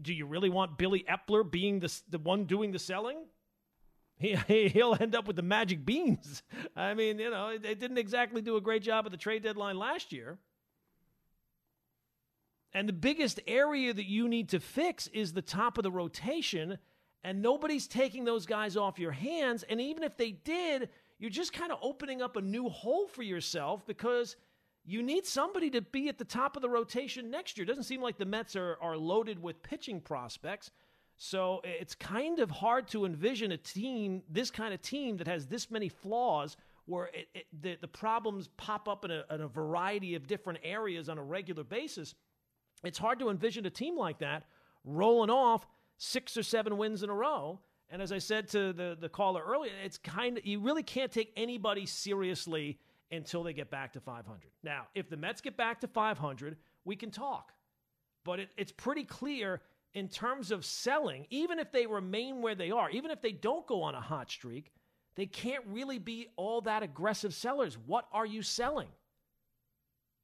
Do 0.00 0.14
you 0.14 0.26
really 0.26 0.48
want 0.48 0.78
Billy 0.78 1.04
Eppler 1.10 1.48
being 1.48 1.80
the, 1.80 1.92
the 2.08 2.18
one 2.18 2.44
doing 2.44 2.70
the 2.70 2.78
selling? 2.78 3.24
He, 4.46 4.68
he'll 4.68 4.96
end 5.00 5.14
up 5.14 5.26
with 5.26 5.36
the 5.36 5.42
magic 5.42 5.86
beans. 5.86 6.42
I 6.76 6.92
mean, 6.92 7.18
you 7.18 7.30
know, 7.30 7.56
they 7.56 7.74
didn't 7.74 7.96
exactly 7.96 8.42
do 8.42 8.56
a 8.56 8.60
great 8.60 8.82
job 8.82 9.06
at 9.06 9.12
the 9.12 9.16
trade 9.16 9.42
deadline 9.42 9.78
last 9.78 10.12
year. 10.12 10.36
And 12.74 12.86
the 12.86 12.92
biggest 12.92 13.40
area 13.46 13.94
that 13.94 14.04
you 14.04 14.28
need 14.28 14.50
to 14.50 14.60
fix 14.60 15.06
is 15.08 15.32
the 15.32 15.42
top 15.42 15.78
of 15.78 15.84
the 15.84 15.90
rotation, 15.90 16.76
and 17.24 17.40
nobody's 17.40 17.88
taking 17.88 18.24
those 18.24 18.44
guys 18.44 18.76
off 18.76 18.98
your 18.98 19.10
hands. 19.10 19.62
And 19.62 19.80
even 19.80 20.02
if 20.02 20.18
they 20.18 20.32
did, 20.32 20.90
you're 21.18 21.30
just 21.30 21.54
kind 21.54 21.72
of 21.72 21.78
opening 21.80 22.20
up 22.20 22.36
a 22.36 22.42
new 22.42 22.68
hole 22.68 23.08
for 23.08 23.22
yourself 23.22 23.86
because– 23.86 24.36
you 24.84 25.02
need 25.02 25.26
somebody 25.26 25.70
to 25.70 25.82
be 25.82 26.08
at 26.08 26.18
the 26.18 26.24
top 26.24 26.56
of 26.56 26.62
the 26.62 26.68
rotation 26.68 27.30
next 27.30 27.56
year. 27.56 27.64
It 27.64 27.68
doesn't 27.68 27.84
seem 27.84 28.00
like 28.00 28.18
the 28.18 28.24
Mets 28.24 28.56
are, 28.56 28.78
are 28.80 28.96
loaded 28.96 29.40
with 29.40 29.62
pitching 29.62 30.00
prospects. 30.00 30.70
So 31.22 31.60
it's 31.64 31.94
kind 31.94 32.38
of 32.38 32.50
hard 32.50 32.88
to 32.88 33.04
envision 33.04 33.52
a 33.52 33.58
team, 33.58 34.22
this 34.30 34.50
kind 34.50 34.72
of 34.72 34.80
team 34.80 35.18
that 35.18 35.26
has 35.26 35.46
this 35.46 35.70
many 35.70 35.90
flaws, 35.90 36.56
where 36.86 37.10
it, 37.12 37.28
it, 37.34 37.46
the, 37.60 37.76
the 37.78 37.88
problems 37.88 38.48
pop 38.56 38.88
up 38.88 39.04
in 39.04 39.10
a, 39.10 39.24
in 39.30 39.42
a 39.42 39.46
variety 39.46 40.14
of 40.14 40.26
different 40.26 40.60
areas 40.64 41.10
on 41.10 41.18
a 41.18 41.22
regular 41.22 41.62
basis. 41.62 42.14
It's 42.84 42.96
hard 42.96 43.18
to 43.18 43.28
envision 43.28 43.66
a 43.66 43.70
team 43.70 43.98
like 43.98 44.20
that 44.20 44.44
rolling 44.82 45.28
off 45.28 45.66
six 45.98 46.38
or 46.38 46.42
seven 46.42 46.78
wins 46.78 47.02
in 47.02 47.10
a 47.10 47.14
row. 47.14 47.60
And 47.90 48.00
as 48.00 48.12
I 48.12 48.18
said 48.18 48.48
to 48.52 48.72
the, 48.72 48.96
the 48.98 49.10
caller 49.10 49.42
earlier, 49.46 49.72
it's 49.84 49.98
kind 49.98 50.38
of, 50.38 50.46
you 50.46 50.58
really 50.58 50.82
can't 50.82 51.12
take 51.12 51.34
anybody 51.36 51.84
seriously 51.84 52.78
until 53.12 53.42
they 53.42 53.52
get 53.52 53.70
back 53.70 53.92
to 53.92 54.00
500. 54.00 54.40
Now, 54.62 54.86
if 54.94 55.10
the 55.10 55.18
Mets 55.18 55.42
get 55.42 55.58
back 55.58 55.82
to 55.82 55.86
500, 55.86 56.56
we 56.86 56.96
can 56.96 57.10
talk. 57.10 57.52
But 58.24 58.40
it, 58.40 58.48
it's 58.56 58.72
pretty 58.72 59.04
clear 59.04 59.60
in 59.94 60.08
terms 60.08 60.50
of 60.50 60.64
selling, 60.64 61.26
even 61.30 61.58
if 61.58 61.72
they 61.72 61.86
remain 61.86 62.42
where 62.42 62.54
they 62.54 62.70
are, 62.70 62.90
even 62.90 63.10
if 63.10 63.20
they 63.20 63.32
don't 63.32 63.66
go 63.66 63.82
on 63.82 63.94
a 63.94 64.00
hot 64.00 64.30
streak, 64.30 64.72
they 65.16 65.26
can't 65.26 65.64
really 65.66 65.98
be 65.98 66.28
all 66.36 66.60
that 66.62 66.82
aggressive 66.82 67.34
sellers. 67.34 67.76
What 67.86 68.06
are 68.12 68.26
you 68.26 68.42
selling? 68.42 68.88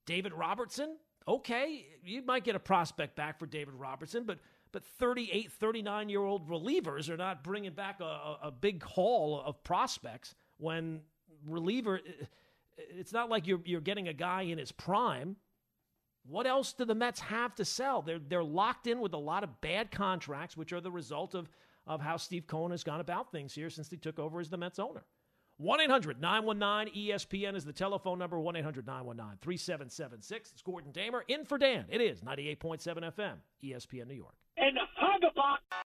David 0.07 0.33
Robertson? 0.33 0.97
Okay, 1.29 1.87
you 2.05 2.23
might 2.23 2.45
get 2.45 2.55
a 2.55 2.61
prospect 2.61 3.17
back 3.17 3.39
for 3.39 3.47
David 3.47 3.75
Robertson, 3.75 4.25
but 4.25 4.39
but 4.73 4.85
38, 4.85 5.53
39 5.53 6.09
year 6.09 6.23
old 6.23 6.49
relievers 6.49 7.09
are 7.09 7.17
not 7.17 7.43
bringing 7.43 7.73
back 7.73 8.01
a, 8.01 8.37
a 8.43 8.51
big 8.51 8.83
haul 8.83 9.41
of 9.45 9.63
prospects 9.65 10.35
when 10.59 11.01
reliever 11.47 12.01
it's 12.77 13.13
not 13.13 13.31
like 13.31 13.47
you're 13.47 13.61
you're 13.65 13.81
getting 13.81 14.09
a 14.09 14.13
guy 14.13 14.43
in 14.43 14.59
his 14.59 14.73
prime. 14.73 15.37
What 16.29 16.47
else 16.47 16.73
do 16.73 16.85
the 16.85 16.95
Mets 16.95 17.21
have 17.21 17.55
to 17.57 17.65
sell? 17.65 18.03
They're 18.03 18.19
they're 18.19 18.45
locked 18.45 18.87
in 18.87 19.01
with 19.01 19.13
a 19.15 19.19
lot 19.19 19.45
of 19.45 19.61
bad 19.61 19.91
contracts, 19.91 20.57
which 20.57 20.73
are 20.73 20.81
the 20.81 20.91
result 20.91 21.35
of 21.35 21.49
of 21.87 22.01
how 22.01 22.17
Steve 22.17 22.47
Cohen 22.47 22.73
has 22.73 22.83
gone 22.83 23.01
about 23.01 23.31
things 23.31 23.55
here 23.55 23.71
since 23.71 23.89
he 23.89 23.97
took 23.97 24.19
over 24.19 24.41
as 24.41 24.51
the 24.51 24.57
Mets 24.57 24.79
owner. 24.79 25.05
1 25.59 25.81
800 25.81 26.21
919 26.21 26.95
ESPN 26.95 27.57
is 27.57 27.65
the 27.65 27.73
telephone 27.73 28.19
number 28.19 28.39
1 28.39 28.57
800 28.57 28.87
919 28.87 29.39
3776. 29.41 30.53
It's 30.53 30.63
Gordon 30.63 30.93
Damer 30.93 31.25
in 31.29 31.45
for 31.45 31.57
Dan. 31.57 31.87
It 31.89 32.01
is 32.01 32.21
98.7 32.21 32.79
FM, 32.83 33.37
ESPN 33.65 34.09
New 34.09 34.15
York. 34.15 34.35
And 34.59 34.77